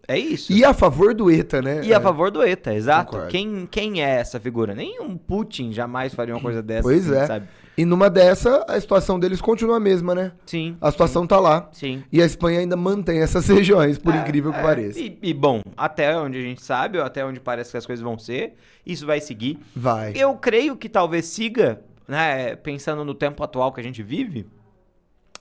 É 0.07 0.20
isso. 0.20 0.53
E 0.53 0.63
a 0.63 0.72
favor 0.72 1.16
do 1.16 1.32
ETA, 1.32 1.61
né? 1.63 1.82
E 1.84 1.91
a 1.91 1.97
É. 1.97 1.99
favor 1.99 2.30
do 2.30 2.43
ETA, 2.43 2.76
exato. 2.76 3.13
Concordo. 3.13 3.32
Quem, 3.32 3.68
quem 3.72 4.03
é 4.03 4.09
essa 4.20 4.39
figura? 4.39 4.76
Nem 4.76 4.99
um 5.01 5.18
Putin 5.18 5.72
jamais 5.72 6.13
faria 6.13 6.36
uma 6.36 6.41
coisa 6.41 6.61
dessa. 6.61 6.84
Pois 6.84 7.09
assim, 7.09 7.20
é. 7.24 7.26
Sabe? 7.26 7.47
E 7.78 7.84
numa 7.84 8.09
dessa, 8.09 8.63
a 8.67 8.80
situação 8.80 9.19
deles 9.19 9.41
continua 9.41 9.78
a 9.78 9.80
mesma, 9.80 10.15
né? 10.15 10.32
Sim. 10.45 10.78
A 10.80 10.89
situação 10.91 11.28
tá 11.28 11.39
lá. 11.39 11.69
Sim. 11.73 12.03
E 12.11 12.21
a 12.21 12.26
Espanha 12.26 12.59
ainda 12.59 12.78
mantém 12.78 13.19
essas 13.19 13.47
regiões, 13.49 13.97
por 13.97 14.13
É, 14.13 14.19
incrível 14.21 14.53
que 14.53 14.59
é. 14.59 14.63
pareça. 14.63 14.99
E, 14.99 15.17
e, 15.21 15.34
bom, 15.34 15.61
até 15.76 16.17
onde 16.17 16.38
a 16.38 16.41
gente 16.41 16.61
sabe, 16.63 16.97
ou 16.97 17.03
até 17.03 17.26
onde 17.26 17.39
parece 17.39 17.71
que 17.71 17.78
as 17.78 17.86
coisas 17.86 18.01
vão 18.03 18.17
ser, 18.17 18.53
isso 18.86 19.05
vai 19.05 19.19
seguir. 19.19 19.59
Vai. 19.76 20.13
Eu 20.15 20.34
creio 20.36 20.78
que 20.78 20.88
talvez 20.88 21.26
siga, 21.26 21.82
né, 22.07 22.55
pensando 22.55 23.03
no 23.03 23.13
tempo 23.13 23.43
atual 23.43 23.73
que 23.73 23.82
a 23.82 23.84
gente 23.84 24.01
vive, 24.01 24.45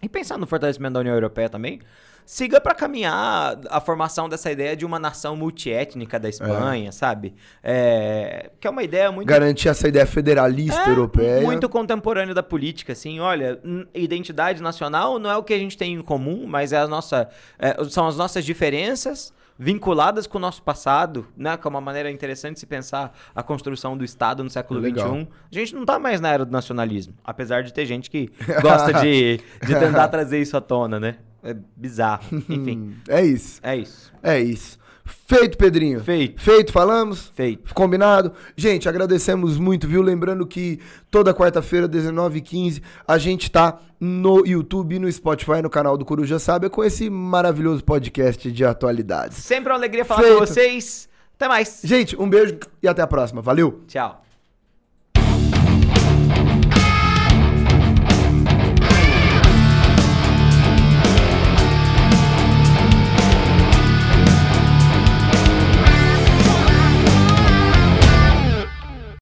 e 0.05 0.09
pensando 0.09 0.41
no 0.41 0.47
fortalecimento 0.47 0.95
da 0.95 1.01
União 1.01 1.15
Europeia 1.15 1.49
também, 1.49 1.81
siga 2.27 2.61
para 2.61 2.75
caminhar 2.75 3.59
a 3.69 3.81
formação 3.81 4.29
dessa 4.29 4.51
ideia 4.51 4.77
de 4.77 4.85
uma 4.85 4.99
nação 4.99 5.37
multiétnica 5.37 6.19
da 6.19 6.29
Espanha, 6.29 6.91
sabe? 6.93 7.35
É, 7.63 8.51
que 8.61 8.67
é 8.67 8.71
uma 8.71 8.83
ideia 8.83 9.11
muito 9.11 9.27
Garantir 9.27 9.69
essa 9.69 9.89
ideia 9.89 10.07
federalista 10.07 10.83
É, 10.83 10.91
europeia. 10.91 11.41
Muito 11.43 11.69
contemporâneo 11.69 12.35
da 12.35 12.43
política, 12.43 12.93
assim, 12.93 13.21
olha, 13.21 13.59
identidade 13.95 14.63
nacional 14.63 15.19
não 15.19 15.31
é 15.31 15.37
o 15.37 15.43
que 15.43 15.53
a 15.55 15.59
gente 15.59 15.77
tem 15.77 15.95
em 15.95 16.03
comum, 16.03 16.47
mas 16.47 16.73
é 16.73 16.79
a 16.79 16.87
nossa, 16.87 17.29
é, 17.59 17.83
são 17.85 18.07
as 18.07 18.17
nossas 18.17 18.45
diferenças 18.45 19.33
vinculadas 19.59 20.27
com 20.27 20.39
o 20.39 20.41
nosso 20.41 20.63
passado, 20.63 21.27
né? 21.37 21.57
Que 21.57 21.67
é 21.67 21.71
uma 21.71 21.81
maneira 21.81 22.11
interessante 22.11 22.55
de 22.55 22.61
se 22.61 22.67
pensar 22.67 23.17
a 23.35 23.43
construção 23.43 23.97
do 23.97 24.05
Estado 24.05 24.43
no 24.43 24.51
século. 24.51 24.81
XXI. 24.81 25.29
A 25.51 25.55
gente 25.55 25.75
não 25.75 25.85
tá 25.85 25.99
mais 25.99 26.21
na 26.21 26.33
era 26.33 26.45
do 26.45 26.53
nacionalismo, 26.53 27.15
apesar 27.25 27.63
de 27.63 27.73
ter 27.73 27.87
gente 27.87 28.11
que 28.11 28.31
gosta 28.61 28.93
de, 28.95 29.39
de 29.65 29.79
tentar 29.79 30.09
trazer 30.09 30.41
isso 30.41 30.57
à 30.57 30.61
tona, 30.61 30.99
né? 30.99 31.17
É 31.43 31.55
bizarro. 31.77 32.25
Enfim, 32.49 32.97
é 33.09 33.25
isso. 33.25 33.61
é 33.63 33.77
isso. 33.77 34.13
É 34.23 34.41
isso. 34.41 34.79
Feito, 35.05 35.59
Pedrinho. 35.59 36.01
Feito. 36.01 36.41
Feito, 36.41 36.73
falamos? 36.73 37.31
Feito. 37.35 37.75
Combinado? 37.75 38.33
Gente, 38.57 38.89
agradecemos 38.89 39.59
muito, 39.59 39.87
viu? 39.87 40.01
Lembrando 40.01 40.47
que 40.47 40.81
toda 41.11 41.35
quarta-feira, 41.35 41.89
19h15, 41.89 42.83
a 43.07 43.19
gente 43.19 43.51
tá 43.51 43.79
no 44.01 44.47
YouTube, 44.47 44.99
no 44.99 45.11
Spotify, 45.11 45.63
no 45.63 45.71
canal 45.71 45.97
do 45.97 46.05
Coruja 46.05 46.39
Sábia, 46.39 46.71
com 46.71 46.83
esse 46.83 47.11
maravilhoso 47.11 47.85
podcast 47.85 48.51
de 48.51 48.65
atualidades. 48.65 49.39
Sempre 49.39 49.73
uma 49.73 49.79
alegria 49.79 50.05
falar 50.05 50.23
Feito. 50.23 50.39
com 50.39 50.47
vocês. 50.47 51.09
Até 51.37 51.49
mais. 51.49 51.81
Gente, 51.85 52.17
um 52.21 52.29
beijo 52.29 52.59
e 52.83 52.89
até 52.89 53.03
a 53.03 53.07
próxima. 53.07 53.43
Valeu! 53.43 53.83
Tchau. 53.87 54.24